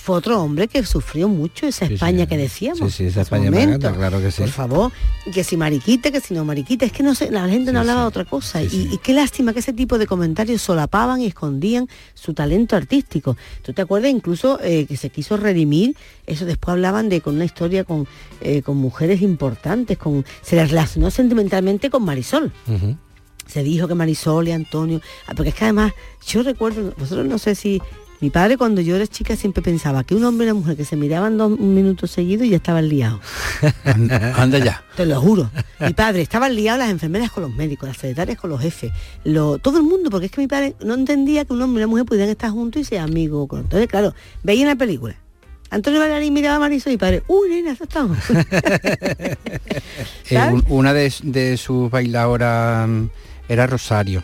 fue 0.00 0.16
otro 0.16 0.42
hombre 0.42 0.66
que 0.66 0.84
sufrió 0.84 1.28
mucho 1.28 1.66
esa 1.66 1.84
España 1.84 2.26
que 2.26 2.36
decíamos. 2.36 2.78
Sí, 2.78 2.90
sí, 2.90 3.04
esa 3.04 3.20
España 3.20 3.50
magata, 3.50 3.92
claro 3.92 4.20
que 4.20 4.30
sí. 4.30 4.42
Por 4.42 4.50
favor, 4.50 4.92
que 5.32 5.44
si 5.44 5.56
mariquita, 5.56 6.10
que 6.10 6.20
si 6.20 6.32
no 6.32 6.44
mariquita, 6.44 6.86
es 6.86 6.92
que 6.92 7.02
no 7.02 7.14
sé, 7.14 7.30
la 7.30 7.46
gente 7.48 7.70
no 7.70 7.80
hablaba 7.80 8.02
de 8.02 8.06
otra 8.06 8.24
cosa. 8.24 8.62
y, 8.62 8.88
y 8.90 8.98
qué 8.98 9.12
lástima 9.12 9.52
que 9.52 9.58
ese 9.58 9.74
tipo 9.74 9.98
de 9.98 10.06
comentarios 10.06 10.62
solapaban 10.62 11.20
y 11.20 11.26
escondían 11.26 11.86
su 12.14 12.32
talento 12.32 12.76
artístico. 12.76 13.36
¿Tú 13.62 13.72
te 13.72 13.82
acuerdas 13.82 14.10
incluso 14.10 14.58
eh, 14.62 14.86
que 14.86 14.96
se 14.96 15.10
quiso 15.10 15.36
redimir? 15.36 15.94
Eso 16.26 16.46
después 16.46 16.72
hablaban 16.72 17.08
de 17.08 17.20
con 17.20 17.34
una 17.34 17.44
historia 17.44 17.84
con, 17.84 18.06
eh, 18.40 18.62
con 18.62 18.78
mujeres 18.78 19.20
importantes, 19.20 19.98
con 19.98 20.24
se 20.40 20.56
les 20.56 20.70
relacionó 20.70 21.10
sentimentalmente 21.10 21.90
con 21.90 22.04
Marisol. 22.04 22.52
Se 23.46 23.62
dijo 23.62 23.88
que 23.88 23.94
Marisol 23.94 24.48
y 24.48 24.52
Antonio, 24.52 25.00
ah, 25.26 25.32
porque 25.34 25.50
es 25.50 25.54
que 25.56 25.64
además 25.64 25.92
yo 26.26 26.42
recuerdo, 26.42 26.94
vosotros 26.96 27.26
no 27.26 27.36
sé 27.36 27.54
si 27.54 27.82
Mi 28.20 28.28
padre 28.28 28.58
cuando 28.58 28.82
yo 28.82 28.96
era 28.96 29.06
chica 29.06 29.34
siempre 29.34 29.62
pensaba 29.62 30.04
que 30.04 30.14
un 30.14 30.24
hombre 30.24 30.46
y 30.46 30.50
una 30.50 30.60
mujer 30.60 30.76
que 30.76 30.84
se 30.84 30.94
miraban 30.94 31.38
dos 31.38 31.58
minutos 31.58 32.10
seguidos 32.10 32.46
y 32.46 32.50
ya 32.50 32.56
estaban 32.56 32.86
liados. 32.86 33.20
Anda 34.36 34.58
ya. 34.58 34.84
Te 34.94 35.06
lo 35.06 35.18
juro. 35.20 35.50
Mi 35.80 35.94
padre, 35.94 36.20
estaban 36.20 36.54
liados 36.54 36.80
las 36.80 36.90
enfermeras 36.90 37.30
con 37.30 37.44
los 37.44 37.54
médicos, 37.54 37.88
las 37.88 37.96
secretarias 37.96 38.36
con 38.36 38.50
los 38.50 38.60
jefes, 38.60 38.92
lo, 39.24 39.56
todo 39.58 39.78
el 39.78 39.84
mundo, 39.84 40.10
porque 40.10 40.26
es 40.26 40.32
que 40.32 40.42
mi 40.42 40.48
padre 40.48 40.76
no 40.84 40.94
entendía 40.94 41.46
que 41.46 41.54
un 41.54 41.62
hombre 41.62 41.80
y 41.80 41.84
una 41.84 41.90
mujer 41.90 42.04
pudieran 42.04 42.28
estar 42.28 42.50
juntos 42.50 42.82
y 42.82 42.84
ser 42.84 42.98
amigos. 42.98 43.48
Entonces, 43.52 43.88
claro, 43.88 44.14
veía 44.42 44.64
una 44.64 44.76
película. 44.76 45.16
Antonio 45.70 46.00
Bailarín 46.00 46.34
miraba 46.34 46.56
a 46.56 46.58
Marisol 46.58 46.92
y 46.92 46.96
padre, 46.98 47.22
uy, 47.28 47.48
nena, 47.48 47.72
eso 47.72 47.84
estamos. 47.84 48.18
Eh, 50.30 50.62
una 50.68 50.92
de, 50.92 51.12
de 51.24 51.56
sus 51.56 51.90
bailadoras 51.90 52.88
mm, 52.88 53.06
era 53.48 53.66
Rosario. 53.66 54.22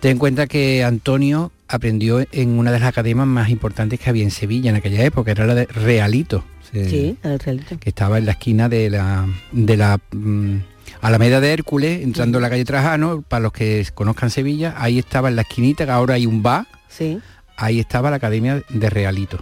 Ten 0.00 0.12
en 0.12 0.18
cuenta 0.18 0.46
que 0.46 0.84
Antonio 0.84 1.52
aprendió 1.68 2.24
en 2.32 2.58
una 2.58 2.72
de 2.72 2.78
las 2.78 2.88
academias 2.88 3.26
más 3.26 3.48
importantes 3.50 3.98
que 4.00 4.10
había 4.10 4.22
en 4.22 4.30
Sevilla 4.30 4.70
en 4.70 4.76
aquella 4.76 5.04
época, 5.04 5.30
era 5.30 5.46
la 5.46 5.54
de 5.54 5.66
Realito. 5.66 6.44
Sí, 6.72 7.16
el 7.22 7.38
Realito. 7.38 7.78
Que 7.78 7.88
estaba 7.88 8.18
en 8.18 8.26
la 8.26 8.32
esquina 8.32 8.68
de 8.68 8.90
la, 8.90 9.26
de 9.52 9.76
la 9.76 9.98
mm, 10.12 10.56
Alameda 11.00 11.40
de 11.40 11.52
Hércules, 11.52 12.02
entrando 12.02 12.38
a 12.38 12.40
la 12.40 12.50
calle 12.50 12.64
Trajano, 12.64 13.22
para 13.22 13.40
los 13.40 13.52
que 13.52 13.86
conozcan 13.94 14.30
Sevilla, 14.30 14.74
ahí 14.76 14.98
estaba 14.98 15.28
en 15.28 15.36
la 15.36 15.42
esquinita, 15.42 15.84
que 15.84 15.92
ahora 15.92 16.14
hay 16.14 16.26
un 16.26 16.42
bar, 16.42 16.66
sí. 16.88 17.20
ahí 17.56 17.80
estaba 17.80 18.10
la 18.10 18.16
academia 18.16 18.62
de 18.68 18.90
Realito. 18.90 19.38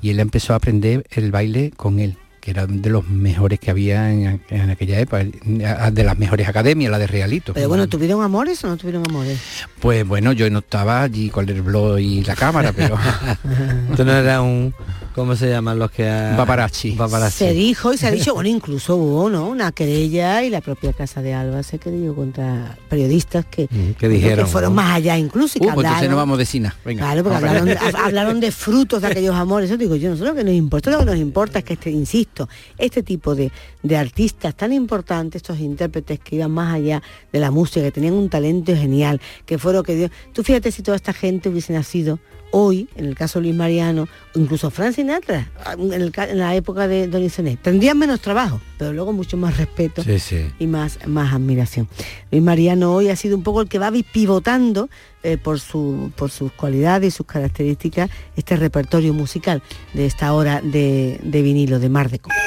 Y 0.00 0.10
él 0.10 0.20
empezó 0.20 0.52
a 0.52 0.56
aprender 0.56 1.04
el 1.10 1.30
baile 1.30 1.72
con 1.76 1.98
él 2.00 2.16
que 2.42 2.50
era 2.50 2.66
de 2.66 2.90
los 2.90 3.06
mejores 3.08 3.60
que 3.60 3.70
había 3.70 4.10
en, 4.10 4.42
en, 4.50 4.70
aquella 4.70 4.98
época, 4.98 5.22
de 5.24 6.04
las 6.04 6.18
mejores 6.18 6.48
academias, 6.48 6.90
la 6.90 6.98
de 6.98 7.06
Realito. 7.06 7.54
Pero 7.54 7.68
bueno, 7.68 7.88
¿tuvieron 7.88 8.20
amores 8.20 8.64
o 8.64 8.66
no 8.66 8.76
tuvieron 8.76 9.04
amores? 9.08 9.38
Pues 9.78 10.04
bueno, 10.04 10.32
yo 10.32 10.50
no 10.50 10.58
estaba 10.58 11.02
allí 11.02 11.30
con 11.30 11.48
el 11.48 11.62
blog 11.62 12.00
y 12.00 12.24
la 12.24 12.34
cámara, 12.34 12.72
pero... 12.72 12.98
Tú 13.96 14.04
no 14.04 14.12
eras 14.12 14.40
un... 14.40 14.74
¿Cómo 15.14 15.36
se 15.36 15.48
llaman 15.50 15.78
los 15.78 15.90
que... 15.90 16.08
Ha... 16.08 16.34
Paparazzi. 16.36 16.92
Paparazzi. 16.92 17.38
Se 17.38 17.52
dijo 17.52 17.92
y 17.92 17.98
se 17.98 18.06
ha 18.06 18.10
dicho, 18.12 18.34
bueno, 18.34 18.48
incluso 18.48 18.96
hubo, 18.96 19.28
¿no? 19.28 19.48
Una 19.48 19.72
querella 19.72 20.42
y 20.42 20.50
la 20.50 20.60
propia 20.60 20.92
Casa 20.92 21.20
de 21.22 21.34
Alba 21.34 21.62
se 21.62 21.78
querido 21.78 22.14
contra 22.14 22.76
periodistas 22.88 23.44
que, 23.46 23.68
que 23.98 24.08
dijeron, 24.08 24.46
que 24.46 24.50
fueron 24.50 24.70
¿no? 24.74 24.82
más 24.82 24.96
allá 24.96 25.18
incluso 25.18 25.58
y 25.58 25.60
que 25.60 25.66
Uh, 25.68 25.74
pues 25.74 25.86
hablaron, 25.86 25.94
entonces 26.04 26.10
no 26.10 26.16
vamos 26.16 26.38
de 26.38 26.46
cine. 26.46 26.72
Venga. 26.84 27.04
Claro, 27.04 27.22
porque 27.24 27.36
hablaron, 27.38 27.64
de- 27.66 27.78
hablaron 28.02 28.40
de 28.40 28.52
frutos 28.52 29.02
de 29.02 29.08
aquellos 29.08 29.34
amores. 29.34 29.68
Eso 29.70 29.76
digo 29.78 29.96
yo, 29.96 30.10
nosotros 30.10 30.34
lo 30.34 30.38
que 30.38 30.44
nos 30.44 30.54
importa, 30.54 30.90
lo 30.90 30.98
que 31.00 31.04
nos 31.04 31.16
importa 31.16 31.58
es 31.60 31.64
que 31.64 31.74
este, 31.74 31.90
insisto, 31.90 32.48
este 32.78 33.02
tipo 33.02 33.34
de, 33.34 33.50
de 33.82 33.96
artistas 33.96 34.54
tan 34.54 34.72
importantes, 34.72 35.40
estos 35.42 35.58
intérpretes 35.60 36.18
que 36.20 36.36
iban 36.36 36.50
más 36.50 36.74
allá 36.74 37.02
de 37.32 37.38
la 37.40 37.50
música, 37.50 37.82
que 37.82 37.92
tenían 37.92 38.14
un 38.14 38.28
talento 38.28 38.74
genial, 38.74 39.20
que 39.46 39.58
fueron 39.58 39.82
que 39.84 39.94
Dios. 39.94 40.10
Tú 40.32 40.42
fíjate 40.42 40.72
si 40.72 40.82
toda 40.82 40.96
esta 40.96 41.12
gente 41.12 41.48
hubiese 41.48 41.72
nacido 41.72 42.18
hoy, 42.52 42.88
en 42.94 43.06
el 43.06 43.14
caso 43.16 43.38
de 43.40 43.46
Luis 43.46 43.56
Mariano, 43.56 44.08
incluso 44.34 44.70
Frank 44.70 44.94
Sinatra, 44.94 45.50
en, 45.76 45.92
el 45.92 46.12
ca- 46.12 46.28
en 46.30 46.38
la 46.38 46.54
época 46.54 46.86
de 46.86 47.08
Don 47.08 47.22
Isenet, 47.22 47.60
tendrían 47.60 47.98
menos 47.98 48.20
trabajo, 48.20 48.60
pero 48.78 48.92
luego 48.92 49.12
mucho 49.12 49.36
más 49.36 49.56
respeto 49.56 50.02
Sí, 50.04 50.18
sí. 50.18 50.46
y 50.58 50.66
más, 50.66 50.98
más 51.06 51.32
admiración. 51.34 51.88
Luis 52.30 52.42
Mariano 52.42 52.94
hoy 52.94 53.08
ha 53.08 53.16
sido 53.16 53.36
un 53.36 53.42
poco 53.42 53.62
el 53.62 53.68
que 53.68 53.78
va 53.78 53.90
pivotando 54.12 54.88
eh, 55.24 55.36
por, 55.38 55.58
su, 55.60 56.12
por 56.16 56.30
sus 56.30 56.52
cualidades 56.52 57.08
y 57.14 57.16
sus 57.16 57.26
características 57.26 58.10
este 58.36 58.56
repertorio 58.56 59.12
musical 59.14 59.62
de 59.94 60.06
esta 60.06 60.32
hora 60.32 60.60
de, 60.62 61.18
de 61.22 61.42
vinilo, 61.42 61.78
de 61.80 61.88
Mar 61.88 62.10
de 62.10 62.18
Copas. 62.18 62.38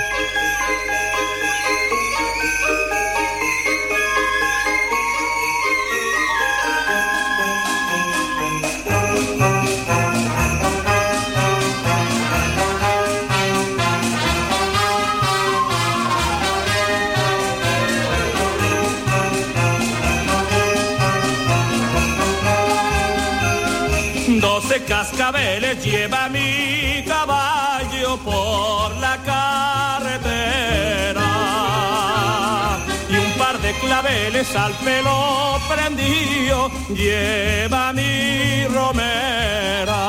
Cascabeles 25.05 25.83
lleva 25.83 26.29
mi 26.29 27.03
caballo 27.05 28.17
por 28.17 28.95
la 28.97 29.17
carretera 29.23 30.31
y 33.09 33.15
un 33.15 33.31
par 33.37 33.59
de 33.59 33.71
claveles 33.73 34.55
al 34.55 34.73
pelo 34.73 35.59
prendido 35.69 36.71
lleva 36.89 37.93
mi 37.93 38.65
romera. 38.67 40.03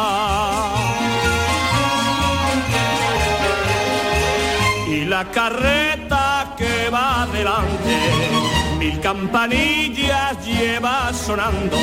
Y 4.89 5.05
la 5.05 5.25
carreta 5.31 6.55
que 6.57 6.89
va 6.91 7.27
delante, 7.33 7.99
mil 8.79 8.99
campanillas 9.01 10.45
lleva 10.47 11.13
sonando 11.13 11.77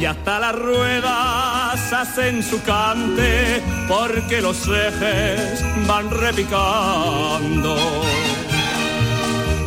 y 0.00 0.04
hasta 0.04 0.38
las 0.38 0.54
ruedas 0.54 1.92
hacen 1.92 2.42
su 2.42 2.62
cante 2.62 3.62
porque 3.88 4.40
los 4.40 4.66
ejes 4.68 5.64
van 5.86 6.10
repicando. 6.10 7.76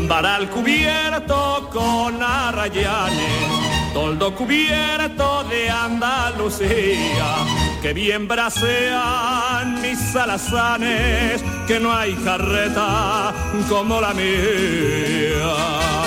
Varal 0.08 0.50
cubierto 0.50 1.70
con 1.72 2.22
arrayanes, 2.24 3.94
toldo 3.94 4.34
cubierto 4.34 5.44
de 5.46 5.70
Andalucía, 5.70 7.36
que 7.82 7.94
bien 7.94 8.28
brasean 8.28 9.82
mis 9.82 10.16
alazanes, 10.16 11.44
que 11.68 11.80
no 11.80 11.94
hay 11.94 12.14
carreta 12.16 13.34
como 13.68 14.00
la 14.00 14.14
mía. 14.14 16.07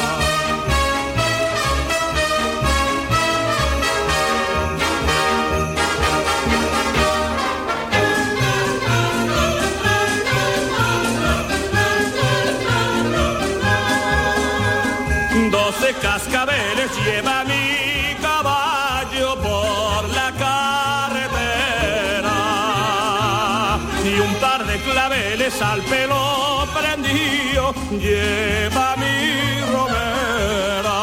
Al 25.60 25.82
pelo 25.82 26.64
prendido 26.72 27.74
lleva 27.90 28.94
mi 28.96 29.60
romera. 29.72 31.00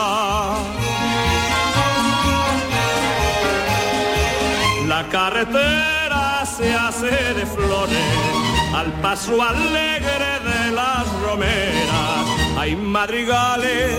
La 4.87 5.07
carretera 5.09 6.45
se 6.45 6.73
hace 6.73 7.33
de 7.33 7.45
flores 7.45 7.97
al 8.73 8.91
paso 9.01 9.41
alegre 9.41 10.31
de 10.49 10.71
las 10.71 11.05
romeras. 11.23 12.25
Hay 12.57 12.75
madrigales, 12.75 13.91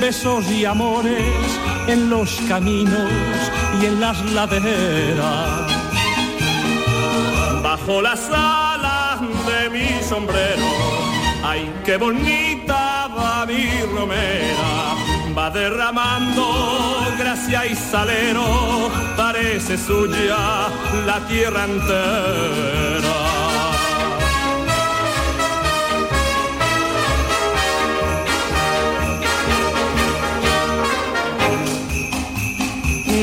besos 0.00 0.50
y 0.50 0.64
amores 0.64 1.60
en 1.86 2.08
los 2.08 2.40
caminos 2.48 3.10
y 3.80 3.86
en 3.86 4.00
las 4.00 4.24
laderas. 4.32 5.70
Bajo 7.62 8.02
las 8.02 8.28
alas 8.30 8.71
de 8.71 8.71
mi 9.72 10.02
sombrero, 10.02 10.68
ay, 11.42 11.72
qué 11.84 11.96
bonita 11.96 13.08
va 13.08 13.46
mi 13.46 13.68
romera. 13.94 14.72
Va 15.36 15.50
derramando 15.50 16.44
gracia 17.18 17.64
y 17.66 17.74
salero, 17.74 18.90
parece 19.16 19.78
suya 19.78 20.68
la 21.06 21.18
tierra 21.26 21.64
entera. 21.64 23.18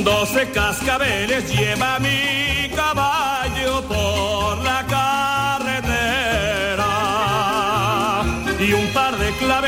Doce 0.03 0.49
cascabeles 0.51 1.51
lleva 1.53 1.99
mi 1.99 2.38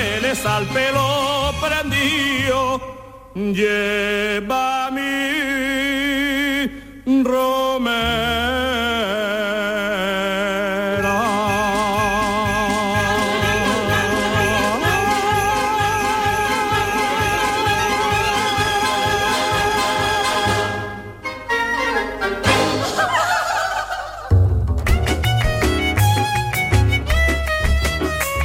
redes 0.01 0.45
al 0.45 0.65
pelo 0.67 1.51
prendido, 1.61 2.79
lleva 3.35 4.89
mi 4.91 5.13
romera. 7.23 8.41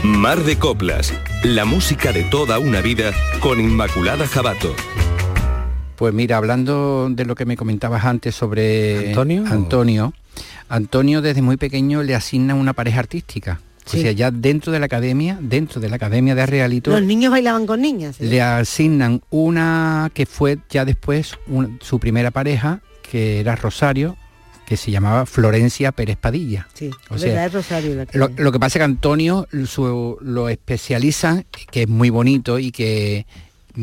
Mar 0.03 0.39
de 0.41 0.59
Coplas 0.59 1.13
la 1.55 1.65
música 1.65 2.13
de 2.13 2.25
toda 2.25 2.59
una 2.59 2.81
vida 2.81 3.13
con 3.41 3.61
Inmaculada 3.61 4.27
Jabato. 4.27 4.75
Pues 5.97 6.13
mira, 6.13 6.37
hablando 6.37 7.09
de 7.11 7.25
lo 7.25 7.35
que 7.35 7.47
me 7.47 7.57
comentabas 7.57 8.05
antes 8.05 8.35
sobre 8.35 9.09
¿Antonio? 9.09 9.45
Antonio, 9.49 10.13
Antonio 10.69 11.23
desde 11.23 11.43
muy 11.43 11.57
pequeño 11.57 12.03
le 12.03 12.15
asigna 12.15 12.55
una 12.55 12.73
pareja 12.73 13.01
artística. 13.01 13.61
Sí. 13.85 13.99
O 13.99 14.03
sea, 14.03 14.13
ya 14.13 14.31
dentro 14.33 14.73
de 14.73 14.81
la 14.81 14.87
academia, 14.87 15.39
dentro 15.41 15.81
de 15.81 15.89
la 15.89 15.97
academia 15.97 16.35
de 16.35 16.45
Realito, 16.45 16.91
Los 16.91 17.03
niños 17.03 17.31
bailaban 17.31 17.67
con 17.67 17.81
niñas. 17.81 18.17
¿sí? 18.17 18.27
le 18.27 18.43
asignan 18.43 19.23
una 19.31 20.11
que 20.13 20.27
fue 20.27 20.59
ya 20.69 20.85
después 20.85 21.39
un- 21.47 21.79
su 21.81 22.01
primera 22.01 22.33
pareja, 22.33 22.81
que 23.09 23.39
era 23.41 23.55
Rosario, 23.55 24.17
que 24.67 24.77
se 24.77 24.91
llamaba 24.91 25.27
Florencia 25.27 25.93
Pérez 25.93 26.17
Padilla. 26.17 26.69
Sí, 26.75 26.91
O 27.09 27.15
es 27.15 27.21
sea, 27.23 27.31
verdad, 27.31 27.47
es 27.47 27.53
Rosario 27.53 27.95
la 27.95 28.07
que- 28.07 28.19
Lo, 28.19 28.29
lo 28.37 28.53
que 28.53 28.59
pasa 28.59 28.79
es 28.79 28.81
que 28.81 28.85
Antonio 28.85 29.47
su- 29.67 30.19
lo 30.21 30.49
especializa, 30.49 31.45
que 31.71 31.83
es 31.83 31.89
muy 31.89 32.11
bonito 32.11 32.59
y 32.59 32.73
que, 32.73 33.27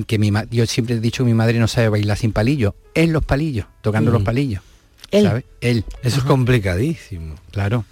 que 0.07 0.19
mi 0.19 0.31
yo 0.51 0.65
siempre 0.65 0.95
he 0.95 0.99
dicho 0.99 1.23
que 1.23 1.27
mi 1.29 1.33
madre 1.35 1.57
no 1.59 1.67
sabe 1.67 1.89
bailar 1.89 2.17
sin 2.17 2.33
palillos, 2.33 2.73
en 2.95 3.13
los 3.13 3.23
palillos, 3.23 3.65
tocando 3.81 4.11
Mm. 4.11 4.13
los 4.13 4.23
palillos. 4.23 4.61
Él. 5.11 5.25
¿sabes? 5.25 5.45
Él. 5.61 5.85
Eso 6.03 6.17
es 6.19 6.23
complicadísimo. 6.23 7.35
Claro. 7.51 7.85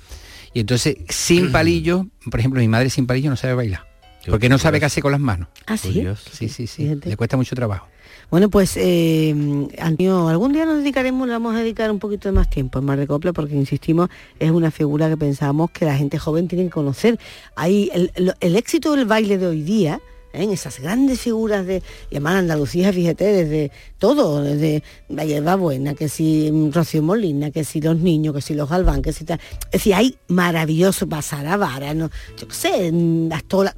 Y 0.54 0.60
entonces, 0.62 0.98
sin 1.10 1.52
palillos, 1.52 2.06
por 2.30 2.39
ejemplo, 2.39 2.60
mi 2.60 2.68
madre 2.68 2.89
sin 2.89 3.06
palillos 3.08 3.30
no 3.30 3.38
sabe 3.38 3.54
bailar. 3.54 3.88
Porque 4.28 4.50
no 4.50 4.60
sabe 4.60 4.80
qué 4.80 4.86
hacer 4.86 5.02
con 5.02 5.12
las 5.12 5.22
manos. 5.22 5.48
Ah, 5.66 5.78
sí. 5.78 5.88
Curioso. 5.88 6.30
Sí, 6.32 6.48
sí, 6.50 6.68
sí. 6.68 6.84
Fíjate. 6.84 7.10
Le 7.10 7.18
cuesta 7.18 7.38
mucho 7.38 7.56
trabajo. 7.56 7.88
Bueno, 8.32 8.50
pues, 8.50 8.78
eh, 8.78 9.36
algún 9.78 10.54
día 10.54 10.66
nos 10.66 10.78
dedicaremos, 10.78 11.28
le 11.28 11.34
vamos 11.34 11.54
a 11.54 11.60
dedicar 11.60 11.92
un 11.92 12.00
poquito 12.00 12.30
de 12.30 12.32
más 12.32 12.50
tiempo 12.50 12.80
en 12.80 12.86
Mar 12.86 12.98
de 12.98 13.06
Copla, 13.06 13.34
porque 13.34 13.56
insistimos, 13.56 14.10
es 14.40 14.52
una 14.52 14.72
figura 14.72 15.10
que 15.10 15.18
pensamos 15.18 15.70
que 15.72 15.84
la 15.84 15.98
gente 15.98 16.18
joven 16.18 16.48
tiene 16.48 16.64
que 16.64 16.70
conocer. 16.70 17.20
Hay 17.58 17.92
el, 17.94 18.56
éxito 18.56 18.96
del 18.96 19.06
baile 19.06 19.38
de 19.38 19.48
hoy 19.48 19.64
día, 19.64 20.00
¿eh? 20.32 20.44
en 20.44 20.52
esas 20.52 20.80
grandes 20.80 21.20
figuras 21.20 21.66
de, 21.66 21.84
además 22.10 22.36
Andalucía, 22.36 22.94
fíjate, 22.94 23.26
desde 23.26 23.72
todo, 24.00 24.42
desde 24.42 24.82
la 25.10 25.58
buena, 25.58 25.94
que 25.94 26.08
si 26.08 26.50
mm, 26.54 26.72
Rocío 26.72 27.04
Molina, 27.04 27.52
que 27.52 27.66
si 27.66 27.82
los 27.82 27.98
niños, 27.98 28.34
que 28.34 28.42
si 28.42 28.54
los 28.54 28.70
Galván, 28.70 29.02
que 29.02 29.12
si 29.12 29.26
tal. 29.26 29.42
Es 29.66 29.72
decir, 29.72 29.94
hay 29.94 30.16
maravilloso 30.30 31.06
Basara 31.06 31.58
Vara, 31.58 31.94
no, 31.94 32.10
yo 32.40 32.48
qué 32.48 32.56
sé, 32.56 32.94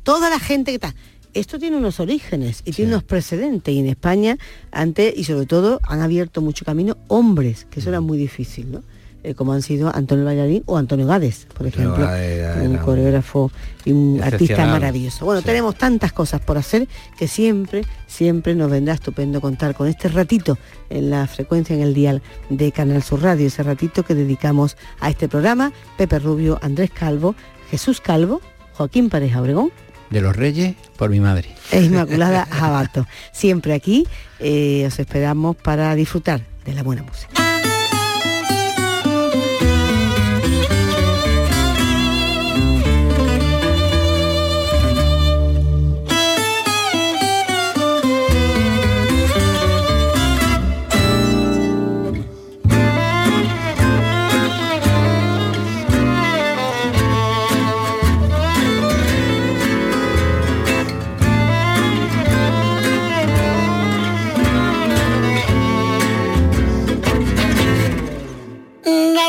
toda 0.04 0.30
la 0.30 0.38
gente 0.38 0.70
que 0.70 0.76
está. 0.76 0.94
Esto 1.34 1.58
tiene 1.60 1.78
unos 1.78 2.00
orígenes 2.00 2.62
y 2.66 2.72
tiene 2.72 2.92
unos 2.92 3.04
precedentes 3.04 3.74
y 3.74 3.80
en 3.80 3.88
España 3.88 4.38
antes 4.72 5.14
y 5.18 5.24
sobre 5.24 5.46
todo 5.46 5.80
han 5.84 6.02
abierto 6.02 6.42
mucho 6.42 6.64
camino 6.66 6.98
hombres, 7.08 7.66
que 7.70 7.80
eso 7.80 7.90
era 7.90 8.02
muy 8.02 8.18
difícil, 8.18 8.72
¿no? 8.72 8.84
Eh, 9.26 9.36
como 9.36 9.54
han 9.54 9.62
sido 9.62 9.90
Antonio 9.96 10.26
Ballarín 10.26 10.64
o 10.66 10.78
Antonio 10.78 11.08
Gades, 11.08 11.48
por 11.58 11.66
ejemplo, 11.66 12.14
era 12.14 12.62
un 12.62 12.72
un 12.72 12.78
coreógrafo 12.78 13.52
y 13.86 13.94
un 13.94 14.22
artista 14.22 14.66
maravilloso. 14.66 15.24
Bueno, 15.24 15.40
Sí. 15.40 15.46
tenemos 15.48 15.76
tantas 15.78 16.12
cosas 16.12 16.42
por 16.42 16.58
hacer 16.58 16.90
que 17.18 17.30
siempre, 17.30 17.84
siempre 18.06 18.54
nos 18.54 18.70
vendrá 18.70 18.94
estupendo 18.96 19.40
contar 19.40 19.76
con 19.76 19.88
este 19.88 20.10
ratito 20.10 20.58
en 20.90 21.10
la 21.10 21.26
frecuencia 21.26 21.74
en 21.74 21.82
el 21.84 21.94
dial 21.94 22.22
de 22.50 22.74
Canal 22.74 23.02
Sur 23.02 23.22
Radio, 23.24 23.48
ese 23.48 23.64
ratito 23.64 24.04
que 24.04 24.14
dedicamos 24.14 24.76
a 25.00 25.10
este 25.10 25.30
programa, 25.30 25.72
Pepe 25.98 26.20
Rubio, 26.20 26.60
Andrés 26.62 26.92
Calvo, 26.92 27.34
Jesús 27.72 28.02
Calvo, 28.02 28.42
Joaquín 28.74 29.10
Pareja 29.10 29.42
Obregón 29.42 29.72
De 30.14 30.22
los 30.22 30.36
Reyes, 30.36 30.76
por 30.96 31.10
mi 31.10 31.20
madre. 31.20 31.50
e 31.72 31.82
Inmaculada 31.82 32.46
Jabato. 32.46 33.08
Siempre 33.32 33.74
aquí 33.74 34.06
eh, 34.40 34.86
os 34.86 35.00
esperamos 35.00 35.56
para 35.56 35.96
disfrutar 35.96 36.42
de 36.66 36.74
la 36.76 36.84
buena 36.84 37.02
música. 37.02 37.53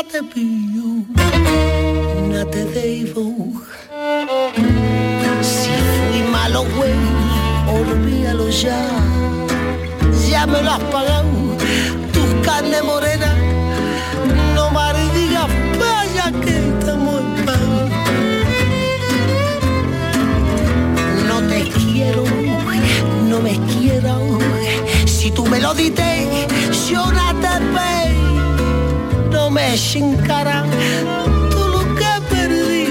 Te 0.03 0.21
pillo, 0.21 1.05
no 2.27 2.45
te 2.47 2.65
debo. 2.65 3.23
Si 5.41 5.69
fui 5.69 6.21
malo, 6.29 6.65
güey, 6.75 6.91
olvídalo 7.79 8.49
ya. 8.49 8.89
Ya 10.29 10.45
me 10.47 10.61
lo 10.61 10.71
has 10.71 10.83
pagado, 10.91 11.29
tus 12.11 12.45
carnes 12.45 12.83
morenas. 12.83 13.35
No 14.53 14.69
me 14.69 15.17
digas, 15.17 15.47
vaya 15.79 16.29
que 16.43 16.57
estamos 16.69 17.21
en 17.21 17.45
paz. 17.45 17.59
No 21.25 21.41
te 21.47 21.71
quiero, 21.71 22.25
no 23.29 23.39
me 23.39 23.57
quiero. 23.71 24.39
Si 25.05 25.31
tú 25.31 25.45
me 25.45 25.61
lo 25.61 25.73
dices, 25.73 26.27
yo 26.89 27.11
no 27.13 27.33
te 27.39 27.59
veo 27.73 28.14
me 29.55 29.73
echen 29.73 30.17
cara 30.27 30.65
todo 31.49 31.67
lo 31.75 31.81
que 31.99 32.13
perdí 32.29 32.85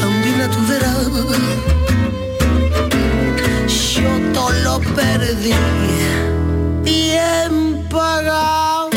también 0.00 0.40
a 0.46 0.48
tu 0.54 0.60
verás 0.70 1.06
yo 3.94 4.12
todo 4.34 4.50
lo 4.66 4.74
perdí 4.96 5.54
bien 6.82 7.52
pagado. 7.88 8.90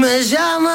Me 0.00 0.14
llama 0.30 0.71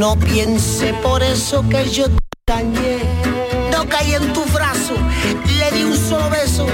No 0.00 0.16
piense 0.16 0.94
por 1.02 1.22
eso 1.22 1.62
que 1.68 1.86
yo 1.90 2.06
te 2.08 2.16
dañé. 2.46 3.00
No 3.70 3.86
caí 3.86 4.14
en 4.14 4.32
tu 4.32 4.42
brazo, 4.46 4.94
le 5.58 5.76
di 5.76 5.84
un 5.84 5.94
solo 5.94 6.30
beso, 6.30 6.66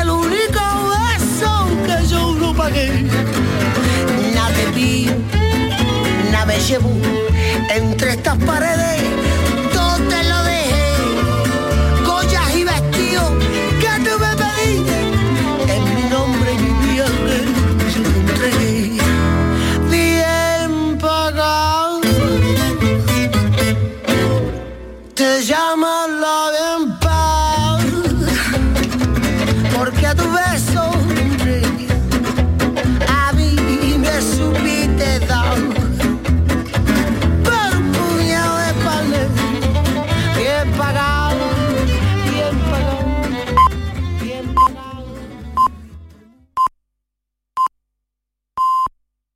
el 0.00 0.08
único 0.08 0.62
beso 0.96 1.68
que 1.84 2.06
yo 2.08 2.32
no 2.32 2.54
pagué. 2.54 2.88
Nada 4.34 4.70
vi, 4.74 5.10
nada 6.32 6.46
me 6.46 6.58
llevo 6.58 6.90
entre 7.74 8.12
estas 8.12 8.38
paredes 8.38 9.25